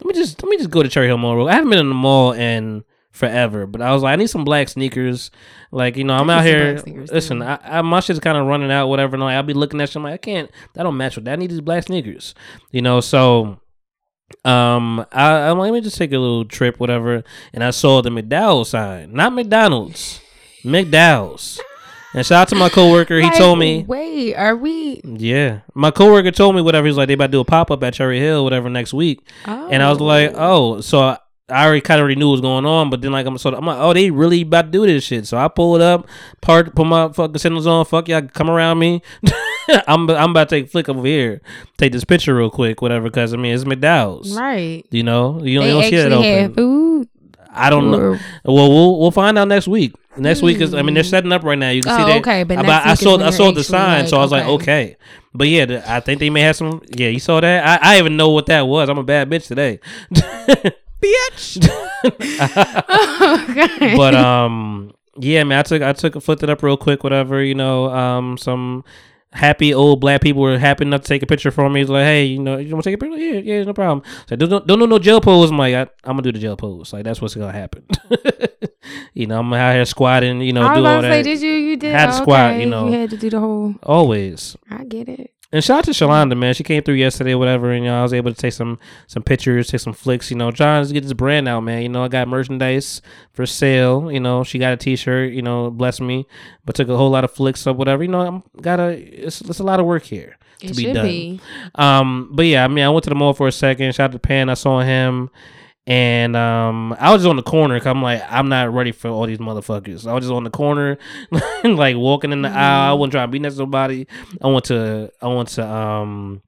[0.00, 1.48] let me just, let me just go to Cherry Hill Mall.
[1.48, 4.44] I haven't been in the mall in forever, but I was like, I need some
[4.44, 5.30] black sneakers.
[5.70, 6.76] Like you know, I'm out here.
[6.78, 7.40] sneakers, Listen.
[7.42, 8.88] I, I my shit's kind of running out.
[8.88, 9.14] Whatever.
[9.14, 9.96] And like, I'll be looking at shit.
[9.96, 10.50] I'm like, I can't.
[10.74, 11.32] That don't match with that.
[11.34, 12.34] I need these black sneakers.
[12.72, 13.58] You know, so.
[14.46, 17.22] Um, I, I'm like, let me just take a little trip, whatever.
[17.52, 20.20] And I saw the McDowell sign, not McDonald's,
[20.64, 21.60] McDowell's.
[22.14, 23.16] And shout out to my coworker.
[23.18, 25.00] He Like, told me, wait, are we?
[25.04, 26.86] yeah, my coworker told me whatever.
[26.86, 29.20] He's like, they about to do a pop up at Cherry Hill, whatever, next week.
[29.46, 29.68] Oh.
[29.70, 31.18] And I was like, oh, so I,
[31.52, 32.90] I already kind of already knew what was going on.
[32.90, 35.26] But then like I'm so I'm like, oh, they really about to do this shit.
[35.26, 36.06] So I pulled up,
[36.40, 37.84] part put my fucking signals on.
[37.84, 39.02] Fuck y'all, come around me.
[39.86, 41.40] I'm I'm about to take flick over here,
[41.76, 43.04] take this picture real quick, whatever.
[43.04, 44.36] Because I mean, it's McDowell's.
[44.36, 44.84] right.
[44.90, 46.54] You know, you don't, They don't see it actually open.
[46.54, 47.08] food.
[47.54, 48.18] I don't know.
[48.44, 49.94] Well, we'll we'll find out next week.
[50.16, 51.08] Next week is I mean they're hmm.
[51.08, 51.70] setting up right now.
[51.70, 52.20] You can see Oh, that.
[52.20, 54.60] okay, but I, next I saw I saw the sign, so I was like, like,
[54.60, 54.96] okay.
[55.34, 56.82] But yeah, the, I think they may have some.
[56.94, 57.82] Yeah, you saw that.
[57.82, 58.88] I, I even know what that was.
[58.88, 59.80] I'm a bad bitch today.
[61.02, 61.68] bitch.
[63.50, 63.96] okay.
[63.96, 67.04] but um, yeah, man, I took I took flipped it up real quick.
[67.04, 68.84] Whatever, you know, um, some
[69.32, 71.80] happy old black people were happy enough to take a picture for me.
[71.80, 73.18] He's like, hey, you know, you want to take a picture?
[73.18, 74.02] Yeah, yeah, no problem.
[74.28, 75.50] So don't don't do no jail pose.
[75.50, 76.92] I'm like, I, I'm gonna do the jail pose.
[76.92, 77.86] Like that's what's gonna happen.
[79.14, 80.40] you know, I'm out here squatting.
[80.40, 81.22] You know, I was do all say, that.
[81.22, 81.52] did you?
[81.52, 81.94] You did.
[81.94, 82.86] Had to oh, squat, you know.
[82.86, 83.74] You had to do the whole.
[83.82, 84.56] Always.
[84.70, 85.31] I get it.
[85.52, 86.54] And shout out to Shalonda, man.
[86.54, 89.22] She came through yesterday, whatever, and you know, I was able to take some some
[89.22, 90.30] pictures, take some flicks.
[90.30, 91.82] You know, to get this brand out, man.
[91.82, 93.02] You know, I got merchandise
[93.34, 94.10] for sale.
[94.10, 95.32] You know, she got a T-shirt.
[95.32, 96.26] You know, bless me,
[96.64, 98.02] but took a whole lot of flicks or whatever.
[98.02, 100.92] You know, I'm got a it's, it's a lot of work here to It be
[100.92, 101.06] done.
[101.06, 101.40] be.
[101.74, 103.94] Um, but yeah, I mean, I went to the mall for a second.
[103.94, 104.48] Shout out to Pan.
[104.48, 105.28] I saw him.
[105.86, 107.78] And um, I was just on the corner.
[107.78, 110.06] Cause I'm like, I'm not ready for all these motherfuckers.
[110.06, 110.96] I was just on the corner,
[111.64, 112.90] like walking in the aisle.
[112.90, 114.06] I wasn't trying to be next to nobody.
[114.40, 116.42] I went to, I went to, um,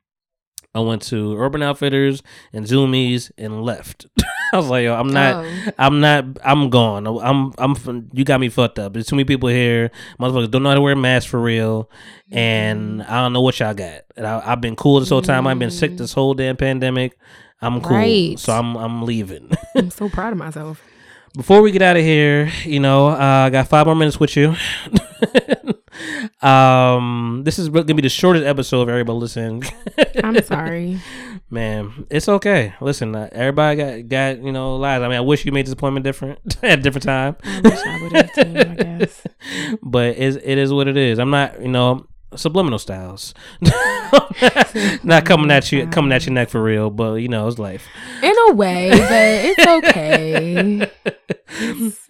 [0.75, 4.07] I went to Urban Outfitters and Zumiez and left.
[4.53, 5.71] I was like, yo, I'm not, Oh.
[5.79, 7.07] I'm not, I'm gone.
[7.07, 8.93] I'm, I'm, you got me fucked up.
[8.93, 9.91] There's too many people here.
[10.21, 11.91] Motherfuckers don't know how to wear masks for real,
[12.31, 14.03] and I don't know what y'all got.
[14.17, 15.47] And I, I've been cool this whole time.
[15.49, 17.17] I've been sick this whole damn pandemic.
[17.63, 18.39] I'm cool, Right.
[18.39, 19.51] so I'm, I'm leaving.
[19.77, 20.83] I'm so proud of myself.
[21.37, 23.17] Before we get out of here, you know, uh,
[23.47, 24.55] I got five more minutes with you.
[26.47, 29.65] um, this is gonna be the shortest episode of everybody listening.
[30.23, 31.01] I'm sorry.
[31.51, 32.75] Man, it's okay.
[32.81, 35.03] Listen, uh, everybody got got you know lies.
[35.03, 37.79] I mean, I wish you made this appointment different at a different time, I wish
[37.85, 38.41] I would have too.
[38.71, 39.27] I guess.
[39.83, 41.19] but it's, it is what it is.
[41.19, 43.35] I'm not, you know, subliminal styles.
[45.05, 46.91] not coming at you, coming at your neck for real.
[46.91, 47.87] But you know, it's life.
[48.23, 50.91] In a way, but it's okay.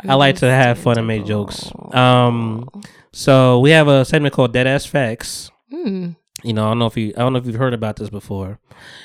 [0.09, 1.71] I like to have fun and make jokes.
[1.93, 2.69] Um,
[3.13, 5.51] so we have a segment called Dead Ass Facts.
[5.71, 6.11] Hmm.
[6.43, 8.11] You know, I don't know if you, I don't know if you've heard about this
[8.11, 8.59] before.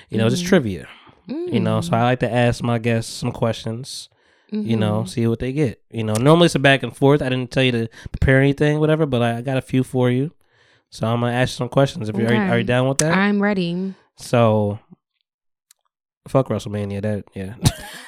[0.10, 0.34] You know, Mm-hmm.
[0.34, 0.88] it's trivia.
[1.28, 4.10] You know, so I like to ask my guests some questions.
[4.52, 5.08] You know, Mm-hmm.
[5.10, 5.80] see what they get.
[5.92, 7.22] You know, normally it's a back and forth.
[7.22, 10.32] I didn't tell you to prepare anything, whatever, but I got a few for you.
[10.92, 12.10] So I'm gonna ask you some questions.
[12.10, 13.16] If you're are, you- are you down with that?
[13.16, 13.94] I'm ready.
[14.18, 14.80] so,
[16.28, 17.02] Fuck WrestleMania.
[17.02, 17.56] That yeah.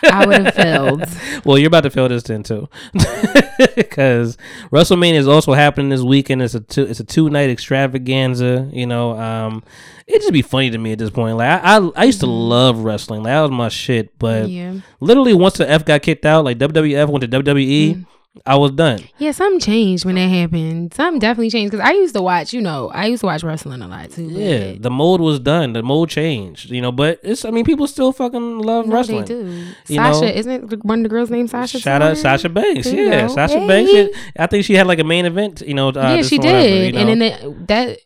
[0.03, 1.03] I would have failed.
[1.45, 2.69] well, you're about to feel this then too,
[3.75, 4.37] because
[4.71, 6.41] WrestleMania is also happening this weekend.
[6.41, 8.69] It's a two, it's a two night extravaganza.
[8.71, 9.63] You know, um,
[10.07, 11.37] it just be funny to me at this point.
[11.37, 13.23] Like I, I, I used to love wrestling.
[13.23, 14.17] Like that was my shit.
[14.19, 14.51] But Mm-hmm.
[14.75, 14.81] Yeah.
[14.99, 18.05] literally, once the F got kicked out, like WWF went to WWE, Mm.
[18.45, 19.03] I was done.
[19.17, 20.93] Yeah, something changed when that happened.
[20.93, 23.81] Something definitely changed because I used to watch, you know, I used to watch wrestling
[23.81, 24.23] a lot too.
[24.23, 25.73] Yeah, the mold was done.
[25.73, 26.69] The mold changed.
[26.71, 27.43] You know, but it's.
[27.43, 29.25] I mean, people still fucking love No, wrestling.
[29.25, 29.65] They do.
[29.89, 30.27] You Sasha, know?
[30.27, 31.79] isn't the- one of the girls named Sasha?
[31.79, 32.17] Shout out?
[32.17, 32.89] Sasha Banks.
[32.89, 33.27] There Yeah.
[33.27, 33.67] Sasha Hey.
[33.67, 34.17] Banks.
[34.37, 35.61] I think she had like a main event.
[35.61, 36.93] You know, uh, yeah, she or whatever, did.
[36.95, 37.55] you And then know?
[37.67, 37.99] that,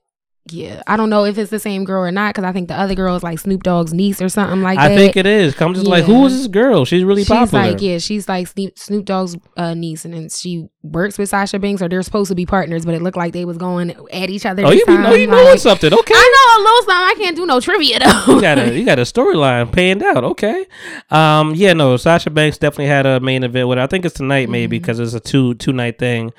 [0.51, 2.79] yeah, I don't know if it's the same girl or not because I think the
[2.79, 4.93] other girl is like Snoop Dogg's niece or something like I that.
[4.93, 5.55] I think it is.
[5.55, 6.85] Come just like, who is this girl?
[6.85, 7.71] She's really she's popular.
[7.71, 11.59] like, yeah, she's like Snoop, Snoop Dogg's uh, niece, and then she works with Sasha
[11.59, 14.29] Banks, or they're supposed to be partners, but it looked like they was going at
[14.29, 14.63] each other.
[14.65, 15.93] oh, you be, know, time, you know like- something.
[15.93, 16.13] Okay.
[16.15, 16.95] I know a little something.
[16.95, 18.35] I can't do no trivia though.
[18.35, 20.23] you got a you got a storyline panned out.
[20.23, 20.65] Okay,
[21.09, 23.77] um, yeah, no, Sasha Banks definitely had a main event with.
[23.77, 23.83] Her.
[23.83, 24.81] I think it's tonight, maybe Mm-hmm.
[24.81, 26.31] because it's a two two night thing.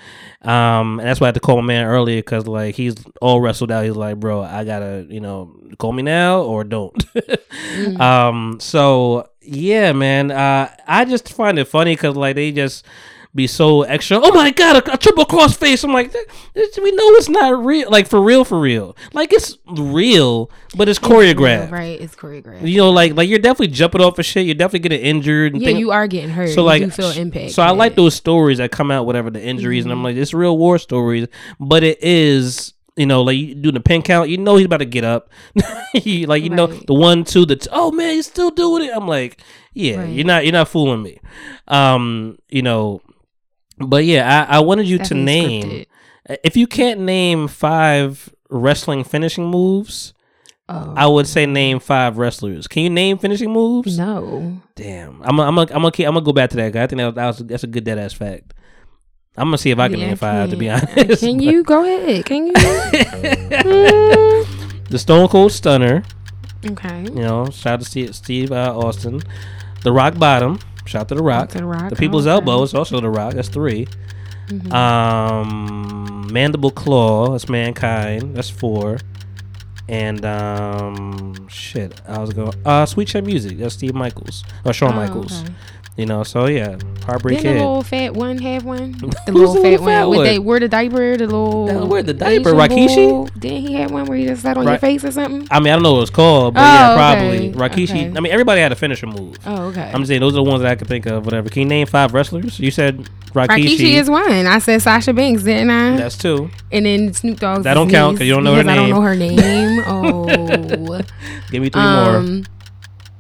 [0.43, 3.41] Um, and that's why I had to call my man earlier because like he's all
[3.41, 3.85] wrestled out.
[3.85, 6.95] He's like, bro, I gotta you know call me now or don't.
[7.15, 8.01] Mm-hmm.
[8.01, 12.85] Um, so yeah, man, uh, I just find it funny because like they just.
[13.37, 14.19] Be so extra.
[14.21, 15.85] Oh my god, a, a triple cross face.
[15.85, 17.91] I'm like, this- we know it's not real.
[17.91, 18.97] Like for real, for real.
[19.13, 21.71] Like it's real, but it's choreographed.
[21.71, 22.01] right?
[22.01, 22.67] It's choreographed.
[22.67, 24.47] You know, like like you're definitely jumping off of shit.
[24.47, 25.53] You're definitely getting injured.
[25.53, 26.49] And Yeah, you are getting hurt.
[26.49, 27.53] So You like, do feel impact.
[27.53, 30.05] So I like those stories that come out, whatever the injuries, and I'm Mhm.
[30.05, 31.29] like, it's real war stories,
[31.61, 32.73] but it is.
[32.99, 35.29] You know, like you do the pin count, you know he's about to get up.
[36.03, 38.93] You- like you know the one, two, the t- oh man, he's still doing it.
[38.97, 39.43] I'm like,
[39.75, 40.09] yeah, Right.
[40.09, 41.21] you're not you're not fooling me.
[41.69, 43.03] Um, you know,
[43.79, 45.63] but yeah, I, I wanted you to name
[46.29, 46.39] scripted.
[46.45, 50.13] if you can't name five wrestling finishing moves,
[50.69, 50.95] Oh.
[50.97, 52.67] I would say name five wrestlers.
[52.67, 53.97] Can you name finishing moves?
[53.97, 54.61] No.
[54.75, 56.83] Damn, I'm I'm I'm gonna I'm gonna go back to that guy.
[56.83, 58.53] I think that was, that was that's a good dead ass fact.
[59.37, 60.51] I'm gonna see if I can Yeah, name five.
[60.51, 62.25] To be honest, Can you go ahead?
[62.25, 62.53] Can you?
[64.91, 66.03] the Stone Cold Stunner.
[66.69, 67.03] okay.
[67.05, 69.23] You know, shout out to Steve, Steve uh, Austin.
[69.83, 70.59] The Rock Bottom.
[70.87, 71.51] Shout out to the Rock.
[71.51, 72.33] To the Rock, The People's okay.
[72.33, 73.35] Elbow is also the Rock.
[73.35, 73.87] That's 3
[74.49, 74.73] Mhm.
[74.73, 77.31] Um, Mandible Claw.
[77.33, 78.37] That's Mankind.
[78.37, 78.99] That's four.
[79.89, 82.01] And um, shit.
[82.09, 82.53] I was going.
[82.65, 83.59] Uh, Sweet Chin Music.
[83.59, 85.43] That's Steve Michaels or Shawn Oh, Michaels.
[85.43, 85.53] okay.
[85.97, 86.23] You know.
[86.25, 87.65] So yeah, Heartbreak Didn't the Kid.
[87.65, 88.93] little fat one have one?
[89.27, 89.89] The little the fat little one.
[89.95, 90.27] fat With one?
[90.27, 91.87] they wear the diaper, the little.
[91.89, 92.53] Wear the diaper?
[92.53, 93.27] Bull.
[93.39, 95.49] Didn't he have one where he just sat on your face or something?
[95.51, 97.91] I mean, I don't know what it's called, but Oh, yeah, okay, probably Rikishi.
[98.09, 98.17] okay.
[98.17, 99.37] I mean, everybody had a finisher move.
[99.47, 99.91] Oh, okay.
[99.93, 101.25] I'm just saying those are the ones that I could think of.
[101.25, 101.49] Whatever.
[101.49, 102.61] Can you name five wrestlers?
[102.61, 103.49] You said Rikishi.
[103.65, 104.31] Rikishi is one.
[104.47, 105.97] I said Sasha Banks, didn't I?
[105.97, 106.51] That's two.
[106.73, 107.63] and then Snoop Dogg.
[107.63, 109.83] That don't count because you don't know her because I don't know her name.
[109.87, 111.01] oh.
[111.51, 112.17] Give me three more.
[112.17, 112.45] Um,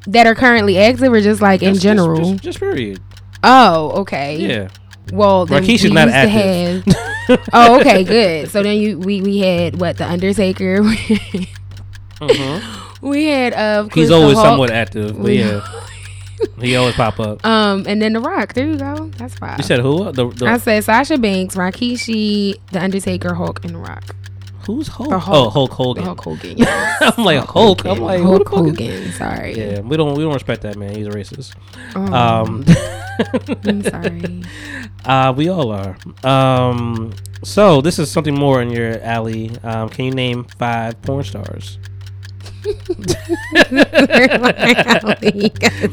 [0.06, 2.30] that are currently active or just like in Just- just- general?
[2.32, 3.00] just, just period.
[3.44, 4.36] oh, okay.
[4.38, 4.68] Yeah.
[5.12, 6.84] Well, then Rikishi's we not used to active.
[7.28, 8.50] have- oh, okay, good.
[8.50, 10.82] So then you we we had what the Undertaker.
[12.20, 12.62] Mhm.
[13.02, 14.46] we had uh, of He's course, the always Hulk.
[14.46, 15.60] somewhat active, but We- yeah,
[16.60, 17.44] he always pop up.
[17.44, 18.54] Um, and then The Rock.
[18.54, 19.10] There you go.
[19.18, 19.58] That's five.
[19.58, 20.10] You said who?
[20.12, 24.16] The, the I said Sasha Banks, Rikishi, The Undertaker, Hulk, and The Rock.
[24.66, 25.12] Who's Hulk?
[25.12, 25.52] Oh, Hulk.
[25.52, 26.04] Hulk Hogan.
[26.04, 26.54] Hulk Hogan.
[26.58, 27.14] yes.
[27.16, 27.84] I'm like Hulk.
[27.86, 29.12] I'm like Hulk fuck Hogan.
[29.12, 29.54] Sorry.
[29.56, 30.94] Yeah, we don't we don't respect that man.
[30.94, 31.54] He's a racist.
[31.94, 32.64] Oh, Um,
[33.64, 34.42] I'm sorry.
[35.04, 35.96] uh, we all are.
[36.24, 37.12] Um,
[37.42, 39.50] so this is something more in your alley.
[39.62, 41.78] Um, can you name five porn stars?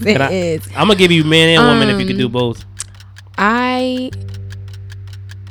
[0.05, 0.67] It I- is.
[0.75, 2.65] I'm gonna give you man and woman if you could do Um, both.
[3.37, 4.11] I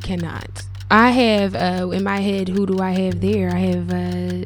[0.02, 0.62] cannot.
[0.92, 2.48] I have uh, in my head.
[2.48, 3.48] Who do I have there?
[3.48, 4.44] I have uh,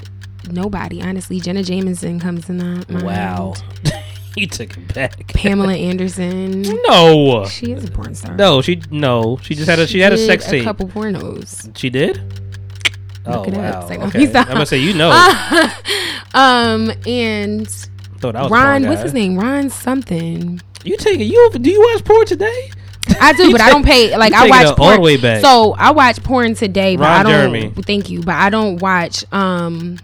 [0.53, 1.03] nobody.
[1.03, 3.03] Honestly, Jenna Jameson comes to mind.
[3.03, 3.55] Wow,
[4.37, 5.27] you took it back.
[5.35, 6.63] Pamela Anderson.
[6.87, 8.37] No, She is a porn star.
[8.37, 10.65] no, she no, she just had a she, had a did sex A tape.
[10.65, 11.77] couple pornos.
[11.77, 12.19] She did.
[13.27, 13.81] Look oh it wow.
[13.81, 14.27] It's like, okay.
[14.39, 15.11] I'm gonna say you know.
[16.35, 17.69] um and
[18.19, 19.37] Thought I was a Ron, porn what's his name?
[19.37, 20.61] Ron something.
[20.85, 21.25] You take it.
[21.25, 22.71] You do you watch porn today?
[23.21, 24.17] I do, but I don't pay.
[24.17, 24.97] Like I watch it all porn.
[24.97, 25.41] the way back.
[25.41, 27.53] So I watch porn today, but Ron I don't.
[27.53, 27.83] Jeremy.
[27.83, 29.25] Thank you, but I don't watch.
[29.33, 29.99] Um,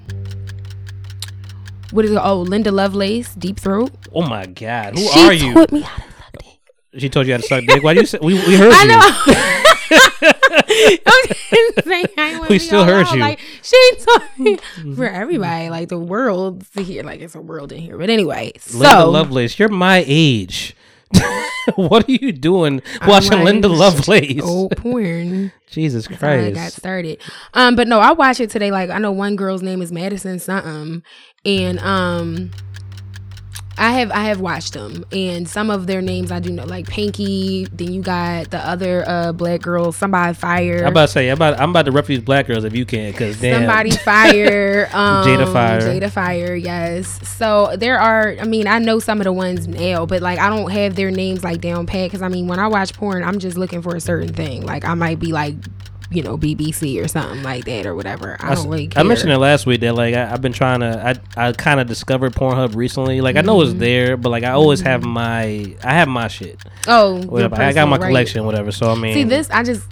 [1.90, 2.20] what is it?
[2.22, 3.92] Oh, Linda Lovelace, Deep Throat.
[4.12, 5.54] Oh my god, who she are you?
[5.54, 7.00] taught me how to suck dick.
[7.00, 7.82] She told you how to suck dick.
[7.82, 8.88] Why do you say we, we heard I you?
[8.88, 9.58] know.
[10.22, 13.20] I'm saying, I ain't wanna We still heard out, you.
[13.20, 14.58] Like she taught me
[14.96, 17.02] for everybody, like the world to hear.
[17.02, 18.52] Like it's a world in here, but anyway.
[18.72, 20.74] Linda so Lovelace, you're my age.
[21.76, 24.40] what are you doing watching Linda Lovelace?
[24.42, 25.52] Oh, porn.
[25.70, 26.22] Jesus Christ.
[26.22, 27.20] I got started.
[27.54, 28.70] Um, but no, I watch it today.
[28.70, 31.02] Like I know one girl's name is Madison something,
[31.44, 32.50] and um,
[33.78, 36.88] I have I have watched them, and some of their names I do know, like
[36.88, 37.66] Pinky.
[37.72, 40.82] Then you got the other uh black girl, somebody fire.
[40.84, 43.12] I'm about to say, I'm about, I'm about to these black girls if you can,
[43.12, 43.38] because.
[43.38, 45.80] Somebody fire, um, Jada Fire.
[45.80, 47.28] Jada Fire, yes.
[47.28, 48.36] So there are.
[48.40, 51.10] I mean, I know some of the ones now, but like I don't have their
[51.10, 53.96] names like down pat because I mean, when I watch porn, I'm just looking for
[53.96, 54.64] a certain thing.
[54.64, 55.54] Like I might be like,
[56.14, 58.36] you know, BBC or something like that or whatever.
[58.40, 59.00] I don't really care.
[59.00, 61.80] I mentioned it last week that like I, I've been trying to I I kind
[61.80, 63.20] of discovered Pornhub recently.
[63.20, 63.70] Like I know Mm-hmm.
[63.72, 66.60] it's there, but like I always have my I have my shit.
[66.86, 67.56] Oh, Whatever.
[67.56, 68.08] I got my right.
[68.08, 68.72] collection, whatever.
[68.72, 69.86] So I mean, See this, I just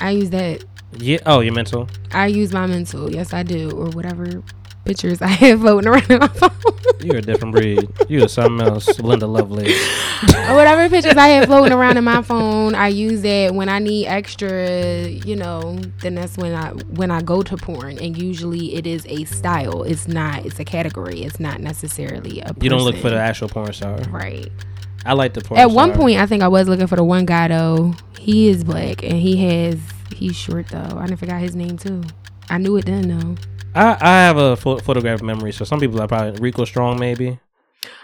[0.00, 0.64] I use that.
[0.98, 1.18] Yeah.
[1.26, 1.88] Oh, your mental.
[2.12, 3.12] I use my mental.
[3.12, 4.42] Yes, I do, or whatever
[4.84, 6.50] pictures I have floating around on my phone.
[7.00, 7.88] You're a different breed.
[8.08, 9.72] You are something else, Linda Lovely.
[9.72, 13.78] or whatever pictures I have floating around in my phone, I use that when I
[13.78, 18.74] need extra, you know, then that's when I when I go to porn and usually
[18.74, 19.82] it is a style.
[19.82, 21.22] It's not it's a category.
[21.22, 23.96] It's not necessarily a You don't look for the actual porn star.
[24.10, 24.50] Right.
[25.06, 25.58] I like the porn.
[25.60, 27.94] At one point I think I was looking for the one guy though.
[28.18, 29.78] He is black and he has
[30.14, 30.78] he's short though.
[30.98, 32.02] I never forgot his name too.
[32.50, 33.36] I knew it then though.
[33.74, 37.38] I, I have a pho- photographic memory, so some people are probably Rico Strong, maybe.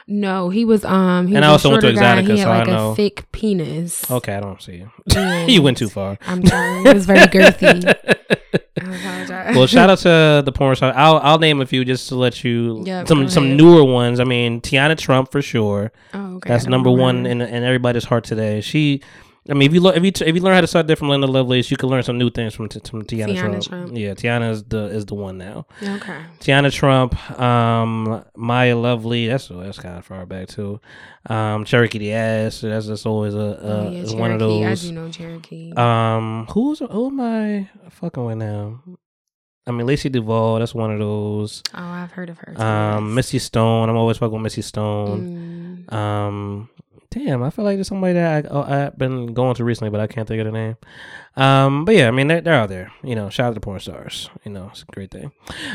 [0.09, 2.23] No, he was um he And was I also went to guy.
[2.23, 2.93] Exotica, He had so I like know.
[2.93, 4.09] a thick penis.
[4.11, 4.91] Okay, I don't see you.
[5.53, 6.17] You went too far.
[6.27, 6.85] I'm sorry.
[6.85, 7.85] It was very girthy.
[8.79, 9.57] I apologize.
[9.57, 10.93] well, shout out to the porn star.
[10.95, 13.57] I'll I'll name a few just to let you Yep, some some ahead.
[13.57, 14.21] newer ones.
[14.21, 15.91] I mean, Teanna Trump for sure.
[16.15, 16.51] Oh, okay.
[16.51, 18.61] That's I number one in in everybody's heart today.
[18.61, 19.03] She,
[19.49, 20.99] I mean, if you learn if you t- if you learn how to start dick
[20.99, 23.65] from Linda Lovelace, you can learn some new things from T- from Teanna, Teanna Trump.
[23.65, 23.93] Trump.
[23.97, 25.67] Yeah, Teanna is the is the one now.
[25.83, 26.19] Okay.
[26.41, 29.29] Teanna Trump, um, Maya Lovely.
[29.29, 30.81] That's that's kind of far back too.
[31.31, 32.61] Um, Cherokee the ass.
[32.63, 33.43] That's that's always a, a
[33.87, 34.65] Oh, yeah, one of Cherokee.
[34.65, 34.83] I those.
[34.83, 35.73] do know Cherokee.
[35.77, 38.83] Um, who's who am I fucking with now?
[39.69, 40.61] I mean, Lacey Duvall.
[40.61, 41.63] That's one of those.
[41.75, 42.55] oh, I've heard of her.
[42.55, 43.15] too, Um.
[43.15, 43.89] Misty Stone.
[43.91, 45.87] I'm always fucking with Misty Stone.
[45.89, 46.69] Mm, Um,
[47.17, 50.01] damn, I feel like there's somebody that I, oh, I've been going to recently, but
[50.01, 50.77] I can't think of the name.
[51.37, 52.93] Um, but yeah, I mean they're, they're out there.
[53.03, 54.29] You know, shout out to porn stars.
[54.45, 55.33] You know, it's a great thing.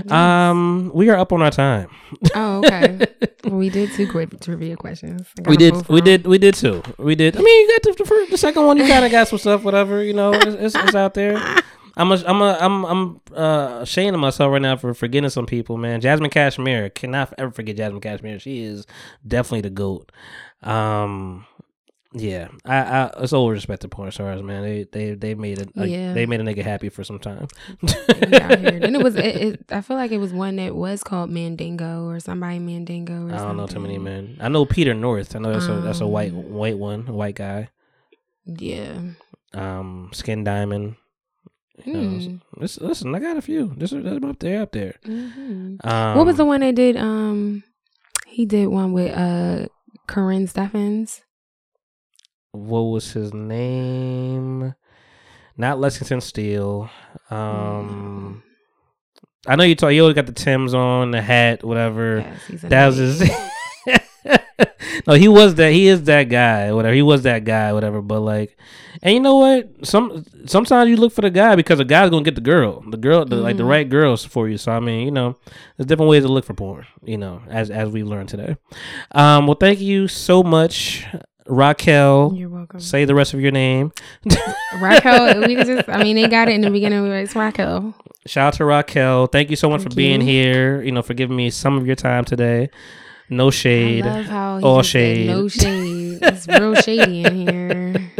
[0.09, 1.89] Um, we are up on our time.
[2.35, 3.07] oh, okay.
[3.49, 5.27] we did two quick trivia questions.
[5.45, 6.83] We did, we did, we did two.
[6.97, 7.35] We did.
[7.37, 8.77] I mean, you got the, the, first, the second one.
[8.77, 10.03] You kind of got some stuff, whatever.
[10.03, 11.61] You know, it's, it's, it's out there.
[11.97, 15.45] I'm a, I'm a, I'm I'm uh, ashamed of myself right now for forgetting some
[15.45, 16.01] people, man.
[16.01, 18.39] Jazmine Cashmere cannot ever forget Jazmine Cashmere.
[18.39, 18.85] She is
[19.27, 20.11] definitely the goat.
[20.63, 21.45] Um,
[22.13, 24.63] yeah, I, I it's all respect to porn stars, man.
[24.63, 25.69] They they they made it.
[25.75, 26.13] Yeah.
[26.13, 27.47] They made a nigga happy for some time.
[27.81, 28.79] yeah, here.
[28.83, 29.15] It was.
[29.15, 33.27] It, it, I feel like it was one that was called Mandingo or somebody Mandingo.
[33.27, 34.37] Or I don't know too many men.
[34.41, 35.35] I know Peter North.
[35.35, 37.69] I know that's a that's a white Um, white one, a white guy.
[38.45, 38.99] Yeah.
[39.53, 40.95] Um, Skin Diamond.
[41.85, 42.35] You know, Hmm.
[42.57, 43.73] listen, listen, I got a few.
[43.75, 44.95] This is up there, up there.
[45.03, 46.95] hmm Um, what was the one they did?
[46.97, 47.63] Um,
[48.27, 49.67] he did one with uh
[50.11, 51.21] Corinne Steffens.
[52.51, 54.75] What was his name?
[55.55, 56.89] Not Lexington Steele.
[57.29, 57.35] Mm.
[57.35, 58.43] Um,
[59.47, 59.93] I know you talk.
[59.93, 62.17] You always got the Tims on, the hat, whatever.
[62.49, 63.21] Yes, that was his.
[65.07, 65.71] no, he was that.
[65.71, 66.71] He is that guy.
[66.71, 66.93] Whatever.
[66.93, 67.73] He was that guy.
[67.73, 68.01] Whatever.
[68.01, 68.57] But like,
[69.01, 69.69] and you know what?
[69.85, 72.83] Some sometimes you look for the guy because the guy's gonna get the girl.
[72.89, 73.69] The girl, the, like the Mhm.
[73.69, 74.57] right girls for you.
[74.57, 75.37] So I mean, you know,
[75.77, 76.85] there's different ways to look for porn.
[77.03, 78.55] You know, as as we learned today.
[79.11, 79.47] Um.
[79.47, 81.05] Well, thank you so much,
[81.47, 82.37] Racquel.
[82.37, 82.79] You're welcome.
[82.79, 83.91] Say the rest of your name.
[84.75, 87.05] Racquel, we just, I mean, they got it in the beginning.
[87.11, 87.93] It's Racquel.
[88.25, 89.31] Shout out to Racquel.
[89.31, 90.81] Thank you so much Thank for being here.
[90.81, 92.69] You know, for giving me some of your time today.
[93.31, 94.05] No shade.
[94.05, 95.27] I love how he All shade.
[95.27, 96.19] No shade.
[96.21, 98.11] It's real shady in here.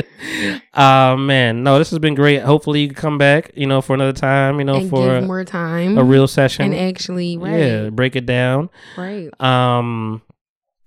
[0.73, 2.41] Uh man, no, this has been great.
[2.43, 5.25] Hopefully you can come back, you know, for another time, you know, and for give
[5.27, 5.97] more time.
[5.97, 6.71] a real session.
[6.71, 8.69] and actually, right, Yeah, break it down.
[8.97, 9.29] right.
[9.41, 10.21] Um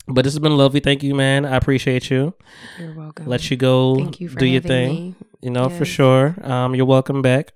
[0.06, 0.80] but this has been lovely.
[0.80, 1.44] Thank you, man.
[1.44, 2.34] I appreciate you.
[2.78, 3.26] You're welcome.
[3.26, 4.90] Let you go Thank you for do your thing.
[4.92, 5.14] me.
[5.40, 6.34] You know, for sure.
[6.42, 7.52] Um, you're welcome back.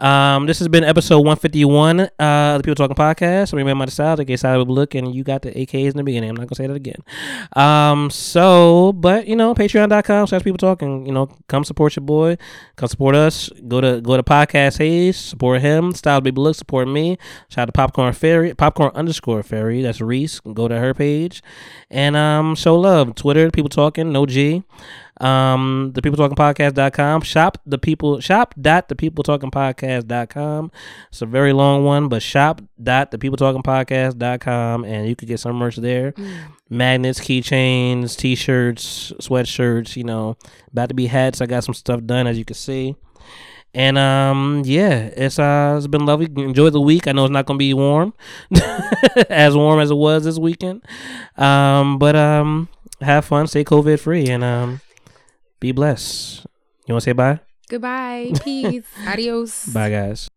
[0.00, 3.52] Um, this has been episode 151 uh the People Talking Podcast.
[3.52, 6.30] Remember my style, aka Side with Look, and you got the AKs in the beginning.
[6.30, 7.02] I'm not gonna say that again.
[7.56, 12.38] Um, so but you know, patreon.com slash people talking, you know, come support your boy,
[12.76, 13.50] come support us.
[13.66, 17.18] Go to go to podcast Hayes, support him, style baby look, support me.
[17.48, 20.38] Shout out to Popcorn Fairy, popcorn underscore fairy, that's Reese.
[20.38, 21.42] Go to her page
[21.90, 23.16] and um show love.
[23.16, 24.62] Twitter, people talking, no G
[25.20, 30.70] um, the people talking podcast.com shop the people shop dot the people talking podcast.com.
[31.08, 35.28] It's a very long one, but shop dot the people talking podcast.com and you could
[35.28, 36.12] get some merch there.
[36.12, 36.38] Mm.
[36.70, 40.36] Magnets, keychains, t shirts, sweatshirts, you know,
[40.70, 41.40] about to be hats.
[41.40, 42.94] I got some stuff done as you can see.
[43.74, 46.28] And um, yeah, it's uh, it's been lovely.
[46.36, 47.06] Enjoy the week.
[47.06, 48.14] I know it's not gonna be warm,
[49.28, 50.82] as warm as it was this weekend.
[51.36, 52.68] Um, but um,
[53.00, 54.80] have fun, stay COVID free, and um,
[55.60, 56.46] be blessed.
[56.86, 57.40] You want to say bye?
[57.68, 58.32] Goodbye.
[58.42, 58.86] Peace.
[59.06, 59.66] Adios.
[59.66, 60.28] Bye, guys.